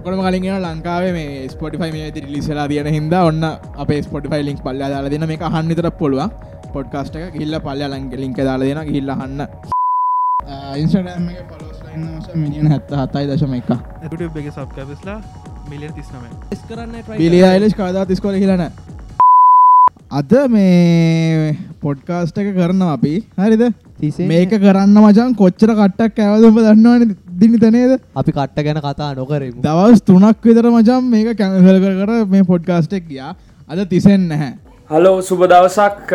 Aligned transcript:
ඔක්කොම 0.00 0.20
කලින් 0.24 0.46
ලංකාවේ 0.58 1.12
මේ 1.12 1.48
ස්පොටිෆයි 1.48 1.92
මේ 1.92 2.06
රිලිසලා 2.16 2.68
තියන 2.68 2.86
හිද 2.88 3.14
ඔන්න 3.18 3.42
අප 3.44 3.90
ස්පොටිෆයි 4.06 4.44
ලින්ක් 4.46 4.62
පල්ල 4.64 4.80
දාලා 4.84 5.10
දෙන 5.14 5.26
මේ 5.28 5.50
හන්නිතර 5.54 5.88
පුළුව 5.98 6.22
පොඩ්කාස්ට 6.74 7.18
එක 7.18 7.34
ගිල්ල 7.34 7.58
පල්ල 7.66 7.82
ලංග 7.88 8.14
ලින්ක 8.22 8.40
දාලා 8.40 8.70
දෙන 8.70 8.80
ගිල්ලහන්න 8.88 9.44
ඉන්ස්ටඩම 10.76 11.28
පලස් 11.50 11.80
මිලියන 12.36 12.72
හැත්ත 12.72 12.94
හතයි 12.94 13.26
දශම 13.30 13.54
එක. 13.54 13.70
YouTube 14.04 14.40
එක 14.40 14.48
සබ්කැපස්ලා 14.52 15.18
මිලියන් 15.68 15.92
තිස්නමයි. 15.92 16.30
කරන්න. 16.62 16.96
පිලි 17.12 17.42
අයිලස් 17.44 17.74
කාදා 17.74 18.06
තිස්කොල 18.06 18.34
හිලන 18.36 18.64
අද 20.12 20.32
මේ 20.48 21.56
පොඩ්කාස්ට 21.82 22.38
එක 22.38 22.54
කරනවා 22.54 22.94
අපි. 22.94 23.14
හරිද? 23.38 23.66
මේක 24.26 24.56
කරන්න 24.58 24.96
මචන් 24.98 25.36
කොච්චර 25.36 25.74
කට්ටක් 25.74 26.24
ඇවදම 26.24 26.60
දන්නවන 26.60 27.12
දිනිතනේද 27.42 27.92
අපි 28.20 28.32
කට්ට 28.38 28.64
ගැන 28.66 28.82
කතා 28.86 29.12
නොකරමු. 29.20 29.60
දවස් 29.68 30.02
තුනක් 30.08 30.48
විතර 30.48 30.66
මචම් 30.72 31.12
මේක 31.14 31.36
කැනසල් 31.38 31.78
කර 31.84 31.94
කර 32.00 32.26
මේ 32.34 32.48
පොඩ්කාස්ටෙක් 32.50 33.06
ගියා. 33.12 33.36
අද 33.68 33.86
තිසෙන් 33.94 34.28
නැහැ. 34.32 34.52
හලෝ 34.90 35.16
සුබ 35.22 35.42
දවසක්. 35.50 36.12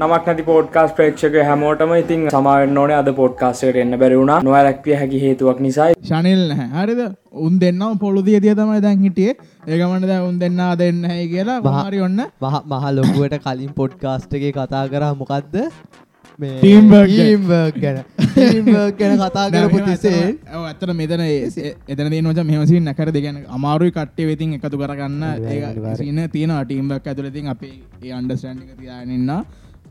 නමක් 0.00 0.26
නැති 0.28 0.44
පෝඩ්කාස් 0.48 0.90
ප්‍රේක්ෂක 0.96 1.36
හැමෝටම. 1.48 1.92
ඉතින් 2.02 2.24
සමාවෙන් 2.34 2.78
ඕනේ 2.82 2.96
අද 3.02 3.10
පොඩ්කාස්ට 3.20 3.78
එන්න 3.82 3.96
බැරිවුණ 4.02 4.32
නොවැලක්විය 4.48 4.96
හැකි 5.00 5.20
හේතුවක් 5.24 5.60
නිසායි. 5.66 5.96
ශනිල් 6.08 6.42
නැහැ. 6.50 6.68
හරිද? 6.80 7.00
උන් 7.46 7.54
දෙන්නම්. 7.62 7.98
පොළුදිය 8.02 8.40
දිය 8.44 8.54
තමයි 8.60 8.80
දැන් 8.86 9.04
හිටියේ. 9.06 9.36
ඒකමට 9.66 10.08
දැ 10.10 10.20
උන් 10.28 10.36
දෙන්නා 10.42 10.70
දෙන්න 10.82 11.00
හැ 11.10 11.24
කියලා. 11.32 11.58
මහරි 11.68 12.00
ඔන්න. 12.08 12.20
මහ 12.44 12.54
මහ 12.72 12.92
ලොකුවට 12.98 13.38
කලින් 13.46 13.72
පොඩ්කාස්ට් 13.80 14.34
එක 14.40 14.46
කතා 14.58 14.84
කරා. 14.94 15.12
මොකක්ද 15.22 15.56
Teamwork 16.34 17.10
ගැන. 17.74 18.04
teamwork 18.34 18.98
ගැන. 18.98 19.18
කතා 19.22 19.50
කරපු 19.50 19.78
තිසේ 19.80 20.38
ඇත්තර 20.52 20.90
මෙතන 20.92 21.22
එතන 21.22 22.08
දනච 22.08 22.44
මෙහමසි 22.44 22.80
නැකර 22.80 23.10
දෙගැන 23.10 23.44
අමාරුයි 23.48 23.92
කට්ටේ 23.92 24.26
වෙතින් 24.26 24.54
එකතු 24.54 24.76
කරගන්න. 24.76 25.22
සින 25.96 26.18
තියෙන 26.28 26.54
ටීම්බක් 26.60 27.06
ඇතුලතින් 27.06 27.46
අපි 27.48 27.70
ඒ 28.02 28.12
අන්ඩස්ටන්ඩික 28.12 28.74
තියනන්න 28.76 29.30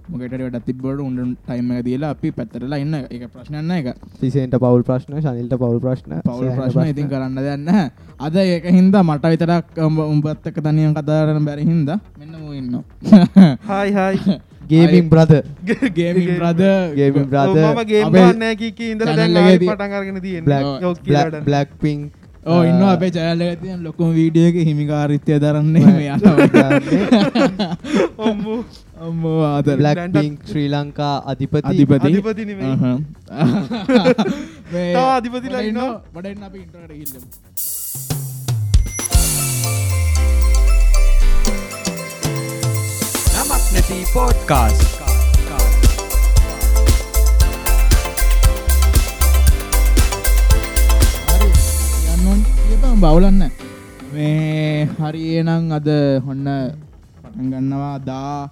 මොකට 0.05 0.35
ට 0.35 0.63
තිබට 0.65 0.99
උන්ඩ 0.99 1.33
ටයිම 1.39 1.69
දීලා 1.81 2.11
අපි 2.11 2.31
පැත්තරලා 2.33 2.79
ඉන්න. 2.83 2.93
එක 3.07 3.27
ප්‍රශ්නන්න 3.29 3.71
එක 3.71 3.93
තිසේන්ට 4.19 4.59
පවල් 4.59 4.83
ප්‍රශ්න 4.83 5.21
ශනිල්ට 5.21 5.55
පවල් 5.55 5.79
ප්‍රශ්න 5.79 6.21
පවුල් 6.21 6.51
ප්‍රශ්න 6.53 6.89
ඉතින් 6.91 7.07
කරන්න 7.07 7.39
දෙන්න 7.41 7.69
අද 8.19 8.35
ඒක 8.37 8.67
හින්ද 8.69 8.97
මට 8.99 9.31
විතරක් 9.31 9.79
උඹත්තක 9.79 10.59
තනියන් 10.61 10.91
කතාරන 10.93 11.45
බැරි 11.45 11.63
හින්ද 11.65 11.87
මෙන්න 11.87 12.35
මු 12.37 12.51
ඉන්න 12.53 12.83
hi 13.69 13.93
hi 13.93 14.41
gaming 14.69 15.09
bro 15.09 15.33
gaming 15.93 16.29
රද 16.39 16.61
gaming 16.95 17.25
bro 17.25 17.55
මම 17.57 17.83
ගේ 17.83 18.01
අපේ 18.01 18.25
නෑකීක 18.33 18.79
ඉඳල 18.81 19.05
channel 19.07 19.17
දැන් 19.17 19.31
එකේ 19.31 19.43
ආයෙ 19.43 19.57
තිය- 19.57 19.69
තියෙන 21.03 21.43
බ්ලක් 21.45 21.69
පිං 21.81 21.99
ඕ 22.45 22.61
ඉන්න 22.63 22.81
අපේ 22.85 23.11
චෑලගතියන් 23.11 23.83
ලොකුම 23.83 24.09
වීඩියෝක 24.13 24.55
හිමිකාරිත්‍යය 24.69 25.37
දරන්නේ 25.39 25.85
මේ 25.89 26.09
ඔම්මු 28.19 28.55
අම්මෝ. 28.99 29.39
ආතර 29.45 29.77
බ්ලක් 29.77 29.95
දැන්ටත්- 29.95 30.19
පිං 30.19 30.33
ශ්‍රී 30.45 30.67
ලංකා 30.69 31.15
අධිපති. 31.25 31.61
අධිපති. 31.63 31.95
අධිපති 31.99 32.43
නෙමෙයි. 32.45 32.73
අහම්. 32.83 32.99
යන්න 52.13 52.43
කියපම් 52.59 52.97
බවුලන්න 53.03 53.41
මේ 54.13 54.87
හරියනං 54.99 55.75
අද 55.77 55.89
හොන්න 56.25 56.47
පටන් 57.23 57.51
ගන්නවා 57.51 57.97
දා 58.07 58.49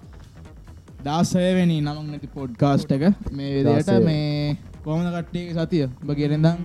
දාසයවෙනි 1.06 1.80
නමක් 1.80 2.06
නැති 2.10 2.28
පොඩ්කාස්ට 2.36 2.92
එක. 2.92 3.04
මේ 3.32 3.50
විදියට. 3.56 3.90
මේ 4.04 4.56
කොමද 4.84 5.08
කට්ටියක 5.14 5.48
සතිය? 5.56 5.84
ඔබ 6.02 6.10
කියරෙදම් 6.14 6.58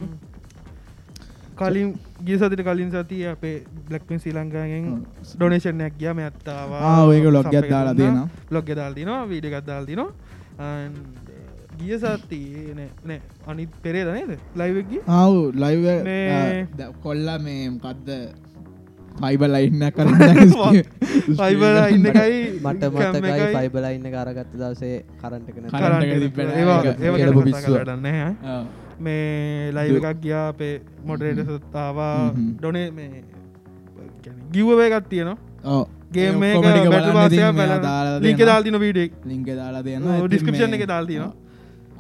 කලින් 1.60 1.90
ගිය 2.24 2.38
සතිට 2.40 2.62
කලින් 2.64 2.90
සතිය 2.94 3.24
අපේ 3.30 3.56
බ්ලක්පින් 3.88 4.20
ශ්‍රී 4.20 4.34
ලංකාගෙන් 4.34 4.86
ඩොනේෂන්යක් 5.32 5.94
ගියම 5.98 6.20
ඇත්තාවා 6.20 6.82
ආ, 6.84 7.04
ඒක 7.14 7.26
එකක් 7.26 7.70
දාලා 7.70 7.96
තියෙනවා. 7.96 8.28
ලොග්ග 8.52 8.70
දාල් 8.76 8.94
තිනවා 8.94 9.22
වීඩ 9.28 9.46
එකක් 9.50 9.66
දාල් 9.66 9.86
තිනවා 9.86 10.12
ගිය 11.78 11.98
සති 12.00 12.40
නෑ 12.76 13.20
අනිත් 13.48 13.72
පෙරේ 13.82 14.04
දනේද 14.06 14.32
ලයිවක්ගි 14.56 14.98
ආව් 15.14 15.34
ලයිව 15.56 15.86
මේ- 16.04 16.68
කොල්ල 17.02 17.28
මේ 17.40 17.64
කද්ද 17.80 18.10
පයිබ 19.18 19.42
ලයින්න 19.48 19.84
කරන්න 19.92 20.52
ෆයිබල 21.38 21.78
ඉන්න 21.92 22.06
එකයි 22.08 22.40
මට 22.64 22.84
මතකයි 22.90 23.46
ෆයිබල 23.56 23.86
ඉන්න 23.92 24.08
කරගත්ත 24.16 24.52
දවසේ 24.56 24.98
කරන්ට 25.22 25.48
කෙන 25.50 25.64
කරන්ට් 25.66 25.80
කරන්ට් 25.82 26.04
එක 28.06 28.87
මේ 29.00 29.72
ලයිව 29.78 29.96
එකක් 30.00 30.22
ගියා 30.26 30.46
අපේ 30.54 30.74
මොඩරේට 31.10 31.42
සත්තාවා 31.50 32.16
හ්ම්. 32.30 32.48
ඩොනේ 32.60 32.88
මේ 32.98 33.24
ගිව්ව 34.54 34.80
එකත් 34.86 35.10
තියෙනවා. 35.10 35.38
දාලා 37.88 38.20
ලික. 38.26 38.40
දාල්තින 38.52 38.80
වීඩෙක් 38.86 39.12
ලිංක 39.26 39.50
දාලා 39.60 39.84
දෙන්න 39.88 40.08
ඩිස්කපෂන් 40.28 40.78
එක 40.78 40.86
දාල්තිනවා 40.94 41.34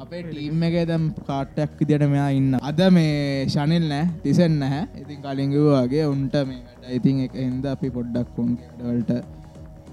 අපේ 0.03 0.21
ටීම් 0.23 0.63
එක 0.67 0.75
දැම් 0.89 1.05
කාටයක් 1.27 1.71
විදිට 1.79 2.03
මෙයා 2.11 2.29
ඉන්න. 2.39 2.51
අද 2.69 2.81
මේ 2.97 3.45
ශනිල් 3.53 3.85
නෑ 3.91 4.05
තිසෙන් 4.23 4.53
නැහැ. 4.61 4.83
ඉතින් 5.01 5.19
කලින්ගවගේ 5.25 6.05
උන්ට 6.13 6.35
මේ 6.49 6.61
වැඩ 6.65 6.95
ඉතින් 6.97 7.23
එක 7.25 7.33
හින්ද 7.43 7.65
අපි 7.73 7.89
පොඩ්ඩක් 7.97 8.39
උන් 8.43 8.51
වැඩවලට 8.59 9.11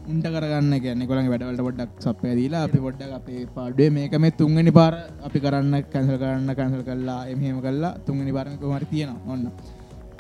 උන්ට 0.05 0.27
කරගන්න 0.27 0.75
කියන්න 0.77 1.03
කොළඟ 1.03 1.29
වැඩවලට 1.33 1.63
පොඩ්ඩක් 1.67 1.93
සපය 1.99 2.33
දීලා 2.37 2.65
අපි 2.67 2.79
පොඩ්ඩක් 2.79 3.13
අපේ 3.15 3.45
පාඩුවේ 3.49 3.91
මේක 3.91 4.17
මේ 4.19 4.33
තුන්ගනි 4.33 4.73
පාර 4.73 4.95
අපි 5.25 5.39
කරන්න 5.41 5.75
කැන්සල් 5.87 6.19
කරන්න 6.19 6.51
කැන්සල් 6.55 6.83
කල්ලා 6.83 7.21
එමහෙම 7.27 7.59
කල්ලා 7.59 7.93
තුන්ගනි 8.07 8.33
පාරක 8.33 8.61
මරි 8.69 8.87
තියෙනවා 8.87 9.33
ඔන්න. 9.33 9.49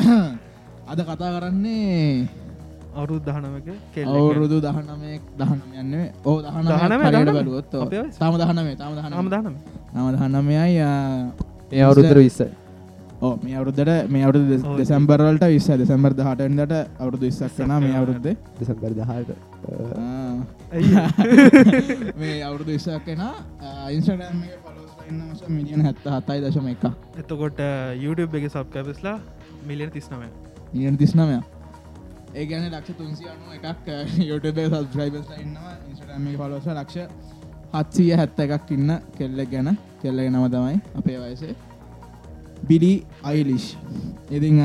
අද 0.90 0.98
කතා 1.00 1.30
කරන්නේ 1.36 2.28
අවුරුද් 2.94 3.22
දහනමක 3.22 3.68
අවුරුදු 4.08 4.56
දහනමය 4.62 5.12
දහනමයන්න 5.38 5.94
ඕ 6.24 6.36
දහන 6.40 6.64
දහනමට. 6.64 7.32
බලුවොත්? 7.38 7.70
තම 8.16 8.34
දහනමේ 8.40 8.76
තම 8.76 8.92
දහන 8.96 9.12
හම 9.12 9.28
දහනම. 9.30 9.54
නම 9.94 10.06
දහනමයයි 10.14 10.60
ඒ 11.70 11.82
අවුරුද්දර 11.82 12.18
විස්ස. 12.18 12.40
ඕ 13.20 13.34
මේ 13.38 13.54
අවුරුද්දට 13.54 13.90
මේ 14.08 14.24
අවුරුදු. 14.24 14.62
දෙසැම්බර්වලට 14.78 15.44
විස්ස 15.50 15.68
දෙසැම්බර් 15.78 16.12
හටන්දට 16.22 16.78
අවුරුදු 16.98 17.26
ඉස්සක් 17.26 17.58
වන 17.58 17.74
මේ 17.82 17.98
අවුරුද්ද. 17.98 18.30
දෙසම්බර් 18.60 18.94
දහට 18.94 19.53
මේ 22.16 22.36
අවුරුදු 22.42 22.72
ඉස්සක් 22.74 23.04
කෙන 23.06 23.22
ඉන්ස්ටඩම් 23.90 24.40
පලස්න්න 24.64 25.54
මිලියන 25.56 25.82
හැත්ත 25.86 26.06
හතයි 26.06 26.38
දශම 26.42 26.68
එක 26.68 26.84
එතකොට 27.18 27.60
YouTube 27.96 28.38
එක 28.38 28.46
සබ් 28.50 28.66
කැපස්ලා 28.74 29.16
මිලියන 29.66 29.90
තිස්නමය 29.90 30.28
නියන 30.74 30.96
තිස්නමය 30.96 31.38
ඒ 32.34 32.44
ගැන 32.46 32.64
ලක්ෂ 32.68 32.98
තුන්සිය 32.98 33.28
අනුව 33.28 33.50
එකක් 33.54 33.86
යුටබ 34.22 34.58
සබස්ක්‍රයිබස් 34.62 35.28
ඉන්නවා 35.38 35.74
ඉන්ස්ටඩම 35.88 36.26
පලොස 36.36 36.66
ලක්ෂ 36.72 36.96
හත්සීය 37.74 38.16
හැත්ත 38.16 38.38
එකක් 38.40 38.68
ඉන්න 38.70 38.90
කෙල්ලෙක් 39.16 39.50
ගැන 39.50 39.68
කෙල්ලග 40.02 40.26
නම 40.26 40.46
තමයි 40.50 40.76
අපේ 40.94 41.18
වයසේ 41.20 41.54
බිලි 42.68 42.92
අයිලිෂ් 43.24 43.66
ඉතිං 44.30 44.56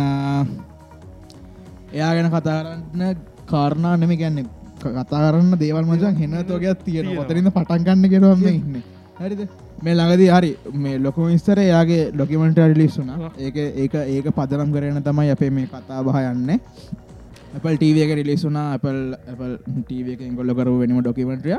එයා 1.94 2.12
ගැන 2.16 2.32
කතාරන්න 2.32 3.04
කාරණා 3.48 3.98
නෙම 3.98 4.14
ගැන්න 4.18 4.40
කතා 4.80 5.24
කරන්න 5.26 5.58
දේවල් 5.64 5.86
මචන් 5.86 6.16
හෙන්න 6.22 6.38
තෝගයක් 6.46 6.84
තියෙන. 6.86 7.12
පතරින්ද 7.20 7.52
පටන් 7.52 7.84
ගන්න 7.88 8.10
කෙරවම 8.14 8.48
ඉන්න. 8.48 8.84
හරිද? 9.20 9.42
මේ 9.84 9.94
ළඟදී 9.94 10.30
හරි 10.36 10.52
මේ 10.76 10.98
ලොකම 11.00 11.28
විස්තර 11.28 11.60
එයාගේ 11.60 12.02
ඩොකිමෙන්ට 12.14 12.60
ලිස්සුන 12.78 13.12
ඒක 13.40 13.58
ඒක 13.58 13.94
ඒක 14.08 14.28
පදනම් 14.32 14.74
කරන 14.74 15.04
තමයි 15.04 15.30
අපේ 15.36 15.52
මේ 15.52 15.68
කතා 15.68 16.04
බහ 16.04 16.18
යන්න 16.24 16.52
Apple 17.58 17.78
TV 17.78 18.04
එක 18.06 18.12
රිලිසුනා 18.20 18.66
Apple 18.78 19.04
Apple 19.34 19.56
TV 19.90 20.16
එක 20.16 20.26
ගොල්ල 20.36 20.54
කරු 20.54 20.76
වෙනම 20.82 21.00
ඩොකිමෙන්ට්‍රිය 21.02 21.58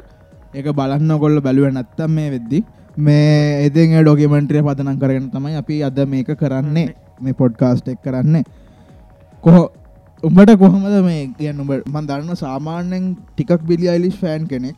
ඒක 0.55 0.69
බලන්න 0.81 1.17
ගොල්ල 1.19 1.41
බැලුව 1.41 1.73
නැත්තම් 1.73 2.13
මේ 2.13 2.31
වෙද්දි 2.37 2.61
මේ 2.99 3.67
එතින් 3.67 3.97
ඩොකිමෙන්ට්‍රිය 4.03 4.63
පදනම් 4.63 4.99
කරගෙන 4.99 5.31
තමයි 5.31 5.57
අපි 5.57 5.83
අද 5.83 5.99
මේක 6.07 6.31
කරන්නේ. 6.37 6.95
මේ 7.21 7.33
පොඩ්කාස්ට් 7.33 7.89
එක් 7.89 8.03
කරන්නේ. 8.03 8.45
කොහ 9.43 9.71
උඹට 10.29 10.51
කොහමද 10.61 10.97
මේ 11.05 11.21
කියන්න 11.37 11.61
උඹ 11.63 11.71
මන් 11.91 12.09
දන්න 12.09 12.39
සාමාන්‍යෙන් 12.41 13.05
ටිකක් 13.29 13.63
බිලි 13.69 13.87
අයිලිස් 13.93 14.17
ෆෑන් 14.23 14.43
කෙනෙක්. 14.51 14.77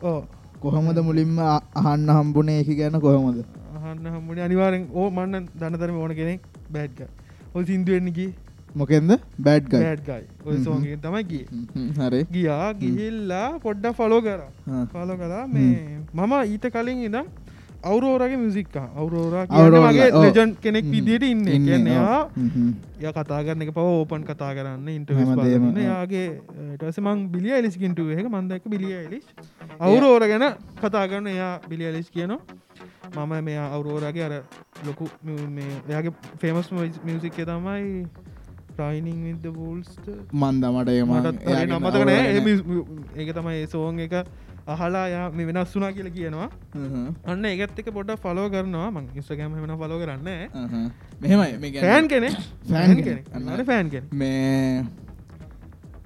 කොහොමද 0.63 0.99
මුලින්ම 1.07 1.33
අහන්න 1.81 2.07
හම්බුනේ 2.17 2.61
එක 2.61 2.69
ගැන 2.77 2.95
කොහොමද? 3.05 3.41
අහන්න 3.77 4.05
හම්මුණ 4.13 4.39
අනිවාරෙන් 4.45 4.85
ඕ 4.93 5.07
මන්න 5.09 5.49
දනතරම 5.59 5.97
ඕන 6.03 6.13
කෙනෙක් 6.19 6.47
බෑඩ්ග 6.75 7.01
ඔය 7.55 7.63
සිින්දුවෙන්නකි 7.71 8.27
මොකෙන්ද? 8.75 9.11
බෑඩ්ගයි 9.47 9.83
බෑඩ්ගයි 9.83 10.23
ඔය 10.47 10.55
හ්ම්. 10.55 10.63
සෝගේ 10.63 10.97
තමයි 11.05 11.23
ගිය. 11.31 11.43
හරි. 11.99 12.21
ගියා 12.35 12.69
ගිහිල්ලා 12.81 13.47
පොඩ්ඩ 13.65 13.91
ෆලෝ 13.99 14.21
කර. 14.27 14.41
ෆලෝ 14.93 15.17
කලා 15.23 15.43
මේ 15.55 15.99
මම 16.13 16.33
ඊට 16.53 16.69
කලින් 16.77 17.03
ඉදම් 17.09 17.27
අවුරෝරගේ 17.83 18.37
මිසික් 18.37 18.75
අවුරෝරා 18.77 19.43
අවුරෝරා, 19.51 19.91
මගේ 19.91 20.09
ඔව්. 20.11 20.23
ලෙජන් 20.25 20.51
කෙනෙක්. 20.57 20.85
විදියට 20.87 21.23
ඉන්න. 21.25 21.43
කියන්නයා. 21.59 22.19
ය 22.99 23.11
කතාගරන 23.13 23.61
එක 23.61 23.71
පව 23.71 23.87
ඕපන් 23.93 24.23
කතා 24.23 24.51
කරන්න 24.53 24.87
ඔව්. 25.11 25.77
යාගේ 25.83 26.25
ටස 26.77 26.99
මං 26.99 27.27
බිලිය 27.29 27.53
එලිස්කින්ටුව 27.53 28.11
එක 28.13 28.27
මන්දක 28.27 28.63
බිලිය 28.67 28.93
එලිස් 28.99 29.25
අවුරෝර 29.79 30.23
ගැන 30.25 30.45
කතා 30.79 31.07
කරන්න 31.07 31.27
එයා 31.29 31.53
බිලිය 31.69 31.87
එලිස් 31.87 32.09
කියනවා. 32.09 32.39
මම 33.15 33.33
මේ 33.43 33.57
අවුරෝරගේ 33.59 34.23
අර 34.23 34.35
ලොකු 34.85 35.05
මිය- 35.25 35.81
එයාගේ 35.89 36.13
ෆේමස් 36.37 36.71
මියසික්ක 37.03 37.35
තමයි 37.45 38.05
ප්‍රයිනිං 38.75 39.19
විද 39.25 39.43
පූල්ස්ට 39.53 40.05
මන්ද 40.33 40.63
මට 40.67 40.89
ඒ 40.89 41.03
මටත් 41.03 41.43
නමතකන 41.69 42.09
ඒක 43.15 43.29
තමයි 43.33 43.67
සෝන් 43.67 43.99
එක 43.99 44.15
අහලා 44.67 45.07
යා 45.07 45.29
මේ 45.31 45.47
වෙනස් 45.47 45.75
වුනා 45.75 45.91
කියල 45.91 46.09
කියනවා. 46.09 46.49
හ්ම්. 46.73 46.87
හ්ම්. 46.87 47.07
අන්න 47.25 47.45
එක 47.45 47.91
පොඩ 47.91 48.11
ෆලෝ 48.17 48.49
කරනවා. 48.49 48.89
මං 48.91 49.07
ඉස්ටගෑම 49.15 49.55
වෙන 49.59 49.77
ෆලෝ 49.77 49.99
කරන්න 49.99 50.27
හ්ම්. 50.65 50.89
මෙහෙමයි. 51.21 51.79
ෆෑන් 51.79 52.07
කෙනෙ 52.07 52.29
කෙනෙක්. 52.65 53.23
කෙනෙ 53.31 53.65
ෆෑන් 53.65 53.89
කෙන 53.89 54.03
මේ 54.13 54.85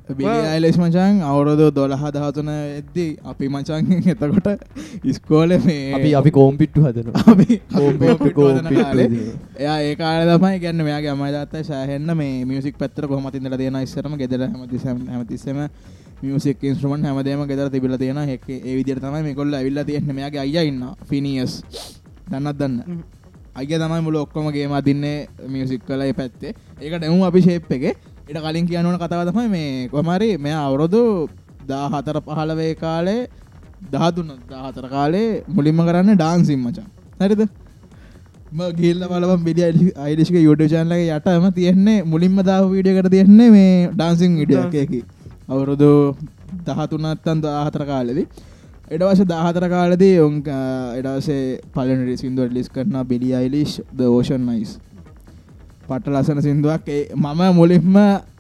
බිලියිලෙස් 0.10 0.78
මචන් 0.78 1.20
අවුරුදු 1.22 1.68
දොළහ 1.72 2.04
දහතුන 2.10 2.50
එද්දී 2.50 3.10
අපි 3.24 3.50
මචන් 3.50 3.84
එතකොට 4.06 4.48
ඉස්කෝල 5.04 5.52
මේ 5.60 5.94
අපි 5.94 6.14
අපි 6.16 6.32
කෝම්පිට්ටු 6.32 6.84
හදන 6.88 7.12
එයා 9.58 9.78
ඒ 9.82 9.96
කාල 9.96 10.32
තමයි 10.32 10.60
ගැන්න 10.60 10.84
මෙයාගේ 10.84 11.12
අමජාත 11.12 11.56
සෑහෙන්න 11.64 12.18
මේ 12.18 12.46
මියසික් 12.46 12.78
පැත්තර 12.78 13.08
කොහමතින්දල 13.08 13.58
තියෙන 13.58 13.80
ඉස්සරම 13.82 14.16
ගෙදර 14.16 14.46
හැමතිසම 14.46 15.04
හැමතිස්සම 15.10 15.60
මියසික් 16.22 16.64
ඉන්ස්ට්‍රමන් 16.64 17.06
හැමදේම 17.06 17.44
ගෙදර 17.48 17.70
තිබිල 17.70 17.98
තියෙන 17.98 18.20
හෙක් 18.26 18.46
ඒ 18.50 18.76
විදිර 18.78 19.00
තමයි 19.00 19.22
මේකොල්ල 19.24 19.54
ඇවිල්ල 19.54 19.84
තියෙන 19.86 20.12
මෙයාගේ 20.12 20.42
අයිය 20.42 20.68
ඉන්න 20.72 20.84
ෆිනිියස් 21.10 21.54
දන්නත් 22.30 22.58
දන්න? 22.60 23.02
අය 23.56 23.66
තමයි 23.66 24.02
මුල 24.02 24.16
ඔක්කොමගේ 24.18 24.68
මතින්නේ 24.68 25.28
මියසික් 25.48 25.86
කලයි 25.86 26.14
පැත්තේ. 26.14 26.54
ඒක 26.82 26.94
ඩැමු 26.94 27.26
අපි 27.26 27.42
ශේප් 27.42 27.72
එක. 27.72 27.84
එට 28.30 28.40
කලින් 28.40 28.66
කියනුවන 28.68 28.98
කතාව 28.98 29.30
තමයි 29.30 29.50
මේ 29.50 29.88
කොමරි 29.90 30.30
මෙ 30.38 30.52
අවුරුදු 30.56 31.04
දා 31.68 31.86
හතර 31.90 32.18
පහලවේ 32.22 32.74
කාලේ 32.76 33.22
දහතුන 33.86 34.30
දාහතර 34.50 34.86
කාලේ 34.90 35.44
මුලින්ම 35.50 35.80
කරන්න 35.88 36.16
ඩාන්සිම් 36.16 36.60
මචා. 36.66 36.88
හරිද? 37.20 37.42
ගිල්ල 38.78 39.02
බලම 39.04 39.44
බිඩි 39.44 39.92
අයිඩිෂක 39.98 40.38
යුඩ 40.40 40.62
චන්ලගේ 40.66 41.12
යටම 41.12 41.46
තියෙන්නේ 41.54 42.04
මුලින්ම 42.06 42.38
දාව 42.44 42.72
වීඩියකට 42.72 43.10
තියෙන්නේ 43.12 43.50
මේ 43.52 43.72
ඩාන්සිං 43.94 44.38
විඩියකකි 44.42 45.02
අවුරුදු 45.48 46.16
දහතුනත්තන් 46.66 47.42
දාහතර 47.42 47.84
කාලෙදි. 47.86 48.24
එඩවස 48.88 49.22
දාහතර 49.26 49.66
කාලදී 49.68 50.20
ඔන් 50.20 50.36
එඩවසේ 50.94 51.60
පලනට 51.74 52.20
සිින්දුව 52.20 52.52
ලිස් 52.52 52.70
කරන 52.70 52.96
බිලි 53.08 53.30
අයිලිෂ් 53.34 53.80
ද 53.92 54.02
ඕෂන් 54.06 54.44
නයිස් 54.44 54.80
පට 55.88 56.08
ලසන 56.10 56.42
සිින්දුවක්. 56.42 56.84
ඒ 56.88 57.04
මම 57.16 57.42
මුලින්ම 57.56 57.98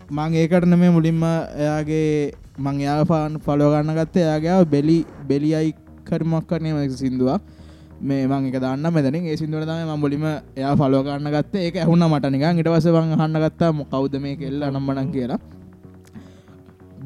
මං 0.09 0.31
ඒකටන 0.33 0.75
මේ 0.75 0.91
මුලින්ම 0.91 1.23
එයාගේ 1.23 2.31
මං 2.59 2.79
යා 2.79 3.01
පාන් 3.05 3.39
පලෝගන්න 3.39 3.93
ගත්ත 3.93 4.15
එයාගේ 4.17 4.65
බෙලි 4.65 4.97
බෙලියයි 5.27 5.75
කරමක් 6.03 6.43
කරනය 6.45 6.71
සිින්දුවක්. 6.93 7.41
මේ 7.99 8.27
මං 8.27 8.47
එක 8.47 8.59
දන්න 8.59 8.93
මෙතනින් 8.93 9.23
ඒ 9.25 9.37
සිින්දුවට 9.37 9.63
තම 9.65 9.87
ම 9.87 9.99
මුලිම 9.99 10.25
එයා 10.55 10.75
පලෝගන්න 10.75 11.31
ගත්ත 11.31 11.55
ඒක 11.57 11.75
ඇහුන්න 11.77 12.03
මට 12.05 12.25
නිකන්. 12.27 12.59
ඉට 12.59 12.67
වස 12.67 12.87
වං 12.87 13.15
හන්න 13.15 13.43
ගත්තා 13.43 13.71
මොකවද 13.73 14.19
මේ 14.19 14.35
කෙල්ල 14.35 14.59
නම්බනන් 14.65 15.11
කියලා. 15.11 15.39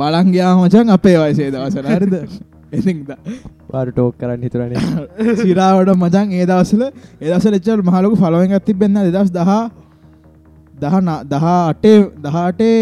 බලංගයා 0.01 0.55
මචන් 0.57 0.95
අපේ 0.95 1.17
වයසේ 1.17 1.51
දවසල 1.51 1.87
හරිද? 1.89 2.15
එතිද 2.71 3.11
වාර 3.69 3.87
ටෝක් 3.89 4.17
කරන්න 4.17 4.43
හිතුරනේ 4.43 5.35
සිරාවට 5.37 5.93
මචන් 6.01 6.33
ඒ 6.33 6.45
දවසල 6.45 6.83
ඒදස 7.21 7.47
ලෙච්චල් 7.49 7.85
මහලකු 7.85 8.15
ෆලුවෙන් 8.17 8.57
ඇති 8.57 8.73
බෙන්න්න 8.75 9.01
දෙදස් 9.09 9.31
දහ 9.31 9.55
දහන 10.81 11.09
දහ 11.25 11.47
අටේ 11.47 11.97
දහටේ 12.23 12.77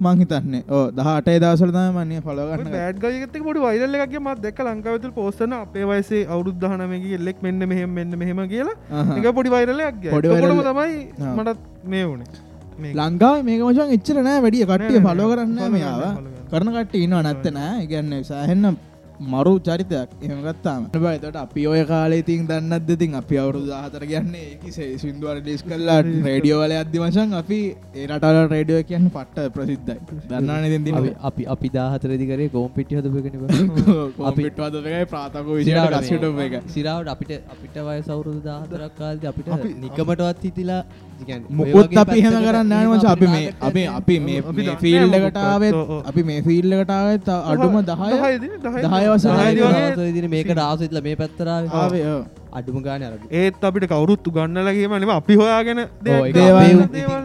මංහිතන්නේ 0.00 0.62
ඕ 0.68 0.84
දහටේ 0.92 1.36
දවසලතම 1.38 1.98
මන්නේ 1.98 2.22
පලගන්න 2.22 2.72
බෑඩ් 2.72 3.04
ගයත 3.04 3.36
පොඩි 3.44 3.62
වයිරල්ල 3.66 3.98
එකගේ 3.98 4.22
මත් 4.22 4.38
දෙක් 4.42 4.58
ලංකාවතු 4.60 5.12
පෝස්ටන 5.12 5.54
අපේ 5.58 5.84
වයිසේ 5.86 6.24
අවුද්ධහනමගේ 6.28 7.14
එල්ලෙක් 7.18 7.38
මෙන්න 7.42 7.68
මෙහෙම 7.68 7.92
මෙන්න 7.92 8.18
මෙහෙම 8.18 8.42
කියලා. 8.48 8.74
එක 9.18 9.30
පොඩි 9.32 9.54
වයිරලයක් 9.54 10.02
viral- 10.16 10.66
තමයි. 10.70 10.98
මටත් 11.30 11.60
මේ 11.86 12.04
වුණේ. 12.04 12.28
මේ 12.32 12.43
ලංකාව 12.78 13.44
මේක 13.44 13.60
මචන් 13.62 13.94
එච්චර 13.96 14.18
නෑ 14.22 14.40
වැඩිය. 14.44 14.64
කට්ටිය 14.66 15.00
පලෝ 15.00 15.28
කරන්න 15.30 15.70
මෙයාව. 15.70 16.02
කරන 16.50 16.68
කට්ට 16.74 16.94
ඉන්නවා 16.96 17.22
නැත්ත 17.22 17.46
නෑ. 17.52 17.84
ඉගන්න 17.84 18.24
සෑහෙන්න 18.24 18.76
මරු 19.32 19.52
චරිතයක් 19.66 20.08
එහමගත්තාම 20.22 20.86
බයිතට 20.94 21.36
අපි 21.36 21.66
ඔය 21.66 21.82
කාලේ 21.86 22.22
තින් 22.28 22.46
දන්නත් 22.46 22.86
දෙතින් 22.88 23.14
අපි 23.20 23.38
අවුරුදු 23.42 23.68
දාහතර 23.68 24.02
කියන්නේ 24.12 24.44
ඒකිසේ 24.50 24.88
සිින්දුවර 25.02 25.36
ලිස් 25.46 25.62
කල්ලා 25.62 25.98
රේඩියෝවල 26.02 26.74
අධ්‍ය 26.80 26.98
වශන් 27.04 27.30
අපි 27.40 27.60
ඒරටල 27.94 28.38
රේඩියෝ 28.54 28.82
කියන්න 28.90 29.06
පට්ට 29.16 29.52
ප්‍රසිද්ධයි. 29.54 29.98
දන්නන 30.30 30.84
දෙ 30.86 30.92
අපි 30.98 31.14
අපි 31.30 31.42
අපි 31.54 31.68
දාහතරදි 31.76 32.26
කරේ 32.30 32.48
කෝම්පිට්ටි 32.56 32.98
හදපගෙන 32.98 33.34
කොපිට්වාදකයි 34.18 35.06
ප්‍රාතක 35.12 35.48
විසිට 35.48 35.80
ගස්ට 35.94 36.44
එක. 36.46 36.54
සිරාවට 36.74 37.08
අපිට 37.14 37.32
අපිට 37.54 37.76
වය 37.88 37.98
සවුරුදු 38.10 38.40
දාහතරක් 38.50 38.92
කාලද 39.00 39.26
අපිට 39.32 39.48
නිකමටවත් 39.84 40.44
හිතිලා 40.48 40.82
මුකුත් 41.50 41.96
අපි 42.02 42.18
හෙම 42.24 42.34
කරන්න 42.44 42.68
නෑමච 42.72 43.04
අපි 43.14 43.26
මේ 43.34 43.54
අපි 43.60 43.82
අපි 43.98 44.14
මේ 44.20 44.40
මොකක්ද, 44.42 45.74
ඔව්. 45.74 46.02
අපි 46.10 46.22
මේ 46.28 46.40
ෆිල්ඩකටාවත් 46.48 47.28
අඩුම 47.50 47.76
දහය? 47.90 48.10
දහය? 48.84 49.03
දහය 49.04 49.10
වසර 49.12 49.34
දහයද 49.40 49.58
වගේ 49.60 49.90
වගේ? 49.96 50.12
දින 50.16 50.30
මේක 50.34 50.54
රාසයිත්ල 50.60 51.00
මේ 51.08 51.16
පැත්තරාව 51.22 51.74
ආවේ 51.80 52.06
ඔව්. 52.12 52.22
අඩුම 52.52 52.76
ගාන 52.86 53.02
ඒත් 53.30 53.66
අපිට 53.68 53.90
කවුරුත් 53.92 54.30
උගන්නලගේම 54.30 54.96
නෙම 55.02 55.12
අපි 55.18 55.34
හොයාගෙන 55.42 55.80
ඒක. 55.82 56.40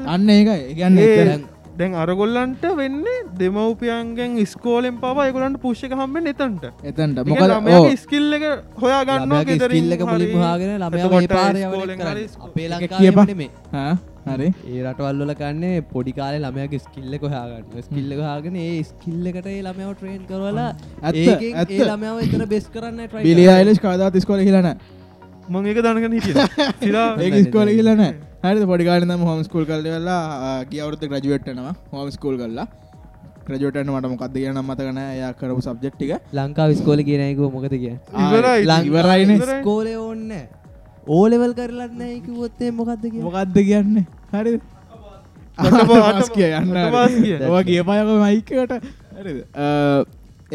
අන්න 0.08 0.30
ඒකයි 0.30 0.60
ඒගන්න 0.72 1.48
දැන් 1.80 1.94
අරගොල්ලන්ට 1.96 2.64
වෙන්නේ 2.78 3.20
දෙමවපියන්ගෙන් 3.40 4.34
ස්කෝලෙන් 4.54 4.96
පවා 5.04 5.28
එකොලන්ට 5.30 5.62
පුෂ්ක 5.62 5.94
හම්බෙන් 6.00 6.26
එතන්ට 6.32 6.64
එතන්ට 6.84 7.18
ඕ 7.76 7.86
ස්කිල්ල 8.04 8.36
එක 8.38 8.46
හොයා 8.82 9.02
ගන්න 9.08 9.62
ස්කිල්ලක 9.62 10.02
මුලින්ම 10.10 10.42
හාගෙන 10.44 10.74
ළමයා 10.76 11.12
මේ 11.14 11.30
පාරය 11.34 11.62
යවන 11.68 11.94
කරන්න. 12.02 12.26
අපේ 12.48 12.68
එක 12.68 12.72
ලංකාවේ 12.74 13.06
කියපන්. 13.16 13.48
හරි. 14.26 14.48
ඒ 14.68 14.84
රටවල්ල 14.84 15.34
කන්නේ 15.42 15.82
පොඩි 15.94 16.14
කාලේ 16.20 16.42
ළමයාගේ 16.46 16.82
ස්කිල්ල 16.86 17.18
කොහාගන්න 17.24 17.84
ස්කිල්ල 17.88 18.16
හාගෙන 18.22 18.56
ඒ 18.58 18.84
ස්කිල්ලකට 18.84 19.48
ඒ 19.48 19.62
ළමයාව 19.68 19.94
ට්‍රේන් 19.96 20.24
කරවලා. 20.32 20.70
ඒ 21.14 21.84
ළමයාව 21.84 22.24
එතන 22.26 22.46
බෙස් 22.56 22.68
කරන්න. 22.70 23.00
අයිලස් 23.56 23.80
කවදාත් 23.80 24.20
ස්කොල 24.26 24.44
හිලන 24.50 24.70
මං 25.50 25.66
ඒක 25.66 25.80
දනගන්න 25.86 26.18
හිටිය. 26.18 26.36
ඒක 27.24 27.40
ස්කොල 27.48 27.70
හිලන 27.70 28.04
හරි 28.44 28.68
පොඩිකාලන 28.74 29.16
හොම 29.24 29.42
ස්කූල් 29.48 29.66
කල්ල 29.66 29.90
වෙලා 29.96 30.64
කියවරුත 30.66 31.02
ග්‍රජුවට්ටනවා 31.06 31.74
හොම 31.92 32.12
ස්කූල් 32.12 32.38
කල්ලා. 32.38 32.68
ක්‍රජුවටන 33.48 33.90
මට 33.90 34.10
මොකක්ද 34.12 34.36
කියන 34.36 34.58
මතකන 34.62 34.98
යා 35.18 35.32
කරපු 35.34 35.62
සබ්ජෙක්්ටික 35.62 36.12
ලංකාව 36.34 36.74
ස්කෝල 36.78 37.02
කියනයක 37.08 37.40
මොකද 37.56 37.74
කිය 37.74 37.96
ඉවරයි. 38.86 39.40
ස්කෝලය 39.56 39.96
ඕන්න 39.98 40.32
ඕලෙවල් 41.18 41.54
කරලන්න 41.60 42.02
ඒකිවොත්තේ 42.10 42.72
මොකක්ද 42.80 43.04
කිය 43.14 43.22
මොකක්ද 43.28 43.58
කියන්න? 43.70 44.06
හරි 44.34 44.54
පාස් 45.90 46.30
කිය. 46.36 46.54
ඔ 47.50 47.58
කියපයක 47.70 48.10
මයිකට 48.24 48.74
හරිද? 49.20 49.40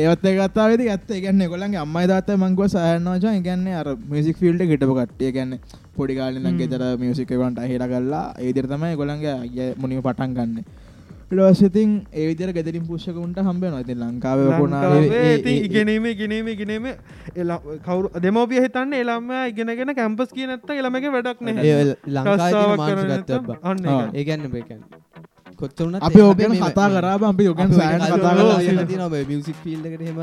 ඒත් 0.05 0.25
ගත්තා 0.39 0.67
වෙදි 0.71 0.85
ඇත්ත 0.93 1.11
ගන්න 1.25 1.43
කොළන්ගේ 1.53 1.81
අම්මයි 1.83 2.07
දත 2.11 2.37
මංගුව 2.43 2.71
සහනවාචා 2.75 3.35
ගන්න 3.47 3.67
අර 3.81 3.89
මිසික් 4.13 4.37
ෆිල්ට 4.43 4.63
හිටපු 4.71 4.95
කට්ටිය. 5.01 5.31
ගැන්න 5.37 5.53
පොඩිකාලන 5.97 6.57
ගෙතර 6.61 6.83
මියසිකකට 7.03 7.61
හිට 7.73 7.85
කල්ලා 7.93 8.25
ඒදිර 8.47 8.67
තමයි 8.73 8.95
ගොළන්ගේ 9.01 9.35
අය 9.43 9.69
මුනිම 9.83 10.01
පටන් 10.07 10.33
ගන්න 10.39 10.65
ඉටවශතින් 11.31 11.91
ඒවිදර 12.13 12.51
ගෙදරින් 12.57 12.85
පුෂ්කකුන්ට 12.89 13.39
හම්බෙන 13.47 13.73
ඇති 13.79 13.95
ලංකාව 13.95 14.39
ඉගෙනීම 15.67 16.05
ඉගෙනීම 16.13 16.47
ඉගෙනීම. 16.55 16.85
කවරු 17.87 18.07
දෙමෝපිය 18.25 18.61
හිතන්න 18.65 18.93
එළම්ම 19.01 19.31
ඉගෙනගෙන 19.51 19.95
කැම්පස් 20.01 20.31
කිය 20.37 20.47
නැත්ත 20.51 20.69
එළමක 20.71 21.07
වැඩක් 21.17 21.41
නෑ. 21.47 21.57
ඒගැන්න 24.15 24.51
බේකැන් 24.53 24.83
කොච්චරුනත් 25.61 26.03
අපි 26.03 26.21
ඕගෙන 26.21 26.53
කතා 26.61 26.89
කරාම 26.95 27.23
අපි 27.31 27.43
යෝගන් 27.49 27.69
මියසික් 29.31 29.57
ෆිල්ඩකට 29.65 30.03
හෙම. 30.09 30.21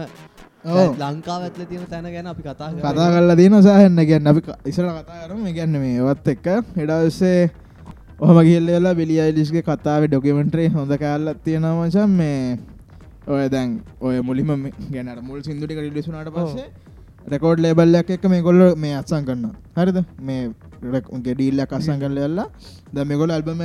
ලංකාව 1.01 1.41
ඇත්ල 1.47 1.63
තියෙන 1.65 1.85
තැන 1.89 2.05
ගැන 2.15 2.27
අපි 2.33 2.41
කතා 2.43 2.69
කරා. 2.69 2.93
කතා 2.93 3.07
කල්ලා 3.15 3.35
දන 3.39 3.55
සහන්න. 3.65 3.97
ගැන්න 4.09 4.27
අපි 4.31 4.41
ඉසර 4.69 4.85
කතා 4.85 5.17
කරම. 5.25 5.43
ගැන්න 5.57 5.73
මේ 5.83 6.01
වත් 6.07 6.27
එක්ක. 6.35 6.47
හෙඩවස්සේ 6.77 7.41
ඔහම 8.21 8.39
ගිල්ලලා 8.47 8.93
බිලි 8.93 9.15
අයිලිස්ගේ 9.21 9.63
කතාව 9.63 10.03
ඩොකමෙන්ට්‍රේ 10.05 10.67
හොඳ 10.69 10.91
කෑල්ලත් 11.03 11.39
තියෙනවචන් 11.45 12.11
මේ 12.17 12.57
ඔය 13.27 13.45
දැන් 13.49 13.69
ඔය 14.01 14.15
මුලිම 14.21 14.51
ගැනට 14.91 15.21
මුල් 15.29 15.39
සිින්දුටික 15.41 15.79
රිලිසුනාට 15.79 16.29
පස්සේ 16.35 16.67
රෙකෝඩ් 17.27 17.59
ලේබල්ලයක් 17.59 18.11
එක්ක 18.15 18.25
මේ 18.25 18.41
කොල්ල 18.41 18.61
මේ 18.77 18.93
අත්සං 18.95 19.25
කරන්න 19.25 19.55
හරිද? 19.77 19.97
මේ 20.21 20.41
ගෙඩිල්ලක් 21.25 21.73
අස්සං 21.77 21.97
කරල 22.03 22.19
වෙල්ලා 22.25 22.47
ද 22.93 23.05
මෙගොල 23.05 23.31
අල්බම 23.31 23.61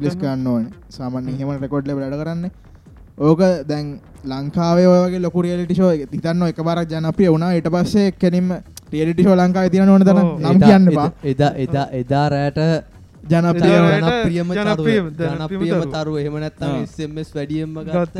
ලිස් 0.00 0.16
කන්න 0.16 0.46
ඕන. 0.46 0.64
සාමන් 0.90 1.28
හෙම 1.40 1.50
රෙකෝඩ් 1.58 1.88
ලබ 1.88 1.98
ඩ 2.00 2.20
කරන්න. 2.22 2.50
ඕක 3.20 3.42
දැන් 3.66 3.90
ලංකාවේ 4.26 4.86
ඔයගේ 4.86 5.20
ලොකු 5.20 5.42
රියලිටි 5.42 5.74
ෂෝ 5.74 5.90
එක 5.90 6.08
තිතන්න 6.10 6.46
එක 6.48 6.62
බරක් 6.62 6.88
ජනප්‍රිය 6.90 7.28
වුණා. 7.28 7.52
ඊට 7.52 7.68
පස්සේ 7.68 8.08
කෙනින්ම 8.14 8.48
ටියලිටි 8.82 9.28
ශෝ 9.28 9.36
ලංකා 9.36 9.68
තියන 9.68 9.88
ඕන 9.88 10.02
තන. 10.02 10.24
නම් 10.42 10.58
කියන්න 10.62 10.90
එදා 11.26 11.52
එදා 11.58 11.86
එදා 12.00 12.26
රෑට 12.28 12.60
ජනප්‍රියම 13.22 14.50
ජනප්‍රියම- 14.50 15.10
ජනප්‍රියම. 15.12 15.82
තරුව. 15.92 16.16
එහෙම 16.18 16.34
නැත්තම්. 16.34 16.72
SMS 16.84 17.28
වැඩියෙන්ම 17.32 17.74
ගත්ත. 17.80 18.18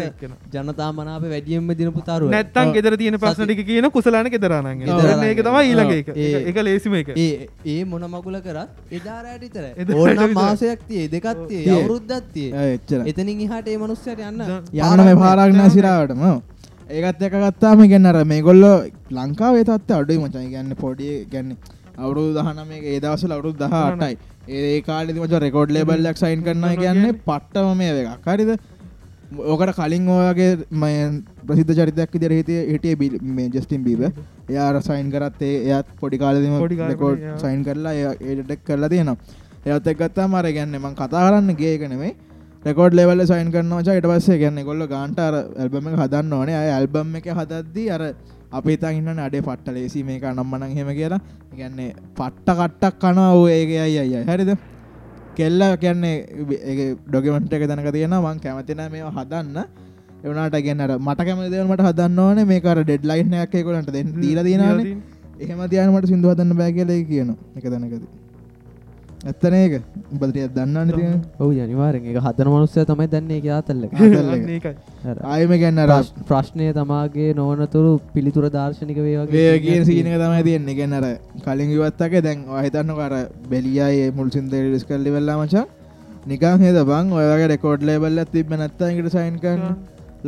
ජනතා 0.52 0.90
මනාප 0.92 1.22
වැඩියෙන්ම 1.24 1.74
දිනපු 1.74 2.00
තරුව 2.02 2.30
නැත්තන් 2.30 2.68
ඔව්. 2.68 2.74
ගෙදර 2.74 2.96
තියෙන 2.96 3.18
ප්‍රශ්න 3.18 3.44
ටික 3.44 3.66
කියන 3.66 3.90
කුසලාන 3.90 4.30
ගෙදරානන් 4.30 4.78
ගෙදරානන් 4.78 5.24
ඒක 5.24 5.40
තමයි 5.40 5.64
ඊළඟ 5.64 5.92
එක. 5.92 6.08
ඒ- 6.16 6.44
එක 6.46 6.56
ලේසිම 6.58 6.94
එක. 6.94 7.08
ඒ 7.16 7.48
ඒ 7.66 7.84
මොන 7.84 8.06
මගුල 8.06 8.38
කරත් 8.40 8.68
එදා 8.92 9.18
රෑට 9.22 9.42
විතරයි. 9.42 10.30
මාසයක් 10.34 10.86
තියේ 10.88 11.08
දෙකක් 11.08 11.28
තියේ. 11.48 11.74
අවුරුද්දක් 11.74 12.32
තියේ 12.32 12.72
එච්චර 12.74 13.02
එතනින් 13.06 13.40
එහාට 13.40 13.68
ඒ 13.68 13.78
මනුස්සයට 13.78 14.18
යන්න. 14.20 14.40
යන්න 14.72 15.04
මේ 15.04 15.16
පාරක්න 15.16 15.70
සිරාවටම 15.70 16.24
ඒකත් 16.90 17.22
එක 17.22 17.34
ගත්තාම 17.34 17.86
ගැන්නර 17.88 18.24
මේ 18.24 18.42
ගොල්ල 18.42 18.64
ලංකාවේ 19.10 19.64
තත්ත 19.64 19.90
අඩුයි 19.92 20.18
මචයි 20.18 20.50
ගැන්න 20.50 20.74
පොඩිය 20.76 21.24
ගැන්න 21.26 21.56
අවුරු 21.98 22.24
දහන 22.34 22.60
මේ 22.68 22.80
ඒදවසල 22.92 23.32
අවුරුදු 23.32 23.58
දහ 23.58 23.74
අටයි 23.74 24.16
ඒ 24.48 24.80
කාලෙදි 24.82 25.20
මච 25.20 25.38
රෙකෝඩ් 25.38 25.70
ලේබල්ලක් 25.70 26.16
සයින් 26.16 26.42
කරන්න 26.42 26.76
කියන්නේ 26.76 27.12
පට්ටම 27.24 27.76
මේ 27.76 27.92
එකක්. 28.04 28.26
හරිද? 28.26 28.50
ඕකට 29.44 29.74
කලින් 29.76 30.08
ඔයාගේ 30.08 30.50
මය 30.72 30.92
ප්‍රසිද්ධ 31.46 31.72
චරිතයක් 31.74 32.14
ඉදිර 32.14 32.32
හිතේ 32.32 32.66
හිටිය 32.66 32.96
බිල් 32.96 33.14
මේ 33.30 33.48
ජස්ටින් 33.48 33.84
බීබ 33.84 34.02
එයා 34.48 34.80
සයින් 34.80 35.10
කරත් 35.10 35.42
ඒ 35.42 35.54
එයත් 35.70 35.86
පොඩි 36.00 36.18
කාලෙදිම 36.18 36.58
පොඩි 36.58 36.76
කාලෙම 36.76 36.92
රෙකෝඩ් 36.94 37.18
එයා- 37.20 37.38
සයින් 37.38 37.64
කරලා 37.64 37.94
ඒටක් 37.94 38.64
කරලා 38.66 38.88
තියෙනවා. 38.88 39.16
එයත් 39.66 39.86
එක් 39.86 39.98
ගත්තා 39.98 40.28
මර 40.28 40.46
ගැන්න 40.52 40.76
මං 40.76 40.94
කතා 40.94 41.22
කරන්න 41.26 41.56
ගේ 41.56 41.74
එකනෙමයි 41.76 42.12
රෙකෝඩ් 42.64 42.94
ලෙවල් 42.94 43.26
සයින් 43.26 43.50
කරනවා 43.52 43.94
ඊට 43.94 44.06
පස්සේ 44.06 44.38
ගැන්න 44.38 44.64
ගොල්ල 44.64 44.86
ගාන්ටර 44.86 45.34
ඇල්බම 45.56 45.88
එක 45.88 45.98
හදන්න 46.02 46.32
ඕනේ. 46.32 46.56
අය 46.56 46.70
ඇල්බම් 46.72 47.16
එක 47.16 47.26
හදද්දී 47.32 47.88
අර 47.90 48.02
අපේ 48.52 48.76
තන්න 48.76 49.22
අඩේ 49.26 49.42
පට්ට 49.48 49.74
ලේසි 49.76 50.02
මේක 50.08 50.24
නම්මනං 50.30 50.76
හෙම 50.78 50.90
කියලා. 50.98 51.20
ගැන්නේ 51.58 51.90
පට්ට 52.18 52.58
කට්ටක් 52.58 53.00
කනවා 53.02 53.30
ඕ 53.38 53.46
ඒක 53.48 53.70
අයි 53.84 53.98
අයි 54.02 54.24
හරිද? 54.30 54.52
කෙල්ල 55.36 55.62
කියන්නේ 55.82 56.16
ඩොගමට 57.08 57.52
එක 57.52 57.64
තැනක 57.70 57.92
තියෙන 57.96 58.16
මං 58.18 58.42
කැමතින 58.44 58.82
මේ 58.94 59.04
හදන්න. 59.16 59.56
එවනට 60.24 60.58
ගැන්නට 60.66 60.98
මට 60.98 61.28
කැම 61.28 61.40
දෙවනට 61.54 61.86
හදන්න 61.88 62.18
ඕන. 62.26 62.42
මේකර 62.52 62.82
ඩෙඩ් 62.82 63.08
ලයින් 63.10 63.38
එකකොලට 63.44 63.92
දෙ 63.96 64.04
දීල 64.22 64.42
තියෙනවාන. 64.48 64.98
එහෙම 65.42 65.62
තියනමට 65.70 66.10
සිින්දු 66.10 66.34
හදන්න 66.34 66.58
බෑ 66.58 66.72
කියල 66.72 66.92
කියන 67.12 67.30
එක 67.56 67.64
තැනකද 67.64 68.21
ඇත්තන 69.30 69.54
ඒක 69.56 69.74
උබදරිය 70.14 70.46
දන්න 70.54 70.88
තිය 70.94 71.10
ඔවු. 71.42 71.50
අනිවාරෙන් 71.64 72.06
එක 72.12 72.16
හදන 72.26 72.48
මනුස්සය 72.52 72.84
තමයි 72.90 73.06
දන්නේ 73.12 73.38
එක. 73.40 73.46
ආතල්ල 73.56 73.82
ආයම 75.34 75.52
ගැන්න 75.62 75.80
ප්‍රශ්නය 76.30 76.66
තමාගේ 76.78 77.28
නොවනතුරු 77.40 77.92
පිළිතුර 78.14 78.46
දර්ශනික 78.56 78.98
වේගේ 79.06 79.84
සීනක 79.90 80.16
තමයි 80.24 80.42
තියෙන්නේ. 80.48 80.74
ගැන්නර 80.80 81.06
කලින් 81.44 81.70
ඉවත්තක 81.76 82.14
දැන් 82.26 82.42
අහිතන්න 82.62 82.92
කර 82.98 83.14
බෙලියයි 83.54 84.10
මුල් 84.18 84.28
සිින්ද 84.34 84.52
රිස් 84.74 84.84
කල්ලි 84.90 85.10
වෙල්ලා 85.16 85.38
මචා. 85.44 85.64
නිකං 86.30 86.58
හෙද 86.66 86.78
බං? 86.90 87.06
ඔයගේ 87.18 87.48
රෙකෝඩ් 87.54 87.88
ලේබල්ල 87.88 88.18
තිබ 88.34 88.50
නැත්තකට 88.50 89.14
සයින් 89.16 89.38
කරන්න. 89.46 89.74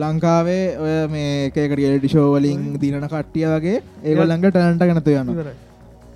ලංකාවේ 0.02 0.64
ඔය 0.84 0.94
මේ 1.10 1.34
එකක 1.48 1.72
රියල්ටි 1.78 2.08
ෂෝවලින් 2.10 2.62
දිනන 2.82 3.04
කට්ටිය 3.12 3.46
වගේ 3.50 3.76
ඒගොල්ලඟ 4.08 4.42
ටනට 4.46 4.82
ගනතු 4.90 5.12
යන්න 5.20 5.30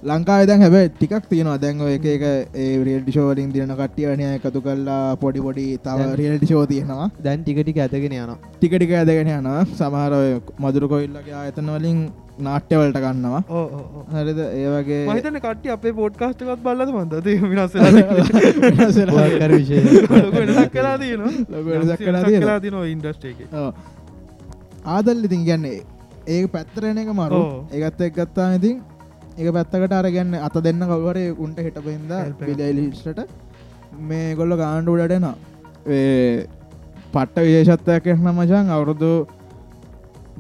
ලංකාව 0.03 0.47
දැන් 0.47 0.61
හැබ 0.63 0.75
ටිකක් 0.95 1.25
තියෙනවා. 1.31 1.59
දැන්ව 1.63 1.89
එක 1.95 2.05
එක 2.15 2.23
ඒ 2.55 2.67
රියල්ටි 2.89 3.13
ෂෝවලින් 3.15 3.51
දින 3.55 3.73
කට්ටියනය 3.81 4.25
එකතු 4.37 4.61
කල්ලා 4.67 5.17
පොඩි 5.23 5.41
පොඩි 5.47 5.65
තව 5.87 5.99
රියල්ටි 6.21 6.47
ෂෝ 6.47 6.67
තියෙනවා. 6.73 7.11
දැන් 7.25 7.43
ටිකටික 7.43 7.79
ඇතගෙන 7.85 8.15
යන 8.19 8.33
ටිකටික 8.61 8.93
ඇදගෙන 9.01 9.31
යනවා. 9.35 9.65
සමහරය 9.81 10.41
මදුරු 10.65 10.89
කොයිල්ලගේ 10.95 11.35
ආයතන 11.41 11.71
වලින් 11.77 11.99
නාට්‍යවලට 12.47 12.99
ගන්නවා. 13.05 13.41
හරිද? 14.15 14.39
ඒවගේ 14.61 15.01
මහිතන 15.11 15.39
කට්ටි 15.47 15.69
අපේ 15.77 15.93
පෝඩ්කාස්ටකත් 16.01 16.63
බල්ලද 16.67 16.91
මන්ද? 16.95 17.13
විනස් 17.53 17.73
තින 22.67 22.77
ඉන්ඩස්ටේ 22.93 23.33
එක. 23.33 23.41
ඔව්. 23.53 23.73
ආදල් 24.97 25.25
ඉතින් 25.31 25.43
ගැන්නේ 25.51 25.83
ඒ 26.37 26.47
පැත්තරන 26.55 27.03
එක 27.05 27.11
මරු. 27.23 27.43
ඒගත්ත 27.75 28.01
එක් 28.09 28.15
ගත්තා 28.21 28.49
ඉතින් 28.61 28.79
ඒ 29.39 29.51
පැත්තකට 29.57 29.93
අරගන්න 29.99 30.35
අත 30.47 30.57
දෙන්න 30.67 30.81
කවර 30.91 31.19
උන්ට 31.45 31.59
එක. 31.61 31.77
පිලිලිස්ට 32.41 33.21
මේ 34.09 34.35
ගොල්ල 34.39 34.53
ගාණ්ඩ 34.61 34.93
උඩටන 34.95 35.27
පට්ට 37.13 37.45
විශේෂත්වයක් 37.47 38.09
එහන 38.15 38.31
මචන් 38.37 38.73
අවුරුදු 38.77 39.13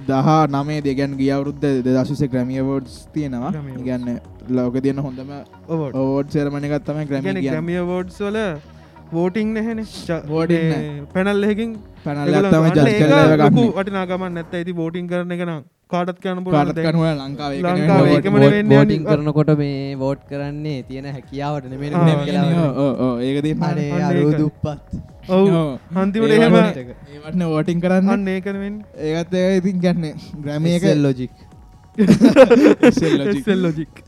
දහ 0.09 0.29
නමේ 0.55 0.81
දෙගැන් 0.87 1.13
ගිය 1.21 1.31
අවුරුද්ධ 1.37 1.69
දෙදශස 1.87 2.23
ග්‍රමිය 2.33 2.63
වෝඩ්ස් 2.71 2.97
තියෙනවා. 3.15 3.53
ගන්න 3.87 4.19
ලෝක 4.57 4.75
තියන 4.85 4.99
හොඳම 5.07 5.31
ඕෝඩ් 5.69 6.29
සෙරමණගත්තම 6.35 7.01
ග්‍රමිය 7.13 7.47
ගැමිය 7.47 7.81
වෝඩ්ස් 7.93 8.19
වල 8.27 8.39
වෝටිං 9.13 9.49
නැහෙන. 9.55 9.79
Voting 10.35 10.69
නෑ. 10.71 10.87
පැනල් 11.15 11.49
එහකින් 11.49 11.71
පැනල්ලත්තම 12.05 12.65
ජස් 12.77 12.95
කරල 13.01 13.35
ගන්න 13.41 13.75
වටිනාගමන් 13.79 14.33
නැත්ත. 14.37 14.55
ඇති 14.59 14.73
බෝටිං 14.81 15.07
කරන 15.13 15.35
එක 15.37 15.43
නම් 15.47 15.63
කාටත් 15.91 16.19
කන 16.23 16.39
කාටකනුව 16.47 17.05
ලංකාවේ 17.21 17.61
ලංකාවේ 17.67 18.19
කරනකොට 19.07 19.51
මේ 19.59 19.97
වෝට් 19.97 20.23
කරන්නේ 20.31 20.79
තියෙන 20.89 21.07
හැකියාවට 21.09 21.69
නෙමෙයි 21.73 21.93
ආ, 21.93 22.05
නෙමෙයි 22.05 22.27
නෙමෙයි, 22.29 22.49
කියලා. 22.49 22.71
ඔව්, 22.71 22.79
ඔව්, 22.79 22.93
ඔව්, 23.07 23.21
ඒක 23.21 23.39
තියෙන 23.43 23.63
අනේ 23.65 23.91
අන්න 23.91 24.05
අර. 24.29 24.39
දුප්පත්. 24.39 24.81
ඔවු 25.31 25.47
ඒ 26.27 26.37
එහෙම 26.37 26.53
වටන- 26.55 26.95
ඒවටන 27.13 27.45
වෝටිං 27.49 27.81
කරන්න. 27.81 28.09
අන්න 28.11 28.29
ඒකනවෙන් 28.29 28.75
ඒත් 29.11 29.33
ඒ 29.35 29.51
ඉතින් 29.57 29.79
ගැන්න 29.81 30.05
ග්‍රැමිය 30.43 30.75
එක 30.77 30.85
ලොජික් 30.99 31.33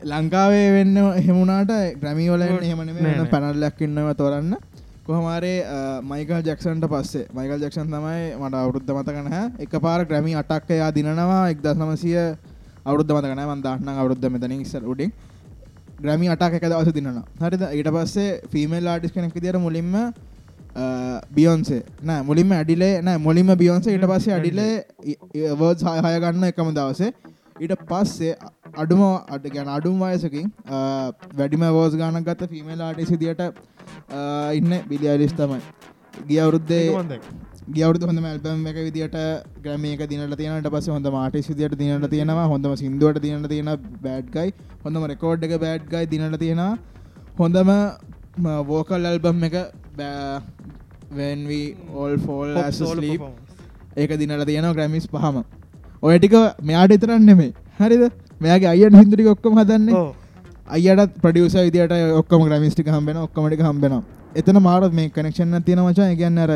ලංකාවේ 0.07 0.67
වෙන්න 0.75 0.95
හෙමුණට 1.19 1.71
ග්‍රමිවල 2.01 2.39
නෑ, 2.39 2.59
එහෙමනම 2.61 2.97
නෑ. 2.97 3.25
පැනල්ලක් 3.33 3.81
ඉන්නව 3.81 4.13
තොරන්න 4.15 4.53
කොහමරේ 5.05 5.65
මයිකල් 6.03 6.41
ජක්සන්ට 6.47 6.85
පස්සේ. 6.93 7.25
මයිකල් 7.33 7.63
ජක්ෂන් 7.63 7.87
තමයි 7.89 8.37
මට 8.37 8.55
අවුරුද්ධ 8.55 8.91
මතකන 8.97 9.27
එක 9.59 9.73
පාර 9.85 10.05
ග්‍රමි 10.05 10.35
අටක්කයා 10.41 10.89
දිනවා 10.93 11.43
එක්දස් 11.53 11.77
නමසිය 11.77 12.17
අවුද්ධ 12.85 13.13
මතකන 13.15 13.41
මන්දන්න 13.45 13.89
අවුද්ධ 13.95 14.27
මෙතන 14.29 14.53
ඉස්සර 14.57 14.83
උඩින්. 14.85 15.11
ග්‍රමි 16.01 16.29
අටක් 16.29 16.53
එක 16.59 16.65
දවස 16.65 16.93
දිනවා 16.93 17.23
හරිද? 17.41 17.63
ඊට 17.77 17.89
පස්සේ 17.95 18.29
ෆිමල් 18.51 18.87
ආඩිස් 18.87 19.11
කෙනෙක් 19.11 19.33
දිර 19.41 19.57
මුලින්ම 19.57 20.13
බියොන්සේ 21.35 21.83
නෑ 22.03 22.21
මුලින්ම 22.23 22.51
ඇඩිලේ 22.51 23.01
නෑ 23.01 23.17
මුලින්ම 23.17 23.49
බියොන්සේ 23.57 23.97
ඊට 23.97 24.07
පස්සේ 24.07 24.37
අඩිලේ 24.37 24.85
වර්ඩ් 25.59 25.81
හය 26.05 26.19
ගන්න 26.23 26.49
එකම 26.51 26.73
දවසේ 26.77 27.11
ඊට 27.61 27.73
පස්සේ 27.89 28.33
අඩුම 28.77 29.01
අඩ 29.35 29.45
ගැන 29.55 29.69
අඩුම් 29.69 29.99
වයසකින් 30.03 30.47
අ, 30.67 30.77
වැඩිම 31.35 31.63
වෝස් 31.75 31.95
ගානක් 31.95 32.25
ගත්ත 32.27 32.49
ෆිමල් 32.53 32.81
ආටි 32.81 33.05
සිදියට 33.05 33.41
ඉන්න 34.57 34.71
බිලි 34.89 35.07
අලිස් 35.09 35.33
තමයි. 35.33 35.59
ගිය 36.27 36.39
අවුරුද්දේ 36.39 36.81
ගියවුරුදු 37.69 38.07
හොඳම 38.09 38.25
ඇල්බම් 38.25 38.63
එක 38.67 38.77
විදිට 38.79 39.17
ග්‍රමේක 39.65 40.01
දිනට 40.09 40.35
තියනට 40.37 40.69
පස 40.73 40.87
හොඳ 40.89 41.07
මාටිස් 41.09 41.49
විදිට 41.51 41.75
දිනට 41.79 42.09
තියෙනවා. 42.09 42.47
හොඳම 42.47 42.73
සිින්දුවට 42.75 43.21
දිනට 43.21 43.47
තියෙන 43.49 43.69
බෑඩ්ගයි 44.01 44.47
හොඳම 44.85 45.05
රෙකෝඩ් 45.05 45.43
එක 45.43 45.53
බෑඩ්ගයි 45.61 46.05
දිනට 46.13 46.39
තියෙනවා. 46.39 46.73
හොඳම 47.37 47.69
වෝකල් 48.67 49.05
ඇල්බම් 49.05 49.43
එක 49.43 49.55
වැන්වී 51.11 51.63
ඕල් 51.95 52.13
ෆෝල් 52.19 52.51
ඒක 53.97 54.11
දිනට 54.19 54.45
තියෙන 54.45 54.67
ග්‍රමිස් 54.73 55.07
පහම 55.07 55.37
ඔය 56.03 56.17
ටික 56.17 56.35
මෙයාට 56.67 56.93
ඉතරන්න 56.95 57.25
නෙමේ 57.29 57.53
හරිද? 57.79 58.03
මෙයාගේ 58.43 58.69
අයියට 58.73 58.95
හිදුරි 58.99 59.25
ඔක්කොම 59.33 59.57
හදන්නේ. 59.59 60.03
අයට 60.75 61.15
ප්‍රඩියස 61.23 61.55
විදිට 61.65 61.93
ඔක්කම 62.21 62.45
ග්‍රමිස්ටික 62.47 62.87
හම්බෙන 62.95 63.17
ඔක්කමටි 63.25 63.63
හම්බෙන 63.67 63.93
එතන 64.41 64.57
මාරත් 64.67 64.93
මේ 64.99 65.09
කනෙක්ෂන්න 65.17 65.63
තියෙන 65.67 65.81
මචා. 65.85 66.07
ගැන්න 66.21 66.39
අර 66.45 66.51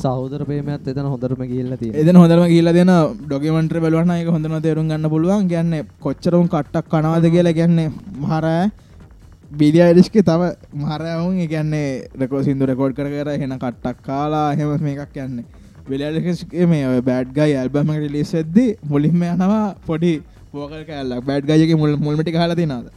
සහෝදර 0.00 0.42
ප්‍රේමයත් 0.48 0.90
එතන 0.92 1.08
හොඳටම 1.12 1.42
ගිල්ල 1.52 1.72
තියෙන 1.80 1.94
එදන 2.02 2.18
හොඳම 2.22 2.44
කියල 2.52 2.72
දෙන 2.78 2.92
ඩොගමන්ට්‍ර 3.22 3.80
බලවන 3.84 4.12
එක 4.16 4.28
හොඳන 4.34 4.58
තේරුම් 4.66 4.90
ගන්න 4.90 5.10
පුළුවන්. 5.14 5.48
ගැන්න 5.52 5.72
කොච්චරුම් 6.04 6.46
කට්ටක් 6.54 6.92
කනවාද 6.92 7.24
කියලා. 7.34 7.56
ගැන්නේ 7.60 7.88
මහරෑ 8.24 8.70
බිලි 9.60 9.80
අරිස්ක 9.80 10.18
තව 10.30 10.50
මහරයවුන් 10.82 11.40
ගැන්නේ 11.54 11.86
රකෝ 12.20 12.42
සිින්දු 12.48 12.68
රකෝඩ් 12.72 12.92
කර 12.98 13.08
කර 13.14 13.30
හෙන 13.44 13.56
කට්ටක් 13.64 14.04
කාලා 14.08 14.48
හෙම 14.60 14.76
මේකක් 14.88 15.16
යන්නේ 15.24 15.46
බිලියලිස්ගේ 15.88 16.66
මේ 16.66 16.86
ඔය 16.86 17.00
බෑඩ්ගයි 17.00 17.56
ඇල්බම 17.56 17.90
ලිස් 18.16 18.32
ඇද්දි 18.34 18.66
මුලින්ම 18.84 19.22
යනවා 19.24 19.74
පොඩි 19.86 20.12
පෝකල් 20.52 20.82
කෑල්ලක්. 20.84 21.24
බෑඩ්ගයක 21.24 21.76
මුල් 21.76 21.96
මුල්මටි 21.96 22.32
හලා 22.36 22.54
තිනාද 22.54 22.88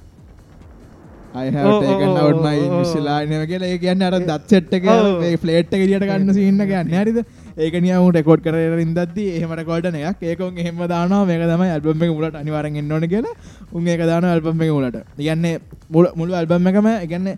ඔව්, 1.34 1.44
ඔව්, 1.44 1.84
ඔව්, 1.84 2.46
අයිහටමයි 2.46 2.64
ඔව්. 2.68 2.80
විශලානය 2.80 3.46
කියලා. 3.46 3.68
ඒ 3.68 3.78
කියන්න 3.78 4.04
අර 4.04 4.16
දත්සෙට් 4.22 4.74
එක 4.74 4.86
ඔව්. 4.86 5.24
ෆලේට් 5.44 5.72
දිට 5.72 6.02
ගන්න 6.02 6.34
සින්න 6.34 6.58
ගන්න 6.62 6.92
හරිද? 6.94 7.20
ඒක 7.58 7.74
නියම 7.86 8.10
රෙකෝඩ් 8.12 8.44
කර 8.44 8.58
ඉදද 8.86 9.18
එහෙම 9.20 9.54
රකෝඩන 9.60 9.96
එකක්. 10.02 10.24
ඒකොන් 10.24 10.58
එහෙම 10.58 10.82
දානවා. 10.88 11.26
මේක 11.26 11.44
තමයි 11.44 11.70
ඇල්බම් 11.70 12.04
එක 12.04 12.12
මුලට 12.12 12.36
අනිවාරෙන් 12.36 12.76
එන්නවන 12.76 13.08
කියලා. 13.08 13.38
උන් 13.74 13.88
ඒක 13.88 14.04
දාන 14.06 14.26
ඇල්බම් 14.26 14.62
එක 14.62 14.72
මුලට. 14.72 15.00
කියන්නේ 15.18 15.60
මුල- 15.92 16.14
මුළු 16.16 16.34
ඇල්බම් 16.34 16.68
එකම 16.68 16.88
එකන්නේ 16.98 17.38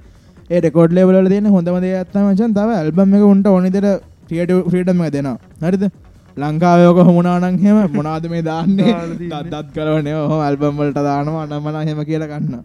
ඒ 0.50 0.60
රෙකෝඩ් 0.60 0.92
ලේවල 0.92 1.28
තියෙන 1.28 1.46
හොඳම 1.48 1.78
දේ 1.80 1.94
ඇත්තම 2.00 2.26
මචන් 2.26 2.54
තව 2.54 2.70
ඇල්බම් 2.80 3.16
එක 3.16 3.24
උන්ට 3.24 3.48
ඕනිදර 3.48 3.86
්‍රියට 4.30 4.52
්‍රීඩම 4.74 5.02
එක 5.08 5.14
දෙනවා. 5.16 5.38
හරිද? 5.66 5.84
ලංකාවයෝක 6.38 7.00
හොමනානන් 7.08 7.58
හෙම 7.66 7.78
මොනාද 7.98 8.24
මේ 8.32 8.44
දාන්නේ. 8.52 8.94
දත් 9.52 9.66
කරවන 9.76 10.08
හෝ 10.30 10.40
ඇල්බම්වලට 10.46 11.00
දානවා 11.10 11.44
අනමන 11.58 11.84
හෙම 11.90 12.00
කියල 12.10 12.26
ගන්න 12.32 12.64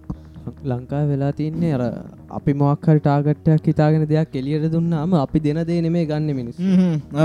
ලංකා 0.70 1.02
වෙලා 1.08 1.32
තින්නේ 1.38 1.72
අර 1.76 1.82
අපි 2.38 2.52
මොක්හරි 2.62 3.00
ටාගට්ටයක් 3.00 3.66
හිතාගෙන 3.70 4.04
දෙයක් 4.12 4.36
එලියට 4.40 4.68
දුන්නාම 4.74 5.12
අපි 5.24 5.38
දෙන 5.46 5.60
දේ 5.70 5.80
නෙමේ 5.86 6.04
ගන්න 6.10 6.30
මිනිස් 6.38 6.56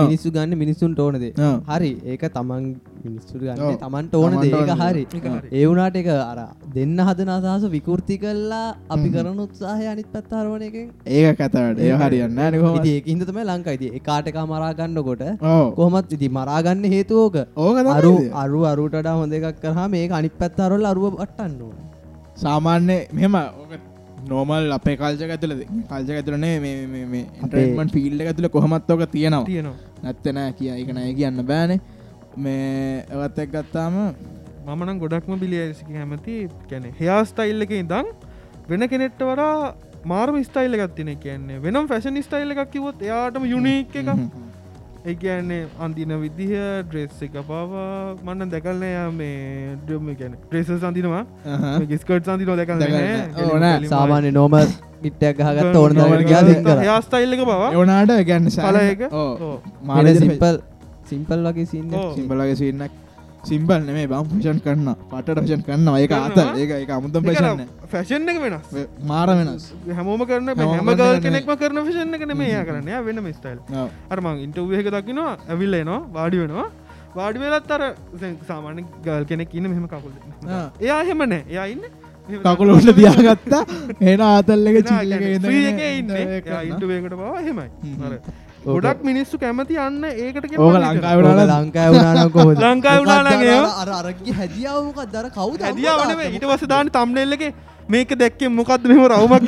මිනිස්සු 0.01 0.31
ගන්න 0.37 0.57
මිනිස්සුන්ට 0.63 0.99
ඕනද 0.99 1.15
ඔව්. 1.15 1.55
හරි 1.71 1.91
ඒක 2.05 2.25
තමන් 2.35 2.65
මිනිස්සු 3.05 3.39
ගන්න. 3.41 3.77
තමන්ට 3.83 4.15
ඕන 4.19 4.33
ඒක 4.39 4.71
හරි 4.81 5.03
ඒක 5.07 5.25
හරි. 5.25 5.47
ඒ 5.51 5.65
වුනාට 5.69 5.97
එක 6.01 6.09
අර 6.13 6.39
දෙන්න 6.75 6.97
හදන 7.07 7.31
අදහස 7.35 7.65
විකෘති 7.75 8.17
කල්ලා 8.23 8.63
අපි 8.95 9.09
කරන 9.15 9.39
උත්සාහය 9.45 9.87
අනිත් 9.93 10.09
පැත්තාරවන 10.15 10.65
එකෙන් 10.69 10.87
ඒක 11.17 11.37
කතවට 11.39 11.79
ඒ 11.87 11.93
හරියන්න 12.01 12.41
නකොම 12.49 12.79
ඉති 12.81 12.95
ඒක 12.97 13.09
හිද 13.11 13.23
තමයි 13.29 13.47
ලංකායිති 13.51 13.93
එකාට 13.99 14.29
එක 14.33 14.37
මරාගන්න 14.53 14.99
කොට 15.09 15.23
කොහොමත් 15.79 16.13
ඉති 16.17 16.29
මරාගන්න 16.39 16.85
හේතුවෝක 16.95 17.35
ඕක. 17.55 17.77
අරු. 17.97 18.13
අරු 18.43 18.59
අරුටඩා 18.73 19.15
හොඳ 19.21 19.33
එකක් 19.39 19.57
කරහා 19.63 19.87
මේ 19.95 20.05
අනිත් 20.19 20.35
පැත්තාරොල් 20.43 20.85
අරුව 20.91 21.19
අට්ටන්න 21.25 21.57
ඕන. 21.61 21.75
සාමාන්‍ය 22.43 22.97
මෙම 23.13 23.35
නෝමල් 24.29 24.71
අපේ 24.77 24.95
කල්ජ 24.99 25.23
ඇතුල 25.27 25.53
කල්ජ 25.89 26.11
ඇතුලනේ 26.17 26.53
මේටමන් 26.63 27.89
ෆිල්ඩ 27.95 28.21
ඇතුල 28.27 28.47
කොහමත් 28.55 28.91
ඕක 28.93 29.03
තියෙනවා. 29.15 29.45
තියෙනවා. 29.45 29.75
නැත්තනෑ 30.03 30.53
කිය 30.59 30.71
එක 30.75 30.89
නෑ 30.97 31.13
කියන්න 31.19 31.43
බෑනේ 31.51 31.79
මේ 32.37 33.05
ඇවත්තක් 33.11 33.51
ගත්තාම 33.55 33.97
මමනම් 34.65 34.99
ගොඩක්ම 34.99 35.39
බිලියසික 35.39 35.89
හැමති 35.93 36.37
කැනෙ 36.69 36.93
හයා 36.99 37.19
ස්ටයිල් 37.25 37.61
එක 37.61 37.73
ඉදං 37.77 38.07
වෙන 38.69 38.87
කෙනෙට්ට 38.87 39.21
වඩා 39.23 39.75
මාර්ම 40.05 40.39
ස්ටයිල් 40.43 40.77
ගත්තින 40.79 41.13
කියන්නේ 41.19 41.61
වෙනම් 41.61 41.87
ෆැෂන් 41.87 42.21
ස්ටයිල් 42.21 42.55
එකක් 42.55 42.71
කිවොත් 42.71 43.01
එයාටම 43.01 43.45
යුනික් 43.45 43.95
එක 43.95 44.09
ඒ 45.05 45.15
කියන්නේ 45.15 45.67
අන්දින 45.79 46.15
විදිහ 46.21 46.51
ඩ්‍රෙස් 46.83 47.21
එක 47.21 47.33
පවා 47.43 48.15
මන්න 48.23 48.51
දැකල්නය 48.53 48.91
මේ 49.13 49.75
ඩම 49.83 50.09
ගැන 50.19 50.37
්‍රෙස 50.51 50.71
සඳනවා 50.73 51.23
ගිස්කට් 51.85 52.23
සඳි 52.25 52.45
නො. 52.45 52.55
දැකල්න. 52.55 52.83
ඕ 53.43 53.57
නෑ. 53.59 53.73
දැකල් 53.73 53.89
සාමාන්‍ය 53.89 54.31
නෝම 54.31 54.55
ඉට්ටයක් 55.03 55.37
ගහගත්ත 55.39 55.75
ඕන 55.75 55.97
එක 57.35 57.41
පවා. 57.43 57.71
එවනාට 57.71 58.13
ගැන්න 58.29 58.47
පල 58.57 58.79
එක 58.83 59.01
මාල 59.83 60.13
සිම්පල් 60.17 60.61
සිම්පල් 61.11 61.47
වගේ 61.47 61.65
සින්න 61.73 61.93
ඕ. 61.93 62.09
සිම්බලගේ 62.17 62.57
සින්නක් 62.61 62.99
සිම්බල් 63.47 63.81
නෙමේ 63.87 64.07
බම් 64.11 64.27
ෆෂන් 64.31 64.59
කරන්න. 64.65 64.89
පට 65.11 65.33
ටෂන් 65.37 65.63
කරන්න. 65.67 65.87
ඒක 66.01 66.11
අත. 66.17 66.37
ඒක 66.61 66.71
එක 66.75 66.91
අමුතම් 66.97 67.25
පේශන්න 67.25 67.63
ෆැෂන් 67.93 68.29
එක 68.33 68.37
වෙනස්. 68.43 68.69
මාර 69.09 69.29
වෙනස්. 69.39 69.65
හැමෝම 69.97 70.21
කරන 70.29 70.53
හැමෝම 70.53 70.77
හැම 70.77 70.87
කරන 70.91 71.01
ගල් 71.01 71.19
කෙනෙක්ම 71.25 71.51
කරන 71.63 71.81
ෆිෂන් 71.87 72.15
එක 72.19 72.23
නෙමේ 72.31 72.51
යා 72.53 72.63
කරන්න. 72.69 72.87
වෙන 73.07 73.33
ස්ටයිල් 73.39 73.59
ඔව්. 73.81 73.89
අරමං 74.15 74.39
ඉන්ටවේක 74.45 74.87
දකිනවා 74.95 75.33
ඇවිල්ලේනවා 75.49 75.99
වාඩි 76.15 76.37
වෙනවා. 76.43 76.69
වාඩි 77.17 77.43
වෙලත් 77.43 77.75
අර 77.75 77.83
සාමාන්‍ය 78.47 78.85
ගල් 79.09 79.27
කෙනෙක් 79.33 79.51
ඉන්න 79.59 79.67
මෙහෙම 79.73 79.85
කකුල්. 79.91 80.15
එයා 80.79 81.01
එහෙම 81.03 81.27
නෑ. 81.33 81.43
එයා 81.51 81.67
ඉන්න 81.73 81.83
කකුලට 82.47 82.95
තියාගත්තා. 83.01 83.63
එන 84.13 84.21
ආතල්ලක 84.29 84.77
චිල්ලක 84.87 85.27
ඉන්න. 85.27 86.15
ඉන්ටවේකට 86.71 87.15
බව 87.19 87.35
හෙමයි 87.49 87.67
ගොඩක් 88.65 88.99
මිනිස්සු 89.09 89.35
කැමති 89.43 89.75
අන්න 89.85 90.03
ඒකට 90.09 90.45
ඕක 90.57 90.75
පලිතර. 90.75 90.83
ලංකාවට 90.83 91.27
ලංකාය 91.51 91.89
වුණනම් 91.95 92.31
කොහොද 92.35 92.55
ලංකාවේ 92.63 93.01
වුණා 93.01 93.21
නම් 93.23 93.41
ඒවා. 93.49 93.75
අර 93.81 93.89
අරගේ 93.99 94.33
හැදියාවමක 94.39 94.99
දර 95.13 95.27
කවුද? 95.37 95.59
හැදියාව 95.67 95.99
නෙමෙයි. 96.11 96.29
ඊට 96.35 96.45
thumbnail 96.97 97.31
එකේ. 97.37 97.53
මේක 97.93 98.09
දැක්කේ 98.23 98.49
මොකද්ද 98.59 98.83
මෙහෙම 98.89 99.05
රවුමක් 99.11 99.43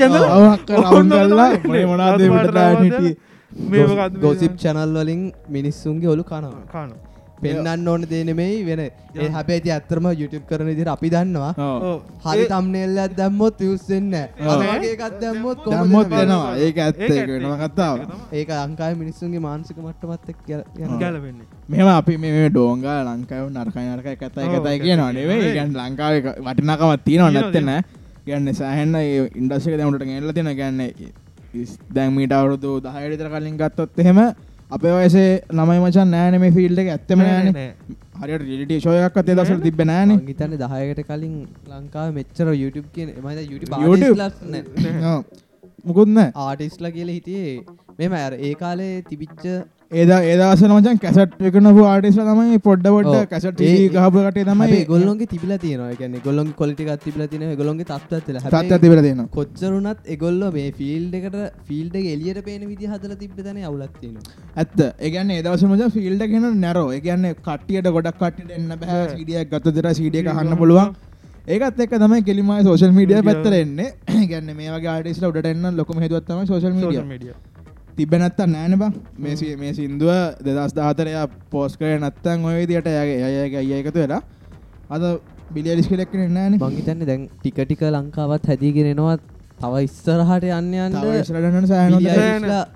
මොකද්ද 3.89 4.15
ගොසිප් 4.23 4.53
චැනල් 4.63 4.95
වලින් 5.01 5.21
මිනිස්සුන්ගේ 5.55 6.09
ඔලු 6.15 6.23
කනවා. 6.31 6.63
කානවා 6.73 7.14
පෙන්න්න 7.41 7.87
ඕන 7.93 8.01
දේනෙමයි 8.11 8.59
වෙන. 8.67 8.81
ඒ 9.21 9.29
හැබැති 9.35 9.71
ඇත්තරම 9.75 10.05
YouTube 10.21 10.45
කරන 10.49 10.69
දිර 10.79 10.89
අපි 10.95 11.09
දන්නවා. 11.15 11.51
හරි 12.25 12.45
තම්නෙල්ල 12.53 12.99
දැම්මොත් 13.19 13.59
යුස්සෙන්න. 13.67 14.13
ඒකත් 14.13 15.17
දැම්මොත් 15.23 15.65
දැම්මොත් 15.71 16.07
කොහොමද 16.07 16.15
එනවා 16.21 16.53
ඒක 16.67 16.77
ඇත්ත. 16.85 17.01
ඇත්ත. 17.01 17.73
කතාව 17.73 17.97
ඒක 18.39 18.49
ලංකාය 18.61 18.93
මිනිස්සුන්ගේ 19.01 19.43
මානසික 19.47 19.77
මට්ටමත් 19.87 20.27
ගැලවෙන්නේ. 21.01 21.47
මෙම 21.69 21.87
අපි 21.97 22.17
මේ 22.23 22.47
ඩෝංගා 22.49 22.99
ලංකාව 23.09 23.45
නරකයි 23.57 23.85
නරක 23.91 24.07
කතයි 24.23 24.47
කතයි 24.53 24.77
කියනවා 24.79 24.79
කියනවා. 24.85 25.11
නෙවේ 25.19 25.37
නෙවෙයි. 25.41 25.55
ගැන් 25.57 25.71
ලංකාව 25.81 26.13
වටිනකවත් 26.47 27.05
තියෙනවා 27.09 27.31
නැත්තන 27.35 27.69
ගැන්න 28.27 28.47
සෑහන්න 28.61 28.95
ඉන්ඩස්ක 29.39 29.77
දැමට 29.81 30.03
ගෙල්ල 30.09 30.31
තින 30.39 30.49
ගැන්න 30.61 30.81
දැන්මීට 31.95 32.33
අවුරුදු 32.37 32.71
දහයටතර 32.85 33.29
කලින් 33.33 33.57
ගත්තොත් 33.61 33.99
එහෙම 34.03 34.19
අපේ 34.71 34.93
වයසේ 34.97 35.29
ළමයි 35.57 35.79
මචන් 35.83 36.09
නෑන 36.15 36.35
මේ 36.43 36.51
ෆිල්ඩ 36.57 36.79
එක. 36.83 36.87
ඇත්තම 36.95 37.19
නෑ, 37.21 37.31
නෑන. 37.31 37.53
නෑ. 37.53 37.71
හරියට 38.21 38.43
රිලිට 38.49 38.83
ශෝයක් 38.85 39.17
අතේ 39.21 39.35
දසල් 39.39 39.61
තිබ 39.65 39.81
නෑන. 39.91 40.13
ගිතන්න 40.29 40.55
දහයකට 40.61 41.01
කලින් 41.09 41.35
ලංකාව 41.71 42.13
මෙච්චර 42.17 42.47
YouTube 42.61 42.87
කියන 42.95 43.09
එමයි 43.19 43.45
YouTube 43.51 43.75
YouTube? 43.85 44.19
ආටිස්ලා 44.21 45.23
මුකුත්න 45.85 46.19
ආටිස්ලා 46.23 46.91
කියල 46.97 47.09
හිටියේ. 47.15 47.55
මෙම 47.99 48.13
ඇර 48.21 48.33
ඒ 48.47 48.53
කාලේ 48.61 48.93
තිබිච්ච 49.09 49.43
ඒද 49.91 50.09
ඒදසන 50.11 50.71
මචන් 50.75 50.97
කැසට් 50.99 51.33
එකනපු 51.47 51.81
ආටිස්ල 51.85 52.21
තමයි 52.21 52.57
පොඩ්ඩ. 52.59 52.87
පොඩ්ඩ 52.87 53.27
කැසට 53.29 53.59
ගහපුකටේ 53.93 54.45
තමයි 54.45 54.79
ගොල්ලොන්ගේ 54.85 55.27
තිබිල 55.27 55.51
තියෙන 55.57 55.83
ගැන 55.99 56.15
ගොල්ලොන් 56.23 56.47
කොලිටික් 56.53 56.89
තිබල 56.99 57.21
තින 57.27 57.43
ගොලොන්ගේ 57.55 57.85
තත්ත්වල 57.85 58.39
තත් 58.39 58.71
ඇතිබල 58.71 59.01
දෙනවා 59.07 59.27
කොච්චරුනත් 59.29 60.09
එගොල්ල 60.15 60.41
මේ 60.55 60.71
ෆිල්ඩ 60.73 61.13
එකට 61.19 61.37
ෆිල්ඩ 61.67 61.95
එලියට 62.05 62.41
පේන 62.43 62.67
විදි 62.67 62.87
හදල 62.87 63.15
තිබ 63.15 63.37
තන 63.39 63.61
අවුලත්තින 63.63 64.17
ඇත්ත. 64.55 64.79
ඒගන්න 64.99 65.33
ඒදවස 65.37 65.65
මච 65.69 65.91
ෆිල්ඩ 65.97 66.27
ගෙන 66.33 66.47
නැරෝ 66.59 66.87
ඒගන්න 66.91 67.31
කටියට 67.41 67.89
ගොඩක් 67.89 68.21
කටට 68.21 68.55
එන්න 68.57 68.77
බෑ. 68.77 69.01
සිඩියක් 69.13 69.51
ගත 69.51 69.75
දෙර 69.77 69.91
සිඩිය 69.93 70.29
හන්න 70.29 70.57
පුළුවන්. 70.57 70.95
ඒකත් 71.47 71.83
එක් 71.85 71.93
තමයි 71.97 72.23
කෙලිමයි 72.23 72.63
සෝශල් 72.63 72.95
මීඩිය. 72.99 73.21
පැත්තර 73.23 73.59
එන්න. 73.63 73.83
ගැන්න 74.31 74.55
මේ 74.55 74.71
වගේ 74.71 74.95
ආඩිස්ල 74.95 75.29
උඩට 75.29 75.51
එන්න 75.51 75.75
ලොකම 75.81 76.01
හේතුවත්තම 76.01 76.47
social 76.47 76.73
මීඩිය 76.75 77.35
media. 77.95 78.05
තිබෙනත්ත 78.05 78.39
නෑන 78.47 78.79
බා. 78.79 78.91
මේ 79.17 79.55
මේ 79.55 79.73
සින්දුව 79.73 80.09
දෙදස් 80.43 80.73
දාතරයා 80.73 81.27
පෝස් 81.49 81.77
කරය 81.77 81.97
නත්තන් 81.99 82.45
ඔය 82.45 82.65
දිට 82.65 82.87
යගේ 82.87 83.23
අයගේ 83.23 83.57
අය 83.57 83.71
එකතු 83.71 83.99
වෙලා. 83.99 84.21
අද 84.89 85.01
බිලියලිස් 85.53 85.87
කෙලෙක්න 85.87 86.33
නෑන 86.33 86.53
මංහිතන්න 86.53 87.05
දැන් 87.05 87.29
ටිකටික 87.41 87.81
ලංකාවත් 87.81 88.47
හැදිගෙනෙනවා 88.47 89.17
තව 89.61 89.73
ඉස්සරහට 89.83 90.43
යන්න 90.43 90.73
යන්න 90.73 90.93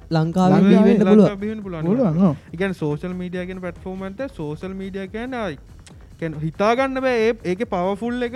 ලංකාව 0.10 0.51
ඉගැන 2.53 2.73
සෝෂල් 2.73 3.13
මීඩිය 3.13 3.45
ගෙන 3.45 3.60
පටෆෝර්මන්ට 3.60 4.21
සෝසල් 4.36 4.73
මීඩිය 4.73 5.08
කියන 5.08 6.34
හිතාගන්න 6.41 7.01
බෑ. 7.01 7.29
ඒ- 7.29 7.39
ඒක 7.45 7.69
පවෆුල් 7.69 8.23
එක 8.23 8.34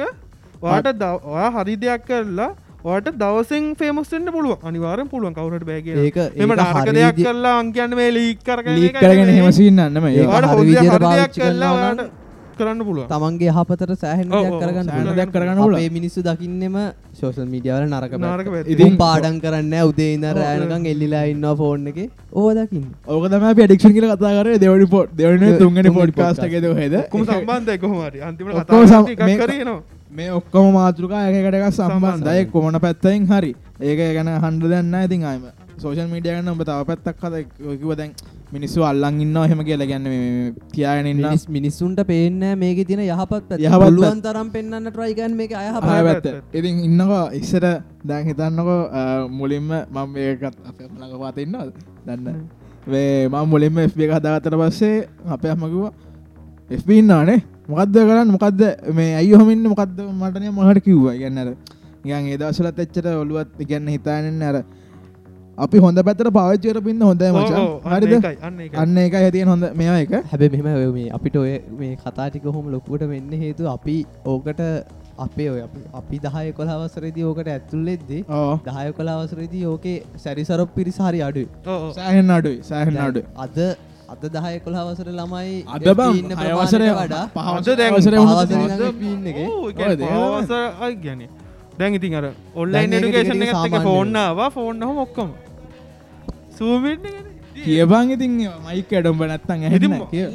වාට 0.61 0.87
ඔයා 1.03 1.49
හරි 1.51 1.75
දෙයක් 1.75 2.05
කරලා 2.05 2.55
වාට 2.85 3.07
දවසෙන් 3.17 3.67
ෆේමස්ෙන්න්න 3.75 4.31
පුළුව 4.31 4.57
අනිවාරෙන් 4.63 5.07
පුළුවන්. 5.07 5.33
කවුරට 5.33 5.63
බෑගේ 5.65 5.95
ඒක- 6.05 6.31
එම 6.35 6.51
හරි 6.51 6.91
දෙයක් 6.93 7.21
කරලා 7.27 7.53
අංකයන්න 7.59 7.95
මේ 7.95 8.09
ලීක් 8.11 8.43
කරගෙන 8.43 8.75
නෙමෙයි. 8.75 9.37
හෙමසින්නන්නම 9.37 10.05
ඒ 10.05 10.17
ඒක 10.17 10.27
වාට 10.27 10.43
හරි 10.43 10.51
හොඳ 10.51 10.67
විදියට 10.67 10.83
හරි 10.83 10.89
දෙයක් 10.89 11.01
පාවිච්චි 11.05 11.41
කරලා 11.41 11.69
කරනවා 11.69 11.77
ඔයාට 11.77 12.11
කරන්න 12.57 12.81
පුළුවන්. 12.87 13.07
තමන්ගේ 13.07 13.53
හපතර 13.57 13.93
සෑහෙන් 13.95 14.27
කරගන්න. 14.29 15.15
දෙයක් 15.15 15.31
පුළුවන්. 15.31 15.77
අපේ 15.77 15.89
මිනිස්සු 15.89 16.19
දකින්නෙම 16.21 16.75
සෝෂල් 17.13 17.47
මීඩියවල 17.47 17.87
නරක 17.87 18.13
නාරක. 18.19 18.47
ඉතින්- 18.67 18.97
පාඩම් 18.97 19.39
කරන්න 19.39 19.73
උදේ 19.83 20.09
ඉන්න 20.15 20.27
රෑනකම් 20.39 20.85
එල්ලිලා 20.85 21.23
ඉන්නවා 21.25 21.55
ෆෝන් 21.55 21.87
එකේ. 21.87 22.09
ඕව 22.33 22.51
දකින්න. 22.53 22.85
ඕක 23.07 23.25
තම 23.29 23.47
ඩික්ෂන් 23.53 23.93
කියල 23.93 24.07
කතා 24.11 24.35
කර 24.37 24.57
දෙවනි 24.57 24.85
පොට් 24.87 25.09
දෙවන 25.15 25.39
තුන්වෙනි 25.39 25.57
තුන්ගනි 25.57 25.89
පොඩ් 25.89 26.11
podcast. 26.11 26.37
කාස්ට 26.37 26.43
එකෙද 26.43 26.65
හෙද 26.77 26.95
කොම 27.09 27.25
සම්බන්ධය 27.25 27.77
කොහමරි 27.77 28.19
සම්- 28.87 29.07
කතා 29.09 29.37
කරනවා 29.41 29.81
මේ 30.17 30.29
ඔක්කොම 30.37 30.67
මාතෘකා 30.77 31.21
එකකට 31.29 31.57
එකක් 31.57 31.67
සම්බන්ධය. 31.79 32.45
කොමන 32.53 32.79
පැත්තයින් 32.85 33.27
හරි. 33.31 33.51
ඒක 33.81 33.99
ගැන 34.17 34.29
හන්ඩ 34.45 34.63
දන්න 34.71 34.95
ඉතින් 35.07 35.23
අයම 35.31 35.43
සෝෂල් 35.81 36.07
මීඩියගන්න 36.13 36.51
ඔබ 36.53 36.61
තව 36.69 36.79
පැත්තක් 36.89 37.23
හද 37.25 37.35
කිව 37.81 37.91
දැන් 37.99 38.11
මිනිස්සු 38.55 38.85
අල්ලන් 38.89 39.21
ඉන්න 39.25 39.37
හෙම 39.51 39.63
කියලා 39.69 39.87
ගැන්න 39.91 41.07
මිනිස් 41.21 41.47
මිනිස්සුන්ට 41.57 42.03
පේන්න 42.11 42.43
මේක 42.63 42.83
තින 42.87 43.01
යහපත්. 43.07 43.57
පුළුවන් 43.85 44.21
තරම් 44.25 44.51
පෙන්න්න 44.55 44.91
ට්‍රයිගන් 44.91 45.33
අයහපත් 45.61 45.89
ආය 45.93 46.03
පැත්ත. 46.09 46.27
ඉතින් 46.53 46.83
ඉන්නකෝ 46.89 47.23
ඉස්සර 47.41 47.65
දැන් 48.05 48.25
හිතන්නකෝ 48.29 48.79
මුලින්ම 49.39 49.69
මම 49.89 50.17
ඒකත් 50.27 50.55
අප 50.69 50.77
ලඟ 50.99 51.19
පාත 51.25 51.37
ඉන්නවද? 51.45 51.73
දන්න 52.05 52.41
වේ 52.87 53.27
මම 53.27 53.45
මුලින්ම 53.49 53.85
FB 53.89 53.99
එක 54.07 54.17
හදාගත්තට 54.19 54.59
පස්සේ 54.61 54.97
අපේ 55.35 55.53
අම්මකිවා 55.55 55.93
FB 56.69 56.89
ඉන්නානේ 56.93 57.39
මොකක්ද 57.67 57.97
කරන්න? 57.99 58.31
මොකක්ද 58.31 58.61
මේ 58.93 59.15
ඇයි 59.15 59.33
හොමින්න 59.33 59.63
මොකක්ද 59.65 59.97
මටනය 60.13 60.49
මහට 60.51 60.83
කිව්වා. 60.83 61.15
ගැන්නර 61.17 61.49
ගන් 62.05 62.25
ඒදවසලත් 62.27 62.79
එච්චට 62.79 63.05
ඔළුවත් 63.15 63.61
ඉගන්න 63.61 63.87
හිතානෙන් 63.87 64.41
අර 64.43 64.55
අපි 65.57 65.77
හොඳ 65.77 65.99
පැතර 66.01 66.31
පාවිච්චර 66.31 66.81
පින්න 66.81 67.01
හොඳ 67.01 67.21
මචා. 67.35 67.61
හරිද? 67.85 68.25
අන්න 68.75 68.97
එක 68.97 69.13
හැතියෙන් 69.15 69.47
හොඳ 69.47 69.69
මෙයා 69.75 69.99
එක. 69.99 70.13
හැබැ 70.31 70.49
මෙම 70.55 70.67
මේ 70.93 71.07
අපිට 71.11 71.35
ඔය 71.35 71.53
මේ 71.77 71.95
කතාටික 71.97 72.45
හොම 72.49 72.67
ලොකුවට 72.71 73.07
වෙන්න 73.07 73.31
හේතු 73.37 73.69
අපි 73.69 73.97
ඕකට 74.25 74.61
අපේ 75.17 75.49
ඔය 75.49 75.61
අපි- 75.61 76.19
දහය 76.19 76.51
කොලාවසරේදී 76.53 77.23
ඕකට 77.23 77.47
ඇත්තුල්ලෙද්දී 77.47 78.21
ඕ 78.31 78.59
දහය 78.65 78.91
කොලාවසරේදී 78.91 79.65
ඕකේ 79.65 79.97
සැරිසරප් 80.17 80.75
පිරිසාරි 80.75 81.21
අඩු 81.21 81.43
ඔව් 81.65 81.73
ඔව්. 81.79 81.91
සෑහෙන් 81.93 82.31
අඩුයි 82.31 82.59
සෑහෙන් 82.63 82.97
අඩු 82.97 83.21
අද 83.37 83.57
අත 84.13 84.23
දහය 84.35 84.55
කොළ 84.65 84.75
හවසර 84.79 85.07
ළමයි 85.19 85.53
අද 85.75 85.83
ඉන්න 85.83 86.33
හයවසර 86.41 86.81
ප්‍රමාණයට 86.81 86.99
වඩා. 86.99 87.25
පහවස 87.35 87.67
දැන් 87.79 87.93
අවසර 87.93 88.13
පහවසර 88.17 88.55
වුණත් 88.59 88.73
ඉඳන් 88.73 88.99
පින් 89.01 89.27
එක. 89.31 89.37
ඕ, 89.43 89.69
ඒ 89.69 89.73
කියන්නේ. 89.73 90.09
පහවස 90.11 90.51
අයි 90.87 90.95
ගැන 91.05 91.21
දැන් 91.79 91.99
ඉතින් 91.99 92.15
අර 92.19 92.25
දැන් 92.73 92.89
ටික 92.91 93.03
ටික 93.03 93.19
එකත් 93.19 93.43
එක 93.43 93.53
සාමාන්‍ය 93.53 93.85
ෆෝන්නාවා 93.89 94.49
ෆෝන් 94.57 94.83
හම 94.87 94.97
ඔක්කොම. 95.05 95.29
සූමිට් 96.57 97.05
කියබං 97.55 98.11
ඉතින් 98.15 98.33
මයික 98.65 98.91
ඩොම්බ 98.97 99.21
නැත්තන් 99.31 99.63
ඇහිම 99.69 99.93
කිය 100.11 100.25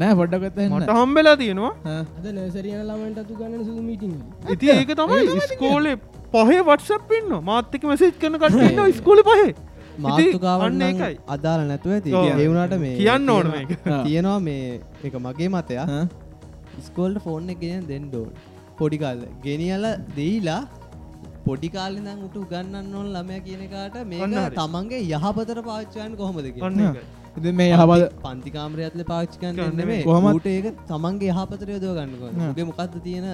නෑ 0.00 0.14
පොඩ්ඩකත 0.20 0.58
මට 0.66 0.90
හම්බෙලා 0.98 1.36
තියෙනවා. 1.40 1.72
අද 2.18 2.26
නර්සරියන 2.34 2.82
ළමන්ට 2.88 3.18
අතු 3.22 3.32
ගන්න 3.40 3.64
සූ 3.64 3.82
මීටිං 3.88 4.14
ඉති 4.54 4.70
ඒක 4.76 4.92
තමයි 5.00 5.40
ස්කෝලේ 5.48 5.96
පහේ 6.34 6.60
වටසප් 6.68 7.10
ඉන්න 7.18 7.32
මාත්‍යක 7.48 7.82
මෙසේජ් 7.90 8.12
කරන 8.20 8.38
කටන්න 8.42 8.92
ස්කෝල 9.00 9.22
පහේ. 9.28 9.50
අන්න 9.50 9.69
මාතෘකාවන්න 10.06 10.82
ඒකයි. 10.88 11.14
අදාල 11.34 11.60
නැතුව 11.70 11.92
ඇති. 11.96 12.10
ඒවුණට 12.36 12.76
මේ 12.84 12.96
කියන්න 12.98 13.28
ඕන 13.30 13.46
මේක 13.54 13.70
තියෙනවා 14.06 14.40
මේ 14.40 14.80
එක 15.04 15.14
මගේ 15.26 15.48
මතයා 15.50 15.86
ස්කෝල්ට 16.86 17.22
ෆෝන් 17.24 17.50
එක 17.50 17.60
ගෙන 17.62 17.86
දෙන්ඩෝන් 17.88 18.30
පොඩිකාල්ල 18.78 19.22
ගෙනියල 19.44 19.84
දෙයිලා 20.16 20.60
පොඩිකාලෙදම් 21.46 22.20
උට 22.26 22.36
උගන්නන්න 22.36 22.94
ඕන 22.94 23.08
ළමය 23.14 23.38
කියනකාට 23.46 23.96
මේ. 24.06 24.28
තමන්ගේ 24.56 25.00
යහපතර 25.10 25.58
පාච්චයන් 25.68 26.16
කොහොමද 26.16 26.46
කිය 26.54 26.62
ඔන්න 26.62 26.80
ඒකයි. 26.80 27.04
ඉති 27.36 27.52
මේ 27.52 27.72
හබද 27.72 28.02
පන්තිකාමරයත්ල 28.22 29.02
පාච්චිකන් 29.04 29.52
ගන්න 29.52 29.76
නෙමේ 29.76 29.98
කොහොමත්- 30.04 30.40
ට 30.40 30.46
ඒක 30.48 30.66
තමන්ගේ 30.88 31.32
යහපතර 31.34 31.68
යොදව 31.74 31.92
ගන්නක 31.96 32.54
ගේ 32.56 32.64
මොකක්ද 32.64 32.96
තියෙන 33.04 33.26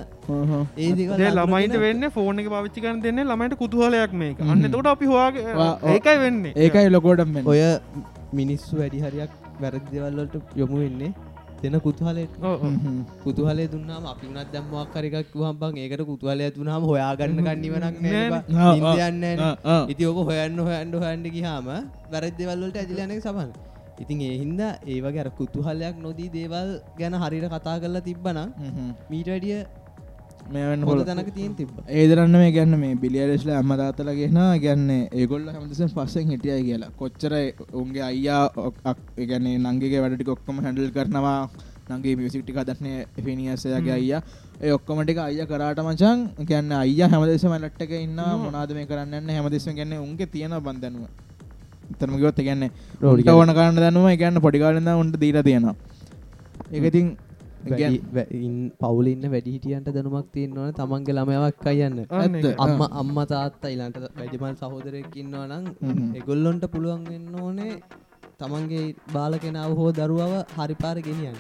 ඒ 0.78 0.90
දේ 0.94 1.30
ළමයිට 1.30 1.76
වෙන්න 1.78 2.08
ෆෝන 2.10 2.38
එක 2.38 2.48
පාවිච්චි 2.48 2.80
කරන 2.80 3.00
දෙන්න 3.02 3.22
ළමයිට 3.24 3.54
කුතුහලයක් 3.58 4.12
මේක. 4.14 4.40
අන්න 4.42 4.70
තොට 4.70 4.86
අපි 4.86 5.06
හවාගේ. 5.06 5.44
ඒකයි 5.92 6.18
වෙන්නේ. 6.18 6.52
ඒකයි 6.56 6.90
ලොකෝටම් 6.90 7.30
මෙ 7.34 7.42
ඔය 7.46 7.62
මිනිස්සු 8.34 8.76
වැඩි 8.76 9.00
හරියක් 9.02 9.30
වැරදි 9.60 9.88
දෙවල්ලට 9.92 10.34
යොමු 10.56 10.76
වෙන්නේ 10.78 11.12
දෙන 11.62 11.80
කුතුහලට. 11.80 12.34
කුතුහලේ 13.24 13.68
දුන්නාම 13.68 14.04
අපි 14.06 14.26
වුණත් 14.28 14.50
දැම්මක් 14.52 14.90
කරකක් 14.94 15.32
වහම්බන් 15.34 15.78
ඒකට 15.78 16.02
කුතුහලය 16.04 16.50
තුනාම 16.52 16.82
හොයාගන්න 16.84 17.40
කන්නවනක් 17.40 17.96
නෑ. 18.02 18.42
ඉන්දයන්න 18.74 19.24
ඉති 19.90 20.04
ඕක 20.06 20.18
හොයන්න 20.28 20.58
හොයන්ඩ 20.60 20.94
හොයන්ඩ 21.04 21.26
ගහාම 21.36 21.66
වැරද්දවල්ලට 22.12 22.76
ඇදිලනක 22.76 23.22
සබන් 23.22 23.50
ඉතින් 24.02 24.20
ඒහින්ද 24.28 24.60
ඒවගේ 24.94 25.22
අර 25.24 25.30
කුතුහලයක් 25.40 25.96
නොදී 26.06 26.30
දේවල් 26.36 26.70
ගැන 27.00 27.14
හරිට 27.22 27.48
කතා 27.54 27.76
කරලා 27.82 28.06
තිබ්බනම් 28.08 28.48
මීට 29.10 29.28
වැඩිය 29.32 29.58
මේවන්න 30.54 30.82
හොඳ 30.86 31.00
හොල 31.00 31.04
තැනක 31.08 31.30
තියෙන් 31.36 31.54
තිබ්බ. 31.60 31.76
ඒදරන්න 32.00 32.36
මේ 32.42 32.50
ගැන්න 32.56 32.78
මේ 32.82 32.94
බිලියලෙස්ල 33.04 33.50
අම්මදාතල 33.60 34.10
ගෙන 34.20 34.40
ගැන්න 34.64 34.90
ඒගොල්ල 35.20 35.48
හැමතිසන් 35.54 35.94
පස්සෙන් 35.96 36.34
හිටියයි 36.34 36.62
කියලා. 36.68 36.92
කොච්චර 37.00 37.32
උන්ගේ 37.82 38.04
අයියා 38.10 38.44
ගැන්නේ 39.30 39.56
නංගේ 39.64 40.02
වැඩටි 40.02 40.30
ඔක්කොම 40.36 40.62
හැඩල් 40.66 40.92
කරනවා. 40.96 41.40
නගේ 41.90 42.16
මියසික්ටි 42.18 42.52
දක්න 42.52 42.86
පිනිියසයගේ 43.24 43.94
අයියා. 43.98 44.22
ඒ 44.64 44.72
ඔක්කොමටික 44.78 45.18
අය 45.18 45.38
කරාට 45.50 45.80
මචන් 45.86 46.20
ගැන්න 46.50 46.72
අය 46.72 46.96
හැමදෙස 47.12 47.44
මැලට්ටක 47.52 47.92
ඉන්න 47.98 48.20
මොනාද 48.42 48.70
මේ 48.78 48.86
කරන්න 48.90 49.30
හැමදෙස 49.36 49.66
ගැන්න 49.78 49.92
උන්ගේ 50.04 50.32
තියෙන 50.34 50.54
බන්ධනුව 50.66 51.25
ඉතරමගොත් 51.92 52.40
ගැන්න 52.48 52.64
රෝඩිට 53.04 53.30
ඕන 53.34 53.54
කරන්න 53.58 53.78
දන්නුව 53.84 54.08
ගැන්න 54.22 54.42
පොඩිකාලන්න 54.46 54.90
උන්ට 55.02 55.16
දීර 55.22 55.38
තියෙනවා. 55.48 55.76
ඒකතින් 56.76 57.08
පවුල 58.80 59.06
ඉන්න 59.12 59.24
වැඩිහිටියන්ට 59.34 59.88
දැනුමක් 59.94 60.28
තියෙන්නවන 60.34 60.72
තමන්ගේ 60.80 61.16
ළමයක් 61.18 61.66
අයන්න. 61.72 61.96
අම්ම 62.64 62.80
අම්ම 63.00 63.16
තාත්තා 63.32 63.70
ඉලන්ට 63.74 63.96
වැඩිමල් 64.18 64.54
සහෝදරයකින්නවා 64.60 65.46
නම්. 65.50 65.64
එගොල්ලොන්ට 66.20 66.64
පුළුවන් 66.74 67.02
වෙන්න 67.10 67.34
ඕනේ 67.44 67.74
තමන්ගේ 68.40 68.84
බාල 69.14 69.34
කෙනාව 69.44 69.72
හෝ 69.80 69.90
දරුවව 69.98 70.32
හරිපාර 70.58 70.96
ගෙනියන් 71.08 71.36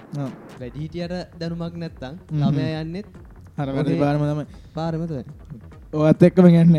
වැඩිහිටියට 0.60 1.14
දැනුමක් 1.40 1.74
නැත්තං. 1.82 2.14
ළමය 2.42 2.68
යන්නෙත් 2.82 3.06
හර 3.58 3.68
පාරම 4.04 4.22
තමයි. 4.30 4.46
පාරමත 4.76 5.12
ඔත් 6.08 6.22
එක්කම 6.28 6.48
ගැන්න 6.56 6.76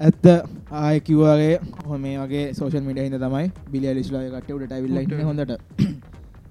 ඇත්ත. 0.00 0.26
ආය 0.70 1.00
කිව්වාගේ 1.00 1.54
හො 1.88 1.98
මේ 1.98 2.16
වගේ 2.22 2.46
සෝෂල් 2.58 2.84
මිඩ 2.88 2.98
හිද 3.04 3.16
තමයි 3.24 3.46
බිලි 3.72 3.94
ලිස්ලාය 3.98 4.30
කට 4.34 4.50
උට 4.56 4.66
ටවිල්ල 4.70 5.24
හොඳට. 5.28 5.52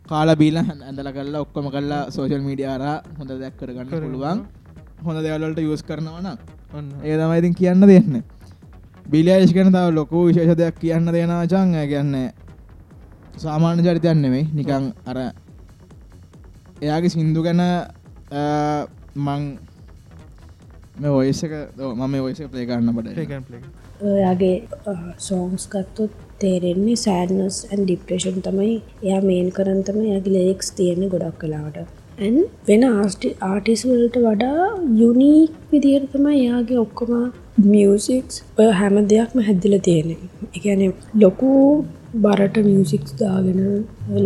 කාල 0.09 0.29
බීල 0.35 0.57
ඇඳල 0.61 1.09
කල්ලා 1.17 1.41
ඔක්කොම 1.45 1.67
කල්ලා 1.75 2.03
සෝෂල් 2.15 2.43
මීඩියාර 2.47 2.83
හොඳ 3.19 3.31
දැක් 3.41 3.57
කරගන්න. 3.59 3.89
පුළුවන්. 4.05 4.39
හොඳ 5.05 5.19
දෙවල්ලට 5.25 5.59
යස් 5.65 5.83
කරනවන 5.89 6.27
ඔන්න. 6.77 6.87
ඒ 7.03 7.15
තමයි 7.19 7.37
ඉතින් 7.41 7.55
කියන්න 7.59 7.87
දෙන්න. 7.91 8.23
බිලියශ් 9.11 9.53
කන 9.53 9.69
තව 9.75 9.93
ලොකු 9.93 10.25
විශේෂ 10.27 10.57
දෙයක් 10.57 10.79
කියන්න 10.81 11.05
දෙෙනචං 11.15 11.73
ගැන්න 11.91 12.13
සාමාන්‍ය 13.43 13.81
චරිතයන් 13.85 14.21
නෙවෙයි 14.23 14.45
නිකං 14.57 14.85
අර 15.05 15.17
එයාගේ 16.81 17.13
සින්දු 17.15 17.43
ගැන 17.45 17.61
මං 19.25 19.43
මේ 21.01 21.15
ඔයසක 21.19 21.53
මම 21.77 22.13
ඔයස 22.27 22.39
ප්ලේ 22.51 22.65
කරන්න 22.69 22.93
බට. 22.97 23.63
ඔයාගේ 24.11 24.55
සෝන්ස් 25.27 25.65
ගත්තොත් 25.73 26.13
තේරෙන්නේ 26.41 26.95
සෑඩනස් 27.03 27.57
ඇන් 27.69 27.81
ඩිප්‍රේෂන් 27.83 28.39
තමයි. 28.47 28.75
එයා 29.05 29.21
මේන් 29.29 29.49
කරන් 29.57 29.81
තම 29.87 29.99
යගේ 30.17 30.35
ලෙක්ස් 30.35 30.71
තියෙන්නේ 30.79 31.11
ගොඩක් 31.13 31.39
කලාට 31.41 31.77
ඇන් 32.25 32.37
වෙන 32.67 32.85
ආස්ටි 32.89 33.33
ආටිස්වලට 33.49 34.21
වඩා 34.27 34.69
යුනීක් 35.01 35.59
විදිහයට 35.73 36.07
තමයි 36.13 36.37
එයාගේ 36.43 36.79
ඔක්කොම 36.85 37.11
මියසික්ස් 37.73 38.41
ඔය 38.61 38.71
හැම 38.79 38.97
දෙයක්ම 39.11 39.45
හැදිල 39.49 39.77
තියෙන 39.87 40.09
එකන 40.57 40.81
ලොකු 41.23 41.51
බරට 42.23 42.57
මියසික්ස් 42.71 43.19
දාගෙන 43.21 43.61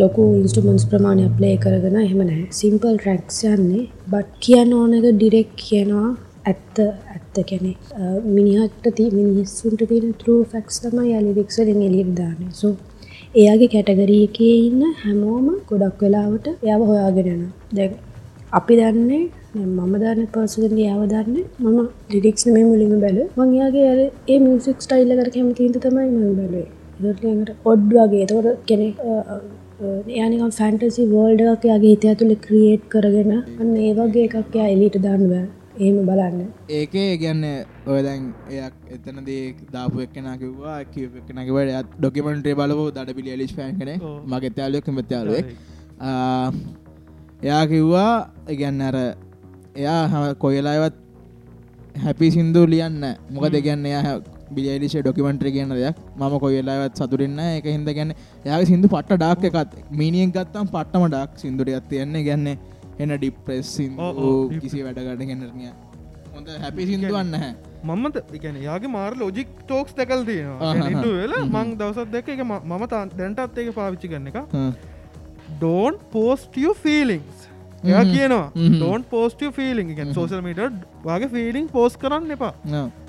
ලොකු 0.01 0.23
ඉන්ස්ටමන්ස් 0.39 0.89
ප්‍රමාණය 0.91 1.27
ප්ලේ 1.38 1.55
කරගෙන 1.65 2.01
එහෙම 2.05 2.23
නෑ 2.29 2.43
සිම්පල් 2.62 2.95
ට්‍රැක්ස් 2.97 3.43
යන්නේ. 3.53 3.86
බට් 4.12 4.41
කියන්න 4.45 4.79
ඕනක 4.79 5.08
ඩිරෙක් 5.12 5.53
කියනවා 5.67 6.10
ඇත්ත 6.49 6.77
ඇත්ත 6.83 7.39
කැනෙ 7.45 7.71
මිනිහට 8.29 8.85
ති 8.97 9.07
මිනිස්සුන්ට 9.13 9.83
තියෙන 9.85 10.13
තර 10.19 10.38
ෆැක්ස් 10.51 10.79
තම 10.81 10.99
යලිරික්සලින් 11.12 11.81
එලියට 11.88 12.13
දාන 12.15 12.39
සෝ 12.53 12.73
එයාගේ 13.35 13.71
කැටගරිය 13.71 14.21
එකේ 14.23 14.55
ඉන්න 14.59 14.85
හැමෝම 14.99 15.49
ගොඩක් 15.67 15.99
වෙලාවට 16.01 16.47
එයාව 16.53 16.88
හොයාගෙනන 16.88 17.43
දැ 17.73 17.89
අපි 18.53 18.75
දන්නේ 18.77 19.23
මම 19.57 19.93
දන්න 19.95 20.27
පර්සගගේ 20.33 20.81
යාව 20.81 21.03
දන්න 21.07 21.38
මම 21.63 21.79
ලිඩික්ස් 22.09 22.43
මේ 22.47 22.65
මුලිම 22.65 22.93
බැල 22.99 23.19
මංයාගේ 23.38 23.88
අර 23.88 23.99
ඒ 24.01 24.39
මියසික් 24.41 24.77
ස්ටයිල්ල 24.81 25.15
කර 25.15 25.29
කැමතිීන්ත 25.31 25.79
තමයි 25.83 26.09
මං 26.09 26.35
බැලේ 26.35 26.67
දට 26.99 27.55
ඔඩ් 27.65 27.85
වගේ. 27.91 28.25
තොර 28.27 28.45
කෙනෙ 28.65 28.88
යනික 30.19 30.41
ෆැන්ටසි 30.55 31.05
වෝල්ඩ 31.12 31.45
එකක් 31.45 31.65
යාගේ 31.65 31.93
හිත 31.93 32.05
ඇතුළ 32.05 32.35
ක්‍රියේට් 32.45 32.89
කරගෙන 32.89 33.31
අන්න 33.35 33.71
ඒ 33.79 33.93
වගේ 33.95 34.25
එකක් 34.29 34.55
යා 34.55 34.67
එලිට 34.69 34.97
දන්නව 34.99 35.35
ඒම 35.85 35.97
බලන්න. 36.09 36.39
ඒකේ 36.77 37.11
ගැන්න 37.23 37.43
ඔය 37.91 37.99
දැන් 38.07 38.23
එයක් 38.55 38.75
එතනදී 38.95 39.43
දාපු 39.75 40.03
එක්කෙන 40.05 40.27
කිව්වා 40.41 40.77
කිවක්නකිවට 40.93 41.75
ඇත් 41.77 41.87
ඩොකිමෙන්ටේ 41.99 42.55
බලව 42.61 42.81
දඩ 42.95 43.15
පිලි 43.19 43.37
ලිස් 43.41 43.53
පෑන් 43.57 43.77
කන 43.79 43.91
ඔව්. 43.95 44.17
මගේ 44.31 44.55
ත්‍යාලයක් 44.57 44.87
මෙත්‍යාලුවෙක් 44.99 45.47
එයා 47.43 47.63
කිව්වා 47.73 48.13
ඉගැන්න 48.55 48.81
අර 48.89 48.97
එයා 49.75 50.01
හ 50.11 50.33
කොයලාවත් 50.43 50.95
හැපි 52.03 52.27
සිින්දු 52.35 52.61
ලියන්න 52.73 53.05
මොක 53.35 53.45
දෙගන්න 53.55 53.85
එයා 53.91 54.17
බිලිලිෂ 54.55 54.95
ඩොකිමෙන්ට්‍ර 54.99 55.47
කියන්න 55.55 55.71
දෙයක්. 55.77 55.95
මම 56.19 56.35
කොයලාවත් 56.43 56.99
සතුරන්න 56.99 57.39
එක 57.45 57.65
හිද 57.69 57.89
ගැන්න 57.97 58.11
යාගේ 58.47 58.69
සිින්දු 58.71 58.87
පට්ට 58.93 59.17
ඩාක් 59.21 59.43
එකත් 59.49 59.71
මීනියෙන් 59.99 60.31
ගත්තම් 60.35 60.67
පට්ටම 60.75 61.03
ඩක් 61.13 61.73
ඇත් 61.77 61.89
තියන්නේ. 61.91 62.23
ගැන්න 62.27 62.47
එන්න 62.99 63.15
ඩිප්‍රෙස් 63.17 63.71
ඔව් 63.97 64.17
ඔව්, 64.19 64.59
කිසි 64.62 64.83
වැඩකට 64.85 65.25
ගෙනරනිය 65.31 65.71
හොඳ 66.33 66.47
හැපි 66.63 66.85
සිින්දුවන්න 66.89 67.33
හැ 67.43 67.51
මමද 67.89 68.21
එකන 68.38 68.57
යාගේ 68.63 68.91
මාර 68.91 69.13
ලෝජික් 69.15 69.49
ටෝක්ස් 69.62 69.93
දැකල් 69.95 70.25
තියෙනවා. 70.25 70.73
වෙලා 71.19 71.43
මං 71.47 71.75
දවසත් 71.79 72.12
දෙක 72.12 72.27
එක 72.35 72.41
මම 72.45 72.88
දැන්ටත් 73.17 73.57
ඒක 73.57 73.71
පාවිච්චි 73.75 74.07
කරන 74.12 74.27
එක. 74.31 74.38
ඩෝන් 75.59 75.93
පෝස්ටිය 76.12 76.73
ෆීලිංස් 76.83 77.47
එයා. 77.83 78.03
කියනවා. 78.11 78.45
ඩෝන් 78.75 79.03
පෝස්ටිය 79.11 79.51
ෆීලිං 79.57 79.91
එක 79.95 80.13
සෝසල් 80.17 80.41
මීට 80.47 80.61
වගේ 81.05 81.29
ෆීලිං 81.33 81.67
පෝස් 81.75 81.97
කරන්න 82.03 82.31
එපා. 82.37 82.53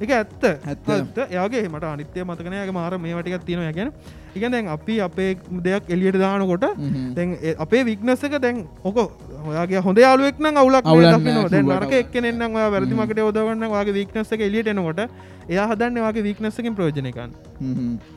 එක 0.00 0.11
ඇත්ත. 0.18 0.44
ඇත්ත. 0.72 1.18
එයාගේ 1.28 1.68
මට 1.68 1.85
අනිත්‍ය 1.92 2.24
මතකනයගේ 2.24 2.74
මාර 2.78 2.98
මේ 2.98 3.14
වටිකක් 3.18 3.46
තියෙනවා. 3.48 3.72
ගැන 3.78 3.92
එක 4.37 4.44
දැන් 4.54 4.68
අපි 4.76 5.00
අපේ 5.06 5.30
දෙයක් 5.66 5.90
එලියට 5.94 6.18
දානකොට 6.22 6.66
දැන් 7.16 7.37
අපේ 7.66 7.83
වික්නස 7.90 8.24
එක 8.28 8.38
දැන් 8.44 8.62
ඕක 8.85 8.98
ඔයාගේ 9.50 9.83
හොඳ 9.87 9.98
යාලුවෙක් 10.04 10.38
නම් 10.38 10.61
අවුලක් 10.62 10.85
දැන් 10.85 11.70
අවුලක්. 11.72 11.92
එක්කෙනෙන්නම් 12.02 12.54
ඔයා 12.61 12.70
වැරදිමකට 12.76 13.18
යොදවන්න 13.24 13.66
වගේ 13.74 13.96
වික්නස 14.00 14.33
එක 14.37 14.46
එලියට 14.48 14.70
එනකොට 14.74 15.00
එයා 15.48 15.66
හදන්න 15.72 16.04
වගේ 16.06 16.26
වික්නස්සකින් 16.28 16.76
ප්‍රෝජනකන් 16.78 17.35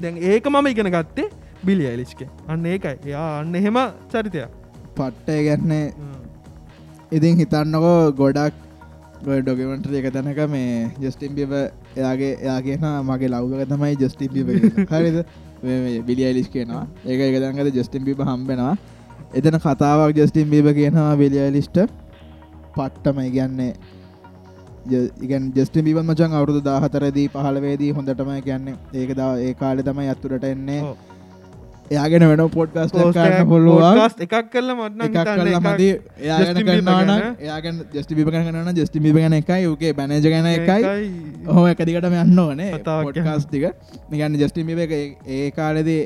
දැන් 0.01 0.17
ඒක 0.33 0.45
මම 0.53 0.67
ඉගෙන 0.73 0.91
ගත්තේ 0.97 1.29
බිලි 1.67 1.87
ඇලිස්ක 1.89 2.21
අන්න 2.47 2.65
ඒකයි. 2.65 2.97
එයා 3.09 3.27
අන්න 3.39 3.55
එහෙම 3.55 3.77
චරිතයක්. 4.11 4.49
පට්ටය 4.97 5.37
ගැන්නේ 5.47 5.85
ඉතින් 7.13 7.37
හිතන්නකෝ 7.37 7.97
ගොඩක් 8.13 8.53
ඩොකමෙන්ට්‍ර 9.21 9.95
එක 9.95 10.07
තැනක 10.11 10.39
මේ 10.49 10.91
ජස්ටිම් 10.99 11.35
බිබ 11.35 11.53
එයාගේ 11.53 12.31
එයා 12.37 12.59
කියන 12.61 12.85
මගේ 13.03 13.29
ලව්ගක 13.29 13.69
තමයි 13.69 13.95
ජස්ටිම් 13.97 14.31
බිබ 14.33 14.49
හරිද? 14.93 15.17
බිලියලිස් 16.03 16.49
කියනවා. 16.49 16.85
ඒක 17.05 17.19
එකදඟද 17.21 17.73
ජස්ටිම් 17.73 18.03
බිබ 18.03 18.21
හම්බෙනවා. 18.21 18.75
එතන 19.33 19.59
කතාවක් 19.59 20.15
ජස්ටිම් 20.15 20.49
බීබ 20.49 20.67
කියනවා 20.73 21.11
බිලියලිස්ට 21.15 21.77
පට්ටම 22.73 23.19
ඉගන්නේ 23.21 23.73
ඉගන් 24.85 25.43
ජස්ට 25.53 25.79
බිබන් 25.79 26.05
මචන් 26.05 26.33
අවුරුදු 26.33 26.61
දාහතරදී 26.61 27.27
පහලවේදී 27.29 27.91
හොඳටම 27.91 28.31
කියන්නේ 28.41 28.75
ඒක 28.93 29.15
දා 29.15 29.31
ඒ 29.39 29.53
කාලෙ 29.53 29.83
තමයි 29.83 30.09
අත්තුරට 30.09 30.43
එන්නේ. 30.45 30.81
එයාගෙන 31.89 32.23
වෙන 32.23 32.43
පොඩ්කාස්ට 32.49 32.95
කරන්න 32.95 33.47
පොඩ්කාස්ට් 33.49 34.21
එකක් 34.21 34.49
කරලා 34.49 34.75
මට 34.79 35.07
එකක් 35.07 35.17
කල්ල 35.29 35.51
මති 35.61 35.89
එයාගෙන 36.19 36.61
කරන්නන 36.61 36.87
ගැන. 36.87 37.35
එයාගන් 37.39 37.83
ජස්ටි 37.93 38.15
බිප 38.15 38.29
කරන්න 38.29 38.71
ජස්ටි 38.75 38.99
බිප 39.01 39.17
ගැන 39.17 39.33
එකයි 39.33 39.61
යුකේ 39.63 39.93
බැනජ 39.93 40.27
ගැන 40.27 40.47
එකයි. 40.47 40.81
ඔහොම 41.47 41.67
එකදිකටම 41.67 42.15
යන්න 42.15 42.39
ඕනේ 42.39 42.71
පොඩ්කාස්ටික 42.81 43.69
නිගන්න 44.09 44.39
ජස්ටිම් 44.39 44.67
බිප 44.67 44.79
එක 44.79 44.93
ඒ 45.27 45.51
කාලෙදී 45.51 46.01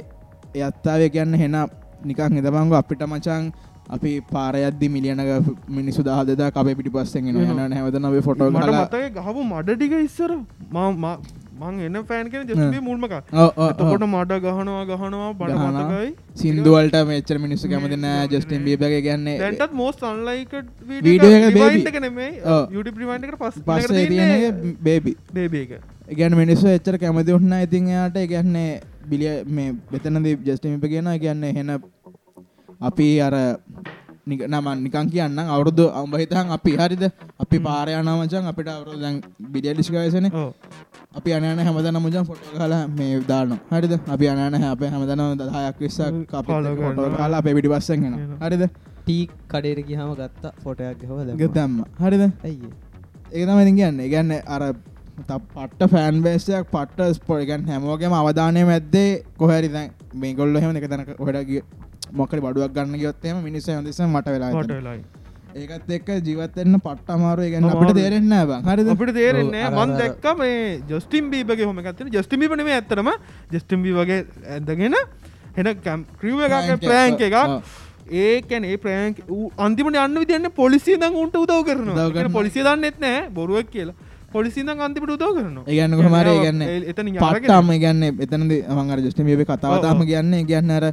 එයත්තාව 0.58 1.08
කියන්න 1.10 1.34
හෙන 1.36 1.58
නිකක් 2.04 2.22
නිතබංග 2.32 2.74
අපිට 2.74 3.02
මචන් 3.04 3.52
අපි 3.90 4.12
පාරයද්දි 4.28 4.90
මිලියනක 4.90 5.58
මිනිසු 5.70 6.04
දාහද 6.04 6.32
අපේ 6.42 6.76
පිටි 6.76 6.92
පස්සෙන් 6.92 7.28
යන 7.28 7.74
හැවත 7.74 8.00
නොවේ 8.00 8.22
ෆොටෝ 8.22 8.50
ගහපු 8.52 9.44
මඩ 9.44 9.76
ටික 9.76 9.94
ඉස්සර 10.00 10.34
මං 10.72 11.06
එන්න 11.60 11.98
පෑන් 12.04 12.30
කෙන 12.30 12.48
ජස්ේ 12.48 12.82
මුල්මක 12.82 13.14
තකොට 13.30 14.04
මඩ 14.04 14.40
ගහනවා 14.40 14.84
ගහනවා 14.86 15.34
බඩ 15.34 15.54
ගහනවා. 15.54 15.84
මතකයි. 15.84 16.10
සිින්දුවලට 16.36 16.98
මෙච්චර 17.08 17.40
මිනිස්සු 17.40 17.70
කැමති 17.70 17.98
නෑ 17.98 18.28
ජස්ටිම් 18.30 18.64
බිපගේ 18.64 19.02
කියන්නේ 19.02 19.38
දැන්ටත් 19.40 19.74
මෝස් 19.74 20.04
අන්ලයික 20.04 20.54
ප්‍රිමන්ට 22.94 23.38
පස් 23.40 23.88
තියෙන 23.88 24.76
බේබි 24.82 25.16
බේබේක 25.34 25.72
ගැන 26.16 26.38
මිනිස්සු 26.38 26.68
එච්චර 26.70 26.98
කැමති 26.98 27.34
උන්න 27.34 27.58
ඉතින් 27.60 27.90
එයාට 27.90 28.20
ගැන්නේ 28.28 28.70
බිලිය 29.06 29.36
මේ 29.52 29.74
බෙතනද 29.92 30.34
ජස්ටමිප 30.46 30.86
කියන 30.88 31.12
කියන්න 31.20 31.44
හෙන 31.54 31.74
අපි 32.82 33.10
අර 33.22 33.36
නික 34.28 34.42
නමන් 34.46 34.78
නිකන් 34.86 35.08
කියන්න 35.10 35.40
අවුරුදු 35.46 35.86
අම්බහිතන් 35.92 36.52
අපි 36.52 36.72
හරිද? 36.74 37.04
අපි 37.40 37.58
පාරයනමචන් 37.60 38.50
අපිට 38.52 38.70
අවුරු 38.70 39.00
දැන් 39.00 39.22
බිඩියලිස්ිකවසන 39.54 40.28
අපි 41.18 41.30
අනන 41.34 41.60
හැමදන 41.60 42.00
මුජන් 42.00 42.26
ෆොට 42.26 42.42
කලා 42.54 42.82
මේ 42.90 43.22
දාන 43.24 43.56
හරිද? 43.72 43.94
අපි 44.08 44.26
අනන 44.28 44.64
අප 44.66 44.84
හැමදන 44.86 45.24
දහයක් 45.40 45.80
විස්සක් 45.80 46.34
අප 46.34 46.46
follow 46.48 46.76
කොට 46.76 46.96
කරනවා. 46.96 47.18
කාලා 47.18 47.40
අපේ 47.40 47.56
පිටි 47.58 47.70
පස්සෙන් 47.70 48.06
හරිද? 48.42 48.64
ටී 49.00 49.24
කඩේට 49.48 49.88
ගහම 49.88 50.12
ගත්ත 50.16 50.54
ෆොටයක් 50.64 51.02
හව 51.04 51.18
ගතම්ම 51.38 51.80
හරිද? 52.00 52.24
ඇයි 52.44 52.70
ඒතම 53.32 53.60
ඉති 53.64 53.74
කියන්න. 53.74 54.06
ගන්න 54.06 54.34
අර 54.48 54.64
පට්ට 55.20 55.90
ෆෑන් 55.92 56.22
බේසයක් 56.22 56.68
පට්ට 56.72 57.16
ස්පොරිගන් 57.16 57.64
හැමෝගේම 57.68 58.14
අවධානය 58.14 58.64
මැද්දේ 58.66 59.10
කොහැරි 59.38 59.70
දැන් 59.70 59.90
මේ 60.16 60.34
ගොල්ල 60.34 60.58
හෙම 60.58 60.76
එක 60.76 60.90
තැනක 60.92 61.10
හොඩගේ 61.20 61.62
මොකට 62.12 62.42
බඩුවක් 62.42 62.74
ගන්න 62.74 63.00
ගොත්තේම 63.02 63.44
මිනිස 63.44 63.68
හොදෙස 63.68 64.00
මට 64.02 64.28
වෙලා 64.28 64.98
ඒකත් 65.58 65.90
එක්ක 65.90 66.10
ජීවත්වෙන්න 66.26 66.80
පට්ට 66.80 67.10
අමාරු 67.10 67.50
ගැන්න 67.52 67.66
අපට. 67.66 67.94
තේරෙන්න 67.96 68.34
බ. 68.50 68.52
හරිද? 68.68 68.90
අපිට 68.94 69.14
තේරෙන්නේ 69.14 69.70
මන් 69.70 69.94
දැක්ක 69.98 70.26
මේ 70.38 70.82
ජස්ටිම් 70.90 71.32
බීබගේ 71.32 71.66
හොම 71.66 71.80
ඇත්තන 71.80 72.12
ජස්ටිම් 72.14 72.40
බිපන 72.40 72.64
මේ 72.64 72.78
ඇත්තරම 72.78 73.10
ජස්ටිම් 73.52 73.84
බී 73.84 73.96
වගේ 74.00 74.20
ඇදගෙන 74.56 74.96
හෙන 75.58 75.70
කැම් 75.84 76.06
ක්‍රියව 76.20 76.44
එකක් 76.46 76.54
Prank 76.54 76.72
එක. 76.72 76.84
ප්‍රෑන්ක 76.86 77.22
එකක්. 77.22 77.38
ඔව්. 77.38 77.62
ඒකැන 78.26 78.64
ඒ 78.66 78.78
ප්‍රෑන්ක් 78.78 79.24
අන්තිමට 79.58 79.98
අන්න 79.98 80.20
විදින්න 80.22 80.52
පොලිසිය 80.62 81.00
දං 81.02 81.18
උන්ට 81.24 81.36
උදව 81.36 81.66
කරනවා. 81.66 82.30
පොලිසිය 82.30 82.64
දන්නෙත් 82.64 83.00
නෑ 83.00 83.26
බොරුවක් 83.34 83.72
කියලා. 83.72 83.96
පොලිසිදං 84.32 84.70
අන්තිමට 84.70 85.10
උදව 85.10 85.32
කරනවා. 85.38 85.64
ඒගන්න 85.66 85.96
කොහමර 85.98 86.30
ගන්න 86.44 86.62
එතන 86.92 87.08
පට්ටාම 87.18 87.70
ගන්න 87.84 88.04
එතනද 88.26 88.52
මංගර 88.78 89.00
ජස්ටම 89.06 89.30
කතාවතාම 89.44 90.06
කියන්න 90.06 90.34
කියන්න 90.46 90.72
අර 90.72 90.86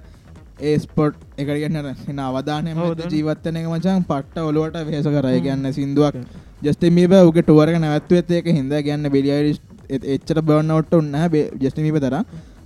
ඒ 0.61 0.79
ස්පොට් 0.79 1.15
එක 1.37 1.47
ගන්න 1.49 1.87
එන 2.09 2.19
අවධානය. 2.21 2.73
ජීවත්තන 3.11 3.57
එක 3.57 3.67
මචන් 3.67 4.05
පට්ට 4.05 4.39
ඔලුවට 4.41 4.77
වේස 4.87 5.07
කර 5.07 5.29
ගන්න 5.41 5.73
සිින්දුවක්. 5.73 6.15
ජස්ටමීබ 6.63 7.15
උගේ 7.21 7.43
ටුවරක 7.43 7.79
නැවත්ව 7.79 8.33
ඒක 8.33 8.47
හිද 8.49 8.75
ගන්න 8.81 9.11
බිලියරිස් 9.11 9.61
එච්චර 9.91 10.43
බවන්නවට 10.43 10.95
උන්න 10.95 11.15
ජස්ටමීප 11.61 11.99
තර 11.99 12.19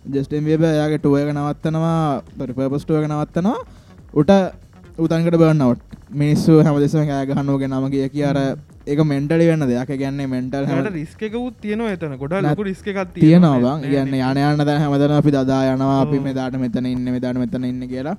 ජස්ටම්බියබ 0.08 0.62
යාගේ 0.62 0.98
ටුවක 0.98 1.32
නවත්තනවා. 1.32 2.22
පරිපපස්ටුවක 2.38 3.06
නවත්තනවා. 3.06 3.58
උට 4.14 4.30
උතන්කට 4.98 5.36
බවන්නවට 5.36 5.80
මිනිස්සු 6.12 6.60
හැමදෙසම 6.60 7.04
ගහනුවග 7.04 7.62
නම 7.64 7.90
කිය 7.90 8.08
කිය 8.08 8.24
අර 8.24 8.38
ඒක 8.92 9.00
මෙන්ටලි 9.12 9.46
වෙන්න 9.50 9.64
දෙයක්. 9.70 9.90
ගැන්නේ 10.02 10.28
මෙන්ටල් 10.34 10.66
හට 10.70 10.92
රිස්කකුත් 10.96 11.56
තියෙනවා 11.62 11.94
එතන. 11.96 12.16
ගොඩ 12.22 12.34
ලොකු 12.48 12.68
රිස්ක 12.70 12.90
එකක් 12.92 13.14
තියෙනවා. 13.14 13.74
ගන්න 13.84 14.14
යන 14.14 14.42
යන්න 14.48 14.66
දැ 14.68 14.78
හැමදන 14.82 15.16
අපි 15.20 15.34
දදා 15.36 15.62
යනවා. 15.72 15.96
අපි 16.04 16.20
මේ 16.26 16.36
දාට 16.40 16.60
මෙතන 16.64 16.92
ඉන්න 16.92 17.08
මෙදාට 17.16 17.40
මෙතන 17.44 17.70
ඉන්න 17.70 17.88
කියලා. 17.94 18.16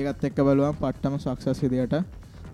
ඒකත් 0.00 0.26
එක්ක 0.30 0.42
බලුවන් 0.48 0.76
පට්ටම 0.82 1.16
සක්සස් 1.24 1.62
විදියට. 1.66 1.96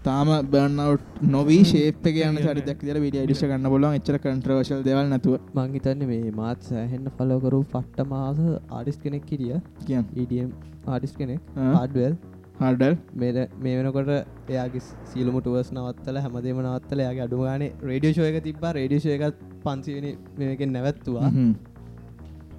තාම 0.06 0.28
බර්නවට් 0.52 1.26
නොවී 1.34 1.62
ශේප 1.70 2.04
කියන 2.16 2.36
සරි 2.44 2.62
දක් 2.68 2.80
දිර 2.88 2.98
විඩිය 3.04 3.24
ඩිෂ 3.26 3.42
ගන්න 3.50 3.70
බොලන් 3.72 3.88
එච්චර 3.98 4.18
කන්ට්‍රවශල් 4.24 4.86
දෙවල් 4.88 5.10
නැතුව. 5.12 5.34
මංහිතන්න 5.58 6.06
මේ 6.12 6.30
මාත් 6.40 6.62
සෑහෙන්න 6.70 7.10
ෆලෝකරු 7.18 7.60
පට්ට 7.74 8.08
මාස 8.14 8.38
ආඩිස් 8.78 9.02
කෙනෙක් 9.04 9.26
කිරිය 9.30 9.58
කියන් 9.86 10.06
ඉඩම් 10.24 10.50
ආඩිස් 10.94 11.14
කෙනෙක්. 11.20 11.40
ආඩ්වල් 11.74 12.14
හඩල්? 12.60 12.94
මෙ 13.14 13.26
මේ 13.62 13.74
වෙනකොට 13.78 14.10
එයාගේ 14.50 14.82
සියලුම 15.04 15.36
ටුවස් 15.40 15.72
නවත්තල 15.72 16.18
හැමදේම 16.18 16.60
නවත්තල 16.62 17.00
යාගේ 17.00 17.20
අඩුවානේ 17.20 17.70
රේඩියෝෂය 17.82 18.28
එක 18.30 18.38
තිබා 18.44 18.72
රේඩියෝෂය 18.72 19.10
එකත් 19.16 19.36
පන්සිවනි 19.64 20.10
මේකෙන් 20.38 20.72
නැවැත්තුවා. 20.72 21.30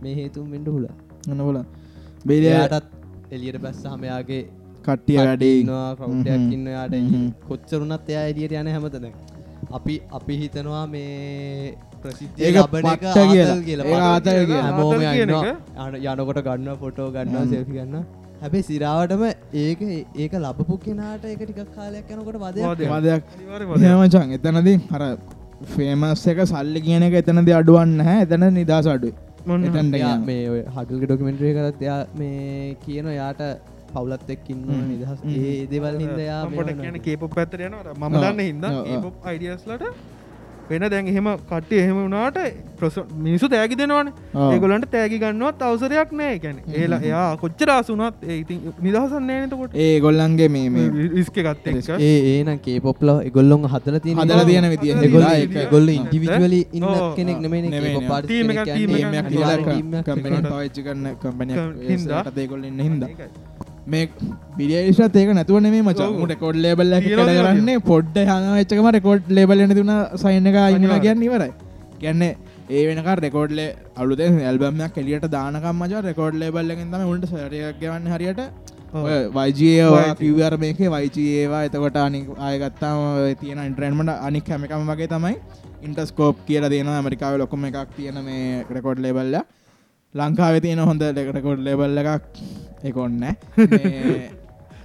මේ 0.03 0.13
හේතුම් 0.13 0.47
මෙන්ඩ 0.49 0.69
හුල. 0.69 0.86
ගන්න 1.27 1.43
බොල 1.43 1.60
බේරයාටත් 2.25 2.86
එලියට 3.31 3.62
බැස්ස 3.62 3.81
හමයාගේ 3.86 4.43
කට්ටිය 4.86 5.17
වැඩේ. 5.17 5.63
නවා 5.63 5.95
කවුඩයක් 5.95 6.33
හ්ම්. 6.36 6.51
ඉන්න 6.51 6.67
යාට. 6.67 6.93
කොච්චරුනත් 7.47 8.10
එයා 8.10 8.27
එලියට 8.27 8.51
යන 8.53 8.67
හැමතන 8.67 9.10
අපි 9.73 9.99
අපි 10.12 10.33
හිතනවා 10.38 10.86
මේ 10.88 11.73
ප්‍රසිද්ධිය 12.01 12.45
ඒක 12.45 12.55
ලබන 12.55 12.86
කියලා. 15.17 15.41
යන- 15.88 15.99
යනකොට 16.13 16.39
ගන්න 16.45 16.75
ෆොටෝ 16.75 17.10
ගන්නවා. 17.12 17.45
සෙල්ෆි 17.45 17.71
ගන්න 17.71 18.05
හැබැයි 18.41 18.67
සිරාවටම 18.69 19.23
ඒක 19.63 19.80
ඒක 20.23 20.34
ලබපු 20.41 20.76
කෙනාට 20.86 21.23
ඒක 21.32 21.39
ටිකක් 21.43 21.69
කාලයක් 21.78 22.12
යනකොට 22.15 22.38
වදයක් 22.43 22.65
වදයක්. 22.71 22.89
වදයක් 22.95 23.23
අනිවාර්යෙන්ම 23.36 24.02
හමචන් 24.02 24.36
එතනදී 24.38 24.76
හර 24.91 25.04
ෆේමස් 25.76 26.26
එක 26.34 26.43
සල්ලි 26.52 26.82
කියන 26.88 27.08
එක 27.08 27.15
එතනද 27.21 27.50
අඩුවන්න 27.62 28.04
හැ 28.10 28.19
එතන 28.26 28.45
නිදහස 28.60 28.91
අඩුයි 28.95 29.13
යන්න. 29.47 29.95
මේ 30.28 30.43
ඔය 30.52 30.62
හටල්ග 30.76 31.04
ඩොකමෙන්ට්‍රේ 31.08 31.54
කරත් 31.58 31.82
එයා 31.88 32.00
මේ 32.21 32.76
කියන 32.84 33.10
යාට 33.15 33.41
පවුලත් 33.93 34.30
එක්කින්න. 34.36 34.63
නිදහස්. 34.91 35.19
ඒ 35.26 35.56
දේවල් 35.71 35.97
හිද 36.04 36.19
යා 36.26 36.43
පොට 36.54 36.69
කියන 36.82 37.00
කේප 37.08 37.26
පැත්තර 37.36 37.65
යන 37.67 37.76
මම. 37.95 38.13
දන්න 38.15 38.39
හිද 38.45 38.65
අයිඩියස්ලට 39.23 39.84
වෙන 40.69 40.84
දැන් 40.91 41.08
එහෙම 41.08 41.27
කට්ටි 41.43 41.75
එහෙම 41.82 41.97
වුණට 41.97 42.38
ප්‍රස 42.80 42.95
මිනිසු 43.17 43.47
තෑගි 43.49 43.75
දෙනවන. 43.77 44.10
ඒගොලන්ට 44.47 44.88
තෑගි 44.91 45.19
ගන්නවත් 45.19 45.62
අවසරයක් 45.67 46.12
නෑ 46.13 46.39
ගැන 46.39 46.58
ඒලා 46.73 46.99
එයා 47.01 47.27
කොච්චර 47.38 47.69
අසුනත් 47.71 48.23
ඒ 48.25 48.38
ඉතින් 48.39 48.60
නිදහසන්න 48.82 49.32
නතකොට 49.39 49.75
ඒ 49.77 49.99
ගොල්ලන්ගේ 49.99 50.49
මේ 50.49 50.69
මේ 50.69 51.08
ඉස්ක 51.21 51.39
ගත්ත 51.39 51.67
එක්ක. 51.73 51.89
ඒ 52.01 52.17
ඒන 52.32 52.60
කේපොප්ල 52.60 53.10
එගොල්ලොන් 53.21 53.67
හදල 53.73 53.99
තියෙන 53.99 54.19
හදලා 54.19 54.45
තියෙන 54.45 54.69
විදිය 54.73 54.93
එගොල්ලෝ 54.93 55.30
හින්දා 55.30 55.36
ඒක- 55.38 55.58
ඒක 55.58 55.71
ගොල්ල 55.71 55.89
ඉන්ටිවිජුවලි 55.89 56.62
ඉන්න. 56.73 56.88
කෙනෙක් 57.17 57.39
නෙමෙයි 57.39 57.62
නෙමෙයි 57.67 57.99
නේ. 57.99 58.21
Team 58.27 58.49
එකක්- 58.49 58.65
team 58.65 58.89
එකක් 58.89 59.03
ටීමයක් 59.03 59.25
අනිවාර්ය 59.25 59.63
කියලා 59.65 60.03
කම්පැනි 60.03 60.36
team 60.36 60.49
පාවිච්චි 60.51 60.82
කරන 60.84 60.97
හින්දා. 60.97 61.15
කම්පැනියක් 61.15 62.38
ඒගොල්ලෝ 62.38 62.67
ඉන්න 62.67 62.82
හින්දා 62.82 63.10
ඒකයි. 63.10 63.56
මේ 63.93 64.10
බිලියලිෂත් 64.58 65.17
ඒක 65.21 65.32
නැතුව 65.38 65.58
නෙමේ 65.65 65.84
මචං. 65.88 66.19
රෙකෝඩ් 66.34 66.58
ලේබල් 66.65 66.93
එක 66.97 67.04
තියෙනවා, 67.08 67.28
කඩ 67.30 67.45
කරන්නේ 67.45 67.80
පොඩ්ඩ 67.91 68.17
හම 68.30 68.54
වෙච්චකම 68.60 68.88
රෙකෝඩ් 68.97 69.34
ලේබල් 69.39 69.63
එන 69.65 69.76
තුන 69.80 69.91
සයින් 70.23 70.47
එක 70.52 70.58
ඉන්නවා. 70.78 71.00
කියන්නේ 71.06 71.30
ඉවරයි. 71.30 71.52
කියන්නේ 72.02 72.32
ඒ 72.78 72.86
වෙනක 72.88 73.12
රෙකෝඩ්ල 73.26 73.60
අලුතෙන් 74.04 74.39
ඇල්බම්යක් 74.47 74.97
එලියට 75.04 75.28
දානකම් 75.36 75.84
මච 75.84 76.02
රෙකෝඩ් 76.10 76.41
ලේබල් 76.43 76.73
එකෙන් 76.76 76.89
තම 76.93 77.13
උන්ට 77.13 77.30
සරයක් 77.32 77.78
ගවන්න 77.82 78.12
හරියට. 78.15 78.41
ඔව්. 78.97 79.06
වයිජඒවා 79.38 80.04
YG. 80.04 80.17
කිවර් 80.21 80.54
මේක 80.63 80.80
වයිචඒවා 80.95 81.63
එතකොට 81.69 81.97
අනි 82.04 82.19
ආයගත්තාම 82.47 83.00
තියෙන 83.41 83.63
ඉන්ට්‍රන්මට 83.69 84.13
අනික් 84.28 84.52
හැමිකම 84.54 84.91
වගේ 84.91 85.10
තමයි 85.13 85.36
ඉන්ටස්කෝප් 85.88 86.38
කියල 86.47 86.65
තියෙන 86.73 86.91
ඇමරිකාව 86.93 87.39
ලොකොම 87.43 87.65
එකක් 87.69 87.95
තියෙන 87.97 88.19
මේ 88.28 88.63
රෙකෝඩ් 88.78 89.04
ලේබල්ල 89.06 89.36
ලංකාව 90.15 90.56
තියෙන 90.65 90.82
හොඳ 90.89 91.04
රෙකෝඩ් 91.38 91.62
ලේබල්ල 91.67 92.02
එකක් 92.04 92.26
එකොන්න 92.83 93.23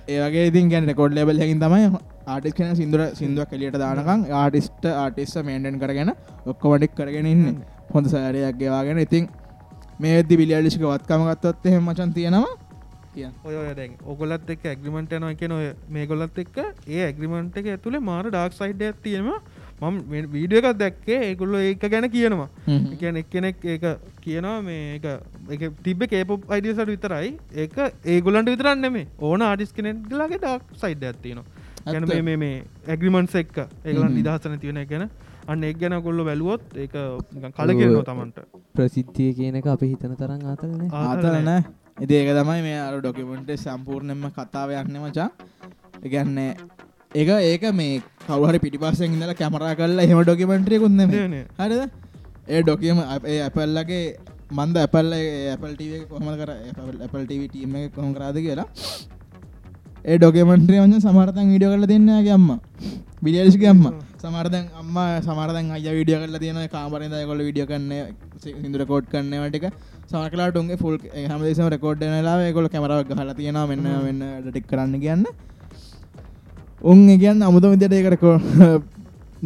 ඒවගේ 0.09 0.47
ඉතින් 0.47 0.71
ගැන 0.71 0.87
රෙකෝඩ් 0.87 1.15
ලේබල් 1.15 1.39
හැකින් 1.39 1.61
තමයි 1.61 1.91
ආටිස් 2.27 2.55
කෙන 2.55 2.75
සිදුර 2.77 3.03
සිින්දුවක් 3.15 3.51
කලියට 3.51 3.79
දානකම් 3.79 4.27
ආටිස්ට 4.33 4.85
ආටිස්ස 4.95 5.37
මේන්ඩන් 5.43 5.79
කරගෙන 5.79 6.11
ඔක්කොමටික් 6.47 6.95
කරගෙන 6.95 7.27
ඉන්න. 7.27 7.63
හොඳ 7.95 8.07
සෑරයක් 8.07 8.59
ගෙවාගෙන. 8.59 8.99
ඉතින් 8.99 9.29
මේ 10.01 10.19
ඇදදි 10.19 10.37
බිලියලිෂික 10.37 10.83
වත්කමගත්තොත් 10.83 11.67
එහෙම 11.67 11.89
මචන් 11.89 12.13
තියෙනවා? 12.13 12.53
ඔය 13.45 13.55
ඔය 13.55 13.75
දැන් 13.75 13.97
ඔගොලත් 14.07 14.51
එක් 14.51 14.63
ඇග්‍රිමට 14.65 15.13
යන 15.13 15.27
එක 15.29 15.43
ඔය 15.51 15.67
මේ 15.89 16.07
ගොලත් 16.07 16.39
එක්ක 16.39 16.57
ඒ 16.89 17.03
ඇග්‍රිමන්ට් 17.07 17.57
එක 17.57 17.67
ඇතුළේ 17.75 18.01
මාර 18.01 18.31
ඩක් 18.31 18.57
සයිඩ් 18.57 18.83
ඇතියම 18.83 19.29
මම 19.83 19.97
වීඩිය 20.35 20.59
එකක් 20.61 20.69
දැක්කේ 20.83 21.19
ඒකුල්ල 21.29 21.55
ඒක 21.61 21.85
ගැන 21.95 22.07
කියනවා. 22.15 22.49
කියන 23.01 23.17
එක්කෙනෙක් 23.23 23.65
ඒක 23.75 23.85
කියනවා 24.25 24.57
මේක 24.69 25.07
එක 25.57 25.63
තිබ 25.87 26.07
කේප 26.13 26.31
අයිඩියසට 26.49 26.87
විතරයි. 26.93 27.33
ඒක 27.63 27.77
ඒගොලන්ට 28.15 28.53
විතරන්න 28.55 28.93
මේ 28.93 29.09
ඕන 29.19 29.49
ආටිස් 29.49 29.75
කෙනෙක් 29.79 30.07
ගලාගේ 30.13 30.41
ඩක් 30.45 30.81
සයිඩ් 30.85 31.05
ඇත්තිනවා 31.11 31.47
ගැන 31.87 32.09
මේ 32.31 32.37
මේ 32.37 32.57
ඇග්‍රිමන්ස් 32.89 33.35
එක්ක. 33.43 33.57
ඒගලන්. 33.85 34.15
නිදහසන 34.19 34.59
තියෙන 34.65 34.83
ගැන. 34.89 35.09
අන්න 35.49 35.65
එක් 35.65 35.79
ගැන 35.79 35.97
කොල්ල 36.03 36.25
වැලුවොත් 36.25 36.63
ඒක 36.77 36.93
කල 37.57 37.73
කියනවා 37.79 38.05
තමන්ට 38.09 38.39
ප්‍රසිද්ධිය 38.75 39.33
කියන 39.39 39.57
එක 39.61 39.67
අපි 39.75 39.89
හිතන 39.93 40.15
තරම් 40.21 40.45
ආතල්න 40.51 40.85
ආතල 40.93 41.39
නෑ. 41.49 41.65
ඉති 42.01 42.15
ඒක 42.21 42.31
තමයි 42.39 42.63
මේ 42.69 42.79
අර 42.85 42.95
ඩොකිමෙන්ටේ 43.01 43.59
සම්පූර්ණයම 43.65 44.23
කතාව 44.37 44.71
යන්න 44.79 45.01
මචා. 45.05 45.29
එකන්නේ 46.07 46.51
ඒක 47.15 47.29
ඒක 47.51 47.65
මේ 47.75 48.01
කවහරි 48.27 48.59
පිටිපස්සෙන් 48.65 49.15
ඉඳලා 49.17 49.39
කැමරා 49.41 49.75
කරලා 49.81 50.07
එහෙම 50.07 50.21
ඩොකිමෙන්ට්‍රිය 50.23 50.81
කුන්න 50.85 50.99
නෑ, 51.01 51.29
නෑ. 51.29 51.45
හරිද? 51.61 51.83
ඒ 52.49 52.61
ඩොකියම 52.63 53.01
ඒ 53.25 53.39
ඇපල්ලගේ 53.47 54.03
මන්ද 54.51 54.77
ඇපල්ල 54.77 55.13
ඇපල් 55.17 55.73
ටව 55.75 56.03
කොහම 56.11 56.29
කර 56.41 56.51
ඇපල් 56.53 57.25
ටව 57.25 57.43
ටීම 57.49 57.77
එක 57.81 57.93
කොහොම 57.97 58.15
කරාද 58.17 58.39
කියලා. 58.47 58.69
ඒ 60.05 60.17
ඩොකමෙන්ට්‍රිය 60.19 60.81
වන්න 60.85 61.05
සමර්තන් 61.07 61.53
විඩියෝ 61.55 61.75
කල 61.77 61.87
දෙන්නගේ 61.93 62.35
අම්ම. 62.39 62.49
බිලියලිෂි 63.25 63.69
අම්ම. 63.75 63.85
සමර්දන් 64.23 64.67
අම්ම 64.81 64.97
සමරදන් 65.27 65.71
අය 65.77 65.87
විඩිය 65.99 66.19
කල 66.23 66.37
තියෙන 66.43 66.59
කාමරද 66.75 67.15
කොල 67.31 67.41
විඩිය 67.49 67.67
කන්න 67.71 67.93
සිදුර 68.43 68.85
කෝඩ් 68.91 69.07
කන්නවට 69.13 69.67
සමකලාට 70.11 70.59
උන්ගේ 70.61 70.79
ෆුල් 70.83 70.97
හමදේසම 71.33 71.69
රකෝඩ් 71.75 72.05
ලා 72.29 72.53
කොල 72.59 72.69
කැමරක් 72.75 73.11
හල 73.21 73.33
තියෙන 73.41 73.59
මෙන්න 73.71 73.89
වෙන්න 74.07 74.23
ටික් 74.47 74.67
කරන්න 74.71 74.95
කියන්න 75.05 75.25
උන් 76.91 77.07
කියන්න 77.23 77.43
අමුද 77.49 77.65
විදිට 77.73 77.95
ඒකරකෝ 77.99 78.37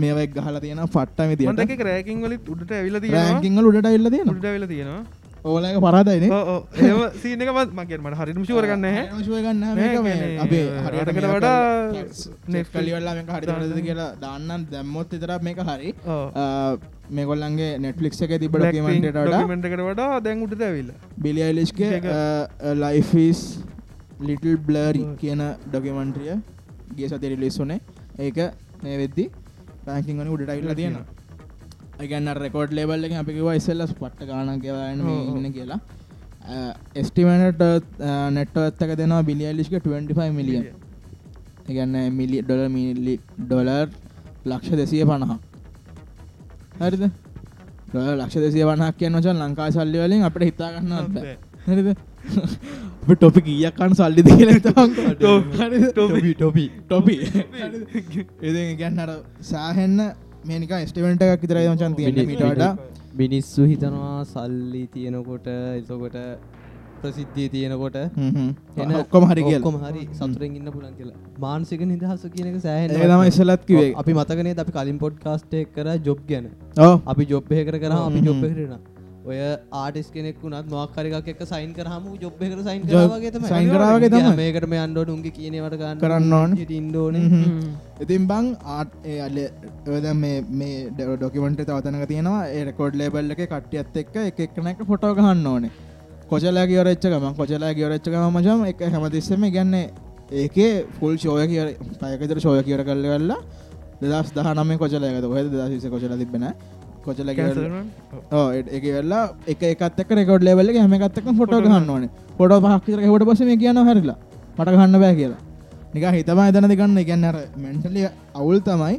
මේවක් 0.03 0.33
ගහල 0.39 0.57
තියෙන 0.65 0.81
පට්ටම 0.97 1.31
තියට 1.37 1.53
මටක 1.53 1.85
රෑකින් 1.89 2.19
වලිත් 2.25 2.49
උඩට 2.55 2.73
ඇවිල 2.79 2.99
තියෙන 3.05 3.17
රෑකිංගල 3.21 3.69
උඩට 3.71 3.89
ඉල්ල 3.99 4.11
තියෙන 4.15 4.29
උඩට 4.33 4.49
ඇවිල 4.51 4.67
තියෙනවා. 4.73 5.05
ඕලක 5.47 5.77
පරාදයින. 5.85 6.25
ඒම 6.27 7.01
සීනක 7.23 7.51
මගේ 7.79 7.99
මට 7.99 8.17
හරිම 8.21 8.41
ශවරගන්න 8.49 8.87
හැ 8.87 9.05
ගන්න 9.45 9.61
නෑ, 9.63 9.91
කියන්නේ, 9.95 10.31
අපේ 10.45 10.65
අරකට 10.87 11.13
හරිට 11.13 11.29
වඩා 11.35 11.61
නෙක් 12.57 12.73
කලිවල්ලා 12.73 13.15
මේක 13.19 13.31
හරිද 13.37 13.77
කියලා 13.89 14.09
දාන්නන් 14.25 14.67
දැම්මොත් 14.73 15.15
විතර 15.17 15.35
මේක 15.49 15.63
හරි. 15.69 15.93
ඔව්. 16.17 16.81
මේගොල්ලන්ගේ 17.19 17.71
නෙට්ලික්ෂ 17.85 18.27
එක 18.27 18.35
තිබ 18.43 18.59
ඩොකමෙන්ටට 18.59 19.23
ඩොකමෙන්ටකට 19.31 19.87
වඩා 19.91 20.19
දැන් 20.27 20.43
උට 20.49 20.67
ඇවිල්ල. 20.71 20.91
බිලියලිස්ගේ 21.23 21.93
ඒක. 22.01 22.11
ලයිෆස් 22.83 23.47
ලිටල් 24.29 24.59
බ්ලරි 24.69 25.07
කියන 25.23 25.47
ඩොකමන්ට්‍රිය 25.71 26.37
ගේ 26.97 27.09
සති 27.11 27.29
රිලිස් 27.35 27.59
වනේ 27.63 27.81
ඒක 28.19 28.39
මේ 28.83 28.97
වෙද්දි 29.03 29.25
පැකින් 29.87 30.19
වන 30.21 30.29
උඩට 30.35 30.57
ඉල්ල 30.61 30.75
තියෙන 30.81 30.97
ඒගන්න 32.01 32.33
රෙකෝඩ් 32.45 32.73
ලේබල් 32.79 33.05
එක 33.09 33.13
අපිකිව 33.21 33.49
ඉස්සල්ලස් 33.55 33.93
පට්ට 34.01 34.27
ගාන 34.31 34.61
කියවන්න 34.61 35.01
ඔව්, 35.03 35.29
ඔව්. 35.29 35.37
ඉන්න 35.39 35.53
කියලා. 35.53 35.79
එස්ටිමනට 36.95 37.63
නෙට්ට 38.37 38.59
ඇත්තක 38.63 38.97
දෙනවා 38.99 39.23
බිලියලිස්ක 39.29 39.73
25 39.79 40.33
මිලියන් 40.33 40.67
එකන්න 41.69 41.97
මිලි 42.19 42.43
ඩොල 42.43 42.69
මිලි 42.71 43.15
ඩොලර් 43.39 43.89
ලක්ෂ 44.47 44.77
දෙසිය 44.81 45.05
පණහා 45.05 45.39
හරිද? 46.81 47.05
ලක්ෂ 47.95 48.37
දෙසිය 48.45 48.65
වනක් 48.69 48.93
කියන්න 49.01 49.21
චන් 49.25 49.41
ලංකා 49.43 49.71
සල්ලි 49.73 49.99
වලින් 50.05 50.23
අපට 50.29 50.43
හිතාගන්න. 50.43 50.93
හරිද 51.67 51.89
ටොපි 53.15 53.41
කියක්කන්න 53.47 53.93
සල්ලි 54.01 54.23
දිල 54.29 54.51
ටොපි 54.67 56.21
ටොපි 56.35 56.65
ටොපි 56.89 57.17
එ 58.43 58.75
ගැන්නට 58.81 59.13
සෑහෙන්න 59.51 59.99
මේනික 60.49 60.73
ස්ටිවන්ට 60.91 61.23
එකක් 61.27 61.43
විතරයි 61.45 61.69
මචන් 61.71 61.93
තියෙන 61.99 62.15
මිට 62.29 62.43
වඩා. 62.51 62.73
මිනිස්සු 63.21 63.61
හිතනවා 63.71 64.19
සල්ලි 64.33 64.83
තියෙනකොට 64.95 65.47
එතකොට 65.53 66.17
ප්‍රසිද්ධිය 67.01 67.49
තියෙනකොට 67.55 67.97
එන 67.97 68.91
ඔක්කොම 69.01 69.25
හරි 69.31 69.43
ඔක්කොම 69.49 69.77
හරි 69.85 70.03
සතුරෙන් 70.19 70.53
ඉන්න 70.59 70.69
පුලන් 70.75 70.93
කියලා. 70.99 71.19
මානසික 71.45 71.81
නිදහස 71.93 72.23
කියනක 72.35 72.59
සෑහෙන 72.67 72.91
ඒ 72.91 73.09
තම 73.13 73.25
ඉස්සලත් 73.31 73.63
කිවේ 73.71 73.91
අපි 74.03 74.13
මතකනේ 74.19 74.55
අපි 74.65 74.73
කලින් 74.77 74.99
පොඩ් 75.05 75.17
කාස්ටේ 75.25 75.65
කර 75.77 75.89
ජොබ් 76.09 76.21
ගැන. 76.31 76.47
අපි 77.13 77.23
ජොබ්ය 77.33 77.65
කර 77.71 77.77
කර 77.85 77.93
අපි. 77.99 78.21
ජොබ් 78.29 78.39
කරන 78.45 78.77
ඔය 79.27 79.39
ආටිස් 79.79 80.09
කෙනෙක් 80.15 80.37
වුණත් 80.43 80.69
මොක්කරිකක් 80.73 81.29
එක 81.33 81.41
සයින් 81.53 81.71
කරහම 81.79 82.05
ජොබ් 82.23 82.43
එකට 82.47 82.61
සයින් 82.69 82.83
කරවාගේ 82.85 83.33
තමයි. 83.35 83.49
sign 83.53 83.71
කරාවගේ 83.73 84.11
තමයි. 84.13 84.35
මේකට 84.41 84.67
මේ 84.73 84.83
අන්ඩෝන 84.85 85.11
උන්ගේ 85.15 85.35
කියනවට 85.39 85.77
ගන්න 85.81 86.03
කරන්න 86.03 86.37
ඕන. 86.39 86.55
ඉන්ඩෝන 86.79 87.19
ඉතින් 88.05 88.29
බං 88.31 88.53
ආට් 88.77 88.95
ඒ 89.05 89.19
අල්ල 89.27 89.43
ඔද 89.97 90.07
මේ 90.23 90.39
මේ 90.61 90.79
ඩොකිමට 91.01 91.65
තවතනක 91.65 92.09
තියෙනවා. 92.13 92.41
ඒ 92.55 92.65
රෙකෝඩ් 92.71 93.03
ලේබල් 93.03 93.37
එක 93.37 93.43
කට්ටියත් 93.47 94.01
එක්ක 94.03 94.17
එක 94.25 94.41
එක්නක 94.47 94.87
ෆොටෝ 94.93 95.13
ගහන්න 95.19 95.47
ඕනේ. 95.53 95.73
කොචලා 96.31 96.67
කියවරච්චකම 96.67 97.29
කොචලා 97.37 97.75
කියවරච්චකම 97.75 98.25
මචම 98.31 98.65
එක 98.73 98.81
හැමතිස්සම 98.95 99.45
ගන්න 99.55 99.75
ඒකේ 100.45 100.73
ෆුල් 100.99 101.15
ෂෝය 101.19 101.47
කිය 101.49 101.67
පයකතර 102.01 102.39
ෂෝය 102.41 102.63
කියර 102.63 102.83
කල්ල 102.85 103.05
වෙල්ලා 103.13 103.41
දෙදස් 104.01 104.33
දහනම 104.35 104.73
කොචලයකත 104.79 105.29
හොද 105.35 105.53
දසිස 105.53 105.87
කොචල 105.93 106.17
තිබෙන 106.23 106.49
කොචල 107.07 107.29
ඒක 107.33 108.87
වෙල්ලා 108.97 109.25
එක 109.53 109.63
එකත් 109.73 109.99
රෙකෝඩ් 110.21 110.47
ලෙවල්ල 110.49 110.71
හැම 110.85 110.95
එකත්තක 110.99 111.29
ෆොටෝ 111.41 111.61
ගන්න 111.67 111.91
ඕනේ. 111.97 112.11
පොට 112.39 112.53
පහක්තර 112.65 113.05
හොට 113.13 113.27
පස 113.29 113.41
මේ 113.51 113.59
කියන 113.65 113.79
හරිලා 113.91 114.19
මට 114.59 114.69
ගන්න 114.79 114.99
බෑ 115.05 115.15
කියලා. 115.21 115.41
නික 115.95 116.05
හිතම 116.17 116.41
එතන 116.49 116.67
දිගන්න 116.73 116.99
එකන්න 117.03 117.25
අර 117.31 117.37
මෙන්ටලිය 117.65 118.09
අවුල් 118.41 118.59
තමයි. 118.69 118.97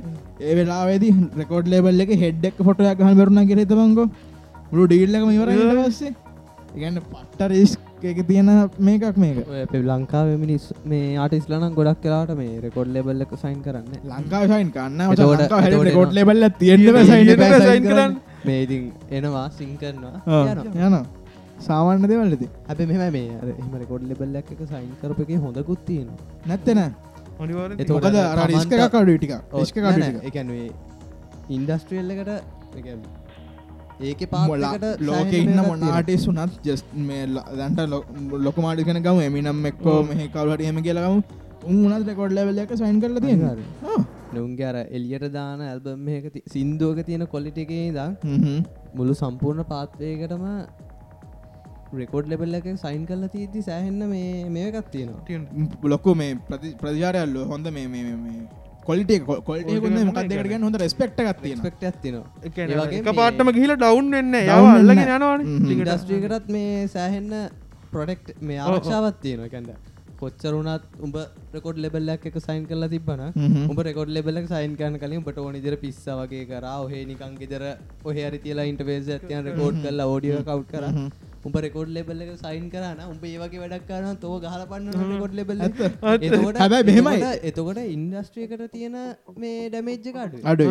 ඒ 0.48 0.54
වෙලාවේදී 0.60 1.14
රෙකෝඩ් 1.42 1.66
ලේබල් 1.74 2.04
එක 2.06 2.12
හෙඩ්ඩක් 2.24 2.58
ෆොටයක් 2.70 3.04
හන් 3.08 3.16
බරුණ 3.20 3.42
කිය 3.50 3.66
මුළු 4.72 4.86
ඩීල්ලක 4.88 5.28
ඉවර 5.36 5.50
පස්සේ. 5.82 6.14
ඉගන්න 6.78 6.98
පට්ට 7.12 7.52
රිස් 7.52 7.72
එක 8.04 8.20
තියෙන 8.28 8.50
මේකක් 8.80 9.18
මේක. 9.18 9.38
ලංකාව 9.74 10.28
මිනිස් 10.38 10.72
මේ 10.86 11.18
ආටිස්ලනම් 11.18 11.74
ගොඩක් 11.74 12.02
කලාට 12.02 12.32
මේ 12.38 12.60
රෙකොඩ් 12.62 12.90
ලෙබල් 12.90 13.22
එක 13.22 13.32
සයින් 13.36 13.62
කරන්න. 13.62 13.86
ලංකා 14.06 14.48
සයින් 14.48 14.72
කන්න 14.72 15.00
රෙකෝඩ් 15.84 16.14
ලෙබල්ල 16.14 16.50
තියෙන. 16.60 16.80
මේ 18.46 18.62
ඉතින් 18.64 18.92
එනවා 19.12 19.50
සිං 19.52 19.78
කරනවා. 19.78 20.22
යනවා. 20.26 20.88
යන 20.90 21.06
සාමාන්‍ය 21.60 22.08
දෙවල්ලති 22.08 22.48
හැබ 22.68 22.80
මෙම 22.82 23.12
මේ 23.12 23.30
අර 23.42 23.48
එහම 23.54 23.74
රෙකොඩ් 23.76 24.04
ලෙබල් 24.04 24.36
එක 24.36 24.50
සයින් 24.66 24.92
කරප 25.02 25.20
එක 25.20 25.32
හොඳකුත් 25.42 25.80
තියෙන 25.86 26.10
නැත්තන 26.46 26.80
අනිවාර 27.40 27.72
එතකොට 27.74 28.04
මොකද 28.04 28.16
අර 28.16 28.48
රිස්ක 28.48 28.70
තමන්ට- 28.72 28.92
කඩු 28.94 29.16
ටික 29.18 29.34
රිස්ක 29.54 29.76
කඩු 29.78 30.22
එකැනේ 30.24 30.70
ඉන්ඩස්ට්‍රියල් 31.50 32.12
එකට 32.12 32.32
ඒක 34.02 34.22
මොලා 34.32 34.72
පාට 34.76 35.02
ලෝක 35.02 35.34
ඉන්න 35.34 35.60
මොනාටේ 35.62 36.18
සුනත් 36.18 36.58
ජස් 36.64 36.84
මේ 37.04 37.24
දැන්ට 37.54 37.80
ලොක 38.40 38.58
මාටිකන 38.58 39.02
ගම 39.02 39.22
එමිනම් 39.22 39.66
එක්කෝ 39.66 40.00
මෙහ 40.04 40.28
කවලට 40.28 40.68
එම 40.72 40.82
කියලගම 40.82 41.22
උන්ත් 41.68 42.08
රෙකොඩ් 42.08 42.32
ලැවල 42.32 42.60
එක 42.60 42.74
සයින් 42.76 43.00
කරල 43.02 43.20
තියෙන 43.20 43.42
නුන්ගේ 44.34 44.68
අර 44.72 44.78
එලියට 44.92 45.30
දාන 45.34 45.64
ඇල්බම් 45.64 46.12
එක 46.12 46.44
සින්දුවක 46.48 47.06
තියෙන 47.06 47.26
කොලිට 47.28 47.58
එකේ 47.58 47.88
දම් 47.92 48.14
මුළු 48.94 49.16
සම්පූර්ණ 49.16 49.66
පාත්වයකටම 49.66 50.46
රෙකෝඩ් 51.94 52.28
ලෙබල් 52.28 52.56
එක 52.56 52.70
සයින් 52.76 53.04
කරලා 53.06 53.30
තිීති 53.30 53.62
සෑහෙන්න 53.62 54.08
මේ 54.08 54.46
මේකත් 54.50 54.92
තියෙනවා. 54.92 55.22
ලොක්කු 55.86 56.16
මේ 56.16 56.36
ප්‍රතිචාරයල්ල 56.46 57.38
හොඳ 57.46 57.72
මේ 57.72 57.88
මේ 57.88 58.16
කොලිට 58.88 59.12
කොල්ට 59.48 59.72
මොකක් 60.10 60.22
දෙකට 60.32 60.54
හොඳ 60.66 60.78
රෙස්පෙක්ට 60.84 61.20
ගත්තියෙන 61.28 61.60
ස්පෙක්ට 61.62 61.84
ඇත්තිනවා 61.90 62.86
එක 63.00 63.10
පාටම 63.20 63.52
ගිහිල 63.58 63.74
ඩවන්් 63.76 64.16
වෙන්න 64.16 64.40
යව 64.40 64.72
අල්ලගෙන 64.72 65.04
යනවාන. 65.18 65.46
ඉන්ඩස්ට්‍රීකටත් 65.74 66.50
මේ 66.56 66.88
සෑහෙන්න 66.96 67.36
ප්‍රොඩෙක්් 67.92 68.34
මේ 68.42 68.60
ආරක්ෂාවත් 68.64 69.22
තියෙනවා. 69.26 69.52
කැඩ 69.54 69.70
කොච්චරුණත් 70.22 70.84
උඹ 71.06 71.18
රෙකොඩ් 71.56 71.80
ලෙබල්ලක් 71.86 72.24
එක 72.30 72.38
සයින් 72.46 72.64
කරලා 72.70 72.92
තිබන. 72.94 73.24
උඹ 73.70 73.80
රෙකොඩ් 73.88 74.14
ලෙබල්ලක් 74.16 74.48
සයින් 74.54 74.74
කරන 74.80 75.00
කලින් 75.04 75.20
උඹට 75.22 75.42
ඕනි 75.44 75.64
දර 75.66 75.78
පිස්ස 75.84 76.04
වගේ 76.22 76.46
කරා 76.52 76.78
ඔහේ 76.86 77.04
නිකන් 77.12 77.36
ගෙදර 77.42 77.64
ඔහ 78.04 78.16
හරි 78.18 78.40
තියලා 78.46 78.70
ඉන්ටවේස් 78.72 79.12
ඇතියන් 79.16 79.46
රෙකෝඩ් 79.50 79.82
කරලා 79.86 80.08
ෝඩියෝ 80.14 80.44
කව් 80.50 80.62
කර 80.72 80.86
උඹ 81.48 81.58
රෙකොඩ් 81.58 81.90
ලෙබල් 81.92 82.22
එක 82.24 82.32
සයින් 82.40 82.66
කරන 82.72 83.00
උඹ 83.06 83.24
ඒ 83.24 83.38
වගේ 83.42 83.62
වැඩක් 83.64 83.86
කරන 83.90 84.18
තෝ 84.20 84.36
ගහල 84.42 84.64
පන්න 84.66 85.10
රෙකොඩ් 85.12 85.34
ලෙබල් 85.34 85.64
එතකොට 85.64 86.58
හැබැයි 86.58 86.86
මෙහෙමයි. 86.90 87.18
එතකොට- 87.18 87.48
එතකොට 87.50 87.80
ඉන්ඩස්ට්‍රියකට 87.88 88.64
තියෙන 88.72 88.96
මේ 89.38 89.58
ඩැමේජ්ජ 89.68 90.08
කාඩු 90.14 90.38
අඩු 90.46 90.70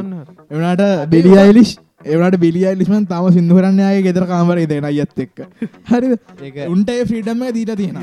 එවනට 0.50 0.84
බිලියයිලිෂ් 1.12 1.72
එවනට 2.12 2.38
බිලියයිලිස්මන් 2.38 3.06
තම 3.08 3.28
සිින්දු 3.32 3.58
කරන්නයාගේ 3.58 4.06
ගෙදර 4.06 4.26
කාමරේ 4.26 4.66
දෙන 4.68 4.84
අයත් 4.86 5.18
එක්ක. 5.18 5.38
හරි 5.86 6.08
ඒක 6.42 6.56
උන්ට 6.68 6.90
ෆ්‍රීඩම්ම 7.08 7.44
දීට 7.52 7.76
තියෙන 7.76 8.00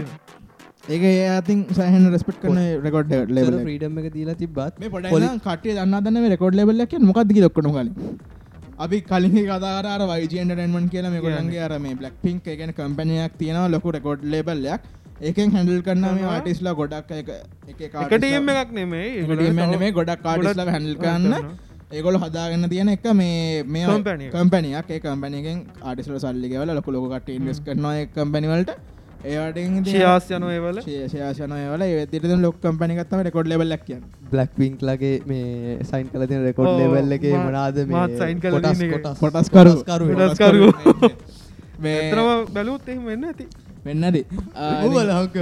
ඒක 0.89 1.04
ඒ 1.06 1.28
අතින් 1.32 1.60
සහන 1.72 2.06
රෙස්පෙක්් 2.12 2.38
කරන 2.41 2.58
රෙකොඩ් 2.84 3.12
ලෙබල 3.32 3.58
්‍රීඩම් 3.62 4.00
එක. 4.00 4.08
දීලා 4.14 4.36
තිබ්බත් 4.36 4.80
මේ 4.80 4.89
පොඩ 4.89 5.06
කටේ 5.41 5.76
දන්න 5.78 6.30
රෙකොඩ් 6.30 6.56
ලෙබල්ලක් 6.56 6.95
මොකක්ද 7.02 7.38
ලොක්කන 7.39 7.70
කලින් 7.72 7.91
අපි 8.78 9.02
කලින් 9.02 9.38
කදාර 9.46 10.02
වයිජන්ටමන් 10.04 10.90
කියල 10.90 11.10
මේ 11.10 11.22
ගොඩන්ගේ 11.22 11.62
අර 11.62 11.80
මේ 11.80 11.96
බ්ලක් 11.96 12.16
පින්ක් 12.22 12.48
එකන 12.48 12.74
කම්පනයක් 12.74 13.34
තියෙනවා 13.38 13.70
ලොකු 13.70 13.92
රෙකොඩ් 13.92 14.24
ලෙබල්ලයක් 14.26 14.82
ඒකෙන් 15.22 15.52
හැඩල් 15.52 15.82
කරන්න 15.82 16.16
මේ 16.16 16.26
ආටිස්ලා 16.28 16.74
ගොඩක් 16.74 17.12
එක 17.12 17.30
එක 17.70 17.82
එකටම් 17.84 18.50
එකක් 18.54 18.72
නෙමේ 18.72 19.78
මේ 19.78 19.92
ගොඩක් 19.92 20.24
කාටිස්ලා 20.24 20.66
හැඩල් 20.68 20.98
කරන්න. 20.98 21.54
ඒගොල 21.92 22.18
හදාගන්න 22.18 22.70
තියෙන 22.70 22.90
එක 22.90 23.06
මේ 23.14 23.64
මේ. 23.66 23.86
කම්පැනියක් 24.32 24.90
ඒ 24.90 25.00
කම්පැනිගෙන් 25.00 25.60
ආටිසල 25.84 26.18
සල්ලිගවල 26.18 26.74
ලොක 26.74 26.88
ලොකට 26.88 27.30
ඉන්වස් 27.30 27.62
කරනවා 27.62 28.08
කම්පැනිවලට 28.16 28.72
ඒවට 29.24 29.88
ශයාස් 29.88 30.30
යන 30.32 30.44
ඒවල? 30.50 30.80
ශේෂයනවල 30.84 31.84
ඒතිර 31.84 32.26
ලොක් 32.38 32.56
කම්පනිකත්තම 32.62 33.22
රෙකොඩ් 33.28 33.48
ලෙබල්ලක් 33.48 33.84
කියන්න. 33.86 34.04
බ්ලක් 34.32 34.52
පිංක් 34.58 34.82
ලගේ 34.82 35.14
මේ 35.26 35.78
සයින් 35.84 36.08
කල 36.10 36.26
තින 36.28 36.44
රෙකොඩ් 36.44 36.68
ඔව්, 36.68 36.80
ලෙවල් 36.80 37.12
එක 37.14 37.24
මා- 37.26 37.46
මනාද 37.48 37.78
මාත් 37.90 38.12
sign 38.14 38.40
කරලා 38.40 38.62
කොටස් 38.62 38.80
තියෙන 38.80 38.94
එක. 38.94 39.04
කොටස්? 39.04 39.20
කොටස් 39.20 39.50
කරු 39.50 39.74
කරු 39.84 40.06
කොටස් 40.16 40.40
කරු. 40.40 40.66
මේ 41.80 42.00
එතරම 42.02 42.54
බැලුත් 42.54 42.88
එහෙම 42.88 43.06
වෙන්න 43.06 43.24
ඇති. 43.26 43.46
වෙන්නද 43.86 44.18
ඌවල 44.86 45.10
හංක. 45.12 45.36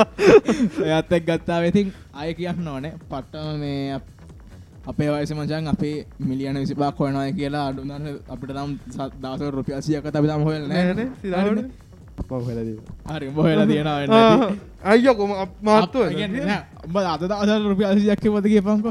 එයත් 0.88 1.12
එක් 1.12 1.24
ගත්තා 1.26 1.60
වෙතින් 1.60 1.92
අය 2.14 2.34
කියන්න 2.34 2.68
ඕනේ. 2.68 2.92
පට්ටම 3.10 3.58
මේ 3.58 3.94
අප- 3.94 4.98
වයස 4.98 5.32
මචන් 5.32 5.66
අපේ 5.68 6.06
මිලියන 6.20 6.58
විසිපා 6.58 6.90
කොයනය 6.92 7.32
කියලා 7.32 7.66
අඩුන්න 7.68 7.92
අපිට 8.28 8.50
නම් 8.50 8.70
දස 9.22 9.40
රුපියසියක 9.50 10.06
අපි 10.06 10.28
තම 10.28 10.42
හොල් 10.42 10.68
නෑනේ 10.68 11.08
සිරාවට 11.22 11.70
හරි 13.10 13.28
බොහලා 13.28 13.66
තියෙන 13.66 13.88
අයිය 14.84 15.14
කොම 15.14 15.30
මාත්තුව 15.62 16.04
උඹ 16.86 16.96
අද 16.96 17.22
දසර 17.22 17.62
රුපියසියක් 17.68 18.20
පදගේ 18.26 18.60
පංකො 18.60 18.90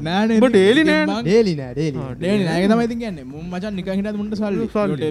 නෑන 0.00 0.30
daily 0.58 0.84
නෑනේ. 0.84 1.22
ඩේලි 1.22 1.54
නෑ 1.54 1.72
ඩේලි 1.72 1.98
ඩේ 2.14 2.36
නෑක 2.44 2.64
තමයි 2.70 2.86
තිගන්න 2.92 3.18
මුම් 3.24 3.44
මචන් 3.50 3.74
නික 3.74 3.88
හිට 3.88 4.16
මුට 4.16 4.34
සල්ලි. 4.34 4.68
සල්ලි. 4.68 5.10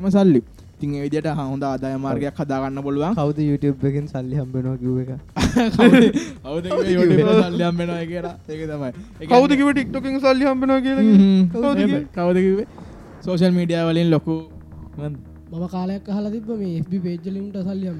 ම 0.00 0.08
සල්ලි. 0.10 0.42
තින් 0.80 0.90
විදිට 1.02 1.26
හොඳ 1.40 1.62
ආදාය 1.62 1.96
මාර්ගයක් 1.96 2.40
හදාගන්න 2.40 2.82
පුළුවන්. 2.82 3.14
කවද 3.14 3.38
YouTube 3.50 3.88
එකෙන් 3.88 4.06
සල්ලි 4.08 4.36
හම්බෙනවා 4.36 4.76
කිව්ව 4.76 4.98
එක? 5.00 5.10
කවද? 5.76 6.66
සල්ලියම් 7.44 7.76
වෙනවා 7.76 8.04
කියලා? 8.06 8.34
ඒක 8.48 8.62
තමයි. 8.70 8.90
කවද 9.20 9.28
කියන්නේ- 9.28 9.56
කිව 9.56 9.70
ටික්ටොකින් 9.72 10.20
සල්ලි 10.20 10.44
හම්බෙනවා 10.44 10.80
කියලා. 10.80 11.04
කවුද 11.54 11.76
කිව්වේ? 11.76 12.02
කවුද 12.16 12.36
කිවේ 12.36 12.66
සෝෂල් 13.24 13.52
මීඩිය 13.52 13.84
වලින් 13.90 14.10
ලොකු 14.10 14.34
මම 15.54 15.68
කාලයක් 15.68 16.08
අහලා 16.08 16.30
තිබ 16.30 16.48
මේ 16.54 16.80
FB 16.80 16.92
පේජ්ජලින්ට 17.04 17.56
සල්ලියම් 17.66 17.98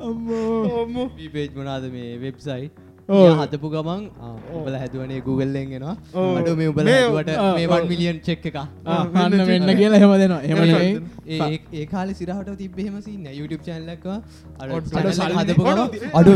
ඔම්මෝ 0.00 1.10
පේජ් 1.34 1.48
මනාද 1.56 1.82
මේ 1.92 2.18
වෙබ්සයි් 2.18 2.70
ඔව්. 3.08 3.36
හතපු 3.40 3.68
ගමන් 3.68 4.10
උබල 4.58 4.74
හැදුවනේ 4.74 5.20
Googleෙන්ගෙනවා 5.26 5.96
ඔව්. 6.14 6.36
අඩු 6.38 6.56
මේ 6.56 6.68
උබල 6.68 6.84
මේ- 6.84 7.10
මේ 7.56 7.66
ඔව්. 7.66 7.72
1 7.72 7.88
මිලියන් 7.90 8.20
චෙක් 8.22 8.46
එක 8.46 8.56
අන්න 8.56 9.32
වෙන්න 9.42 9.74
කියලා 9.74 9.98
හෙම 9.98 10.12
දෙනවා. 10.14 10.42
එම 10.44 10.56
ඒ 11.28 11.58
ඒ 11.74 11.86
කාල 11.86 12.14
සිරහට 12.14 12.56
තිබෙහෙම 12.58 13.02
සින්න 13.02 13.26
YouTube 13.32 13.62
චැනලක් 13.62 14.06
අඩු 14.60 14.80
සල්ලි- 14.86 15.12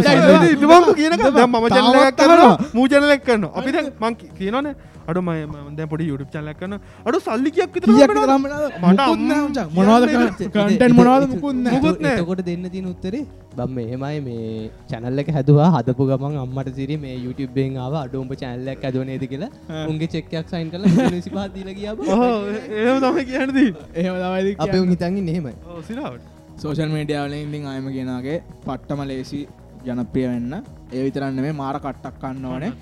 සල්ලි- 0.05 0.95
කියන 0.95 1.13
තාමත් 1.19 1.71
චල්ලක් 1.71 2.17
කරන 2.19 2.31
අහනවා. 2.31 2.59
මූජනලෙක් 2.75 3.25
කරන්න 3.25 3.45
අපි 3.55 3.73
දැන් 3.73 3.93
මං 4.03 4.15
කියනන 4.39 4.75
අඩු 5.09 5.21
මය 5.23 5.35
දැ 5.77 5.87
පොඩි 5.93 6.05
YouTube 6.11 6.31
චල්ලක් 6.35 6.59
කරන 6.61 6.75
අඩු 7.07 7.19
සල්ලි 7.27 7.51
කියක් 7.51 7.71
විතර? 7.75 7.91
මට 7.91 8.09
මට 8.37 8.83
මොනවද 8.83 9.59
අම්- 9.59 9.71
මොනවද 9.77 10.05
කියන්නේ 10.07 10.49
කන්ටෙන්ට් 10.49 10.97
මොනවද 10.99 11.25
මුකුත් 11.33 11.57
නෑ 11.59 11.75
මුකුත් 11.77 12.01
නෑ. 12.01 12.17
එතකොට 12.19 12.43
දෙන්න 12.49 12.65
තින 12.75 12.87
උත්තරේ 12.93 13.23
බම් 13.57 13.79
එහෙමයි 13.85 14.19
මේ 14.27 14.71
චැනල්ල 14.91 15.23
එක 15.23 15.31
හැදවා 15.37 15.69
හදපු 15.75 16.09
ගමන් 16.11 16.37
අම්මට 16.43 16.71
සිරි 16.79 16.97
මේ 17.05 17.15
YouTubeෙන් 17.25 17.79
ආව 17.85 17.95
අඩුම්ඹ 18.03 18.35
චැනල්ලක් 18.43 18.85
ඇදවනේද 18.85 19.25
කියලා. 19.33 19.51
උන්ගේ 19.91 20.09
චෙක්කයක් 20.15 20.47
සයින් 20.53 20.71
කල 20.71 20.85
නිසිපා 21.11 21.47
දීල 21.55 21.71
කියාව 21.75 21.99
ඔහෝ 22.07 22.35
එහෙම 22.77 22.99
තමයි 23.05 23.25
කියනදී 23.31 23.69
එහෙම 23.95 24.15
තමයි 24.19 24.55
අප 24.59 24.75
හිතන්ගින් 24.93 25.29
එහෙමයි. 25.29 25.55
සිරාවට. 25.89 26.25
සෝෂල් 26.63 26.91
මීඩිය 26.91 27.19
වලින් 27.25 27.43
ඉතින් 27.49 27.67
ආයම 27.73 27.87
කියනගේ 27.97 28.39
පට්ටම 28.65 29.01
ලේසි 29.11 29.41
ජනප්‍රිය 29.87 30.27
වෙන්න. 30.29 30.55
ඒ 30.93 31.03
විතරන්න 31.07 31.41
මේ 31.45 31.55
මාර 31.61 31.77
කට්ටක් 31.81 32.17
කන්න 32.23 32.45
ඕනේ 32.47 32.73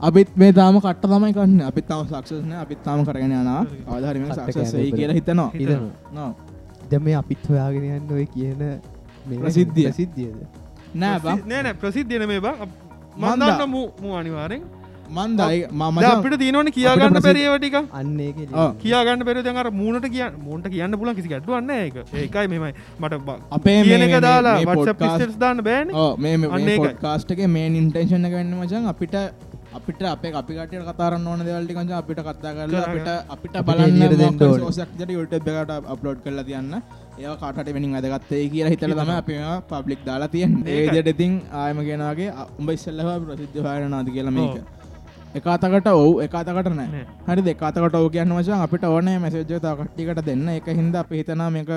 අපිත් 0.00 0.28
මේ 0.36 0.52
තාම 0.52 0.80
කට 0.80 1.02
තමයි 1.02 1.32
කන්න. 1.32 1.60
අපිත් 1.62 1.88
තම 1.88 2.04
සක්ෂන 2.04 2.52
අපිත් 2.52 2.82
තාම 2.84 3.04
කරගෙන 3.04 3.32
යනා 3.32 3.64
අවධහරම 3.86 4.28
කට්ට 4.28 4.50
සක්සයි 4.52 4.92
කියලා 4.92 5.14
හිතනවා. 5.14 5.50
හිතනවා. 5.54 5.90
නෝ. 6.14 6.30
ද 6.90 7.00
මේ 7.00 7.14
අපිත් 7.14 7.48
හොයාගෙන 7.48 7.84
යන්න 7.90 8.12
ඔය 8.12 8.26
කියන 8.26 8.58
මේ 8.58 9.38
ප්‍රසිද්ධිය. 9.38 9.86
ප්‍රසිද්ධියද? 9.86 10.36
නෑ 10.94 11.18
බං. 11.18 11.38
නෑන 11.48 11.76
ප්‍රසිද්ධියන 11.76 12.26
මේ 12.28 12.40
බං. 12.40 12.54
මන්දා. 13.16 13.36
මන්දන්න 13.36 13.70
මූ 13.70 14.12
අනිවාරෙන් 14.14 14.62
මන්දයි 15.08 15.66
මම 15.70 15.98
අපිට 15.98 16.38
තියනවන 16.38 16.70
කියාගන්න 16.70 17.20
පැරේවටික 17.22 17.74
අන්න. 17.74 18.20
කියාගන්න 18.82 19.24
පෙර 19.24 19.36
අර 19.56 19.70
මූනට 19.70 20.06
කිය 20.06 20.24
මූන්ට 20.44 20.68
කියන්න 20.68 20.98
පුලන් 20.98 21.14
කිසි 21.14 21.28
ගැටුවන්න 21.28 21.70
එක 21.70 21.96
ඒකයි 22.14 22.46
මෙමයි 22.48 22.72
මට 23.00 23.12
අපේ 23.50 23.82
කියන 23.82 24.00
මේ- 24.00 24.08
එක 24.08 24.22
දාලා 24.22 24.56
දාන්න 25.38 25.62
බෑන. 25.62 25.88
මේ 26.18 26.34
එක 26.76 27.46
මේ 27.48 27.66
ඉන්ටේෂන් 27.68 28.24
එක 28.24 28.32
වෙන්න 28.32 28.54
මචන් 28.54 28.86
අපිට 28.86 29.14
අපිට 29.76 30.02
අපේ 30.10 30.32
අපි 30.40 30.52
කටට 30.58 30.86
කතාරන්න 30.90 31.26
ඕන 31.30 31.40
දෙවල්ටි 31.46 31.74
කංච 31.76 31.92
අපිට 32.00 32.20
කතා 32.20 32.52
කරලා 32.56 32.84
අපිට 32.86 33.08
අපිට 33.34 33.56
බලන්න 33.68 34.02
ඕනේ. 34.04 34.60
සෝසක්ට 34.62 35.10
යුටබ් 35.16 35.48
එකට 35.52 35.72
අප්ලෝඩ් 35.94 36.20
කරලා 36.24 36.46
තියන්න. 36.50 36.72
ඒ 37.18 37.34
කාට 37.42 37.58
වෙනින් 37.76 37.92
වැදගත්තේ 37.96 38.44
කියලා 38.52 38.72
හිතල 38.74 38.94
තම 39.00 39.12
අපි 39.16 39.36
පබ්ලික් 39.70 40.00
දාලා 40.08 40.30
තියෙන්. 40.34 40.56
ඒදට 40.66 41.12
ඉතින් 41.14 41.34
ආයම 41.62 41.82
ගෙනගේ 41.88 42.30
උඹ 42.60 42.70
ඉස්සල්ලහ 42.76 43.12
ප්‍රසිද්ධ 43.26 43.60
හයන 43.68 43.90
නාද 43.96 44.08
කියලා 44.16 44.36
මේක. 44.38 44.56
එකතකට 45.38 45.92
ඔවු 45.92 46.14
එකතකට 46.26 46.72
නෑ. 46.80 47.04
හරි 47.28 47.46
දෙකාතකට 47.50 48.00
ඕ 48.00 48.08
කියන්න 48.16 48.34
වචන් 48.38 48.64
අපිට 48.68 48.88
ඕනෑ 48.92 49.18
මැසේජ්ජතා 49.26 49.76
කට්ටිකට 49.80 50.24
දෙන්න. 50.30 50.48
එක 50.58 50.72
හින්ද 50.80 50.96
අප 51.02 51.12
හිතනා 51.20 51.50
මේක 51.58 51.70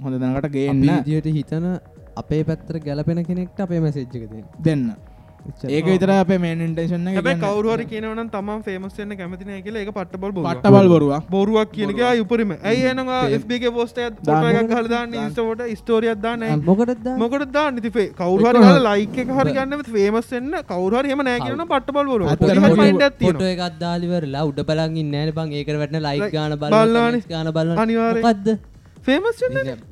හොඳ 0.00 0.14
දනකට 0.22 0.50
ගේන්න. 0.56 0.82
විදියට 0.86 1.30
හිතන 1.36 1.68
අපේ 2.16 2.42
පැත්තර 2.48 2.82
ගැලපෙන 2.88 3.22
කෙනෙක්ට 3.28 3.60
අපේ 3.66 3.80
මැසෙජ්ජක 3.84 4.24
දෙන්න. 4.32 4.44
දෙන්න 4.66 4.84
ඒක 5.68 5.86
විතර 5.86 6.10
අප 6.14 6.30
මේ 6.42 6.52
ඉන්ටේෂන් 6.66 7.06
හැබයි 7.10 7.34
කවරුවර 7.42 7.82
කියනවන 7.92 8.30
තම 8.34 8.48
ෆේමස්න්න 8.66 9.16
කැමතින 9.20 9.52
කියලා 9.66 9.82
එක 9.84 9.90
පට්ටබල් 9.98 10.32
බො 10.32 10.42
පට්ටබල් 10.46 10.88
බොරුවා 10.94 11.20
බොරුවක් 11.30 11.72
කියනක 11.72 12.00
උපරම. 12.24 12.50
ඇයි 12.62 12.84
එනවා 12.92 13.20
FBක 13.40 13.72
පෝස්ට 13.76 13.98
පොට 14.22 14.72
හලදාන්න 14.72 15.14
ඉස්ටෝට 15.22 15.62
ස්ටෝරියක් 15.80 16.20
දාන්න 16.20 16.64
මොකටද 16.64 17.08
මොකට 17.22 17.48
දා 17.52 17.66
නිතිේ 17.70 18.08
කවරුහර 18.20 18.56
ලයික 18.88 19.16
හරි 19.38 19.52
ගන්න 19.58 19.84
ෆේමස්න්න 19.92 20.54
කවරුහර 20.70 21.04
හෙම 21.12 21.24
නෑ 21.28 21.40
කියන 21.40 21.66
බොරු 22.08 22.24
පොට 23.20 23.42
එකත් 23.52 23.78
දාලිවරලා 23.80 24.44
උඩ 24.50 24.60
බලගින් 24.70 25.10
නෑන. 25.12 25.32
බං 25.38 25.52
ඒකට 25.52 25.78
වැටන 25.82 26.02
ලයි 26.06 26.30
ගාන. 26.32 26.52
බල 26.58 26.74
ගාන 27.28 27.52
බල 27.52 27.70
අනිවාර්යෙන්. 27.78 28.22
ද 29.08 29.10
ෆේමස් 29.10 29.40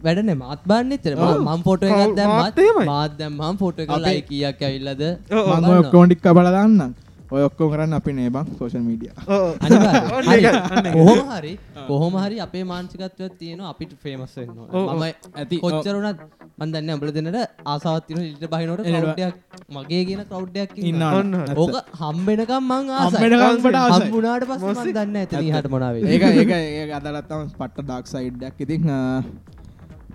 වැඩන 0.02 0.30
මත් 0.34 0.60
බන්න 0.66 0.98
තර 0.98 1.14
මම් 1.16 1.62
ෆොට 1.62 1.82
එකක් 1.84 1.94
කවු- 1.94 2.16
දැම් 2.16 2.30
මාත් 2.32 2.58
එහෙමයි. 2.58 2.86
මාත්දැම් 2.86 3.32
මම් 3.40 3.56
ෆොට 3.58 3.78
එක 3.80 3.88
අපේ- 3.90 4.04
ලයි 4.08 4.22
කියක් 4.24 4.62
ඇවිල්ලද? 4.62 5.02
ඔක්කෝටික් 5.32 6.22
බලදන්න 6.32 6.94
ඔය 7.30 7.42
ඔක්කෝ 7.42 7.68
කරන්න 7.70 7.92
අපි 7.98 8.12
නේබං 8.12 8.46
සෝෂල් 8.58 8.82
මීඩිය. 8.88 9.10
කොහොම 10.94 11.20
හරි 11.32 11.52
කොහොම 11.88 12.14
හරි 12.22 12.36
අපේ 12.40 12.64
මාංචිකත්වයක් 12.64 13.32
තියෙන 13.38 13.60
අපිට 13.62 13.92
ෆේමස් 14.02 14.34
වෙන්න 14.36 14.58
ඔව්. 14.58 14.68
මම 14.94 15.02
ඇති, 15.34 15.56
කොච්චරුණත් 15.58 16.20
මන්දන්න 16.58 16.90
අඹල 16.94 17.10
දෙන්නට 17.10 17.38
ආසාවත්තින 17.66 18.20
ඉට 18.24 18.46
බහිනොට 18.52 18.82
කවුඩයක් 18.84 19.34
මගේ 19.70 20.02
කියන 20.08 20.22
කවුඩ්ඩයක් 20.26 20.70
ඉන්න 20.82 21.02
ඔන්න 21.10 21.34
හරි. 21.34 21.54
ඕක 21.56 21.74
හම්බෙනකම් 22.00 22.64
මං 22.70 22.84
ආසයි. 22.92 23.18
හම්බුනාට 23.96 24.44
පස් 24.46 24.62
දන්න 24.92 25.16
ඇත 25.16 25.32
හට 25.34 25.66
මොනාවේ 25.68 26.02
ඒක 26.08 26.22
ඒක 26.32 26.50
ඒ 26.52 26.86
අදලත්තම 26.92 27.42
පට්ට 27.58 27.84
ඩක් 27.84 28.06
සයිඩ්ඩක් 28.06 28.60
ඉතින් 28.60 28.90
ආ, 28.90 29.22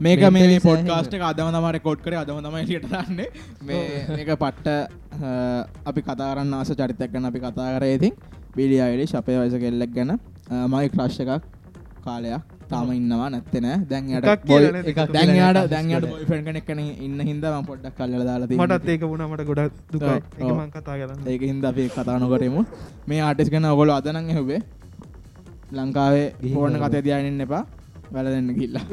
මේක 0.05 0.23
මේ 0.35 0.59
පොඩ්කාස්ට 0.67 1.13
එක. 1.15 1.23
අදම 1.29 1.49
තම 1.55 1.67
රෙකෝඩ් 1.77 1.99
කර 2.05 2.13
අදම 2.21 2.37
තමයි 2.45 2.63
ලියටරන්නේ 2.69 3.27
මේ 3.67 3.81
මේක 4.15 4.29
පට්ට 4.43 4.67
අපි 5.89 6.01
කතාරන්න 6.07 6.53
ආස 6.59 6.71
චරිතයක් 6.79 7.11
ගැන 7.15 7.25
අපි 7.31 7.39
කතා 7.45 7.69
කර. 7.75 7.83
ඉතින් 7.97 8.13
බිලි 8.55 8.77
අයිඩි 8.85 9.05
ශපය 9.13 9.35
වයස 9.41 9.55
කෙල්ලක් 9.65 9.91
ගැන 9.97 10.11
මයි 10.73 10.87
ක්‍රශ්ක 10.95 11.31
කාලයක්. 12.05 12.41
තාම 12.71 12.89
ඉන්නවා 12.95 13.27
නැත්තෙන 13.33 13.65
එකක්? 13.67 13.83
එකක් 14.91 14.99
දැන්යාට 15.15 15.57
නේද? 15.57 15.69
දැන්යට 15.73 16.05
බොයිෆන් 16.13 16.41
කෙනෙක් 16.47 16.65
කන 16.69 16.79
ඉන්න 17.07 17.19
හින්දම 17.29 17.65
පොඩ්ඩක් 17.69 17.97
කල්ල 17.99 18.23
දාලා 18.29 18.47
මටත් 18.59 18.89
ඒක 18.93 19.03
වුණ 19.11 19.23
මට 19.27 19.45
ගොඩක් 19.49 19.73
දුකයි 19.93 20.17
කතා 20.75 20.95
කරන්න. 21.01 21.19
ඒක 21.33 21.41
හින්ද 21.49 21.63
අපි 21.71 21.83
කතා 21.97 22.17
නොකරමු 22.23 22.63
මේ 23.11 23.21
ආටිස් 23.27 23.51
ගැන 23.53 23.69
ඔගොල 23.73 23.91
අදනං 23.97 24.31
හැවේ 24.37 24.61
ලංකාවේ 25.79 26.27
පෝර්ණ 26.55 26.79
බලමු. 26.79 26.89
කතය 26.89 27.03
දයනෙන්න 27.09 27.45
එපා 27.47 27.63
වැල 28.11 28.27
දෙන්න 28.27 28.49
කිල්ලා 28.55 28.83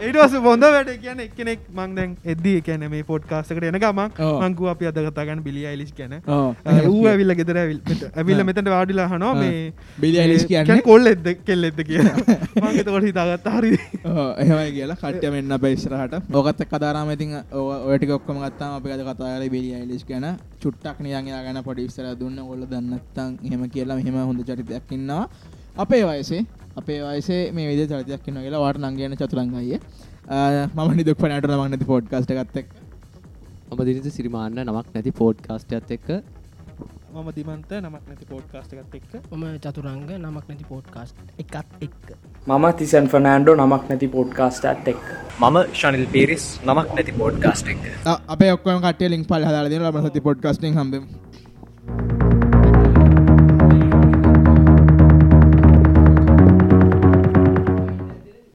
ඒටස 0.00 0.34
බොඳ 0.40 0.64
වැඩ 0.66 0.90
කියන 1.02 1.20
එක්කෙනෙක් 1.24 1.60
මං 1.72 1.94
දැන් 1.96 2.12
එද්දී 2.26 2.60
කියන 2.66 2.84
මේ 2.90 3.04
පොඩ්කාස්කට 3.04 3.66
එන 3.70 3.78
ගම 3.78 4.00
ඔව්. 4.00 4.36
මංකු 4.42 4.68
අපි 4.72 4.88
අද 4.90 4.98
කතාගන්න 5.08 5.42
බිලි 5.42 5.66
අයිලිස් 5.66 5.92
ඕ 6.28 6.54
ඌ 6.88 7.02
ඇවිල්ල 7.06 7.34
ගෙදර 7.34 7.58
ඇවිල් 7.58 7.80
ඇවිල්ල 8.14 8.44
මෙතට 8.44 8.68
වාඩිලා 8.68 9.08
හනවා 9.08 9.30
ආ. 9.30 9.34
මේ 9.36 9.72
Billie 9.98 10.22
Eilish 10.22 10.46
කියන්නේ? 10.46 10.82
කොල් 10.82 11.06
එද 11.06 11.26
කෙල් 11.44 11.64
එද 11.64 11.80
කිය 11.82 12.00
මංගතකොට 12.62 13.08
හිතාගත්ත 13.08 13.48
හරි 13.56 13.72
එහෙමයි 14.38 14.70
කියලා 14.72 14.98
කට්ට 15.02 15.30
මෙන්න 15.30 15.58
බයිස්රහට 15.58 16.14
ඕකත් 16.32 16.64
කදාරාම 16.66 17.10
ඉතින් 17.10 17.34
ඔයටි 17.86 18.12
ඔක්කොම 18.12 18.42
ගත්තාම 18.44 18.78
අපි 18.78 18.92
අද 18.92 19.04
කතාර 19.08 19.42
බිලි 19.48 19.74
අයිලිස් 19.74 20.04
ගැන 20.04 20.28
චුට්ටක් 20.62 21.00
නියන්යා 21.00 21.42
ගැන 21.42 21.62
පොඩි 21.64 21.84
ඉස්සර 21.84 22.06
දුන්න. 22.16 22.38
ගොල්ල 22.46 22.64
දන්නත්තං 22.66 23.38
එහෙම 23.44 23.62
කියලා 23.70 23.96
මෙහෙම 23.96 24.16
හොඳ 24.22 24.42
චරිතයක් 24.44 24.92
ඉන්නවා 24.92 25.24
අපේ 25.76 26.02
වයසේ 26.08 26.42
අපේ 26.76 26.98
වයසේ 27.06 27.40
මේ 27.56 27.66
විද 27.70 27.90
චරිතයක් 27.90 28.28
ඉන්න 28.28 28.40
කියලා 28.44 28.62
වාට 28.64 28.78
නංගන 28.82 29.16
චතුරංගය. 29.20 29.78
මම 30.76 30.90
නිදුක් 31.00 31.18
පනට 31.22 31.58
මන්නති 31.60 31.88
පොඩ්කාස්ට 31.92 32.32
ගත්තක් 32.38 32.68
මම 33.70 33.82
දිනිත 33.88 34.08
සිරිමාන්න 34.16 34.56
නමක් 34.64 34.86
නැති 34.94 35.12
පෝඩ්කාස්ටත් 35.20 35.92
එක්ක. 35.96 36.08
මම 37.14 37.28
දිමන්ත 37.36 37.70
නමක් 37.80 38.04
නැති 38.08 38.26
පෝඩ්කාස්ට 38.32 38.72
එකත් 38.74 38.96
එක්ක. 39.00 39.12
මම 39.32 39.44
චතුරංග 39.66 40.08
නමක් 40.18 40.44
නැති 40.48 40.66
පෝඩ්කාස්ට් 40.70 41.16
එකත් 41.44 41.84
එක්ක. 41.88 42.16
මම 42.46 42.66
තිසන් 42.80 43.06
ෆනෑන්ඩෝ 43.12 43.54
නමක් 43.56 43.84
නැති 43.90 44.08
පොඩ්කාස්ට 44.08 44.64
ඇත් 44.72 44.88
එක් 44.92 45.04
මම 45.40 45.56
ශනිල් 45.78 46.06
පිරිස් 46.16 46.44
නමක් 46.64 46.88
නැති 46.96 47.12
පෝඩ්කාස්ට් 47.20 47.72
එක 47.74 47.80
අප 48.06 48.42
ඔක්කම 48.50 48.78
කට 48.84 49.12
ලික් 49.14 49.28
පල් 49.30 49.48
හදාල 49.48 49.72
ම 49.92 50.02
සති 50.08 50.20
පොඩ්කස්ටිං 50.28 50.78
හම්බම් 50.78 51.04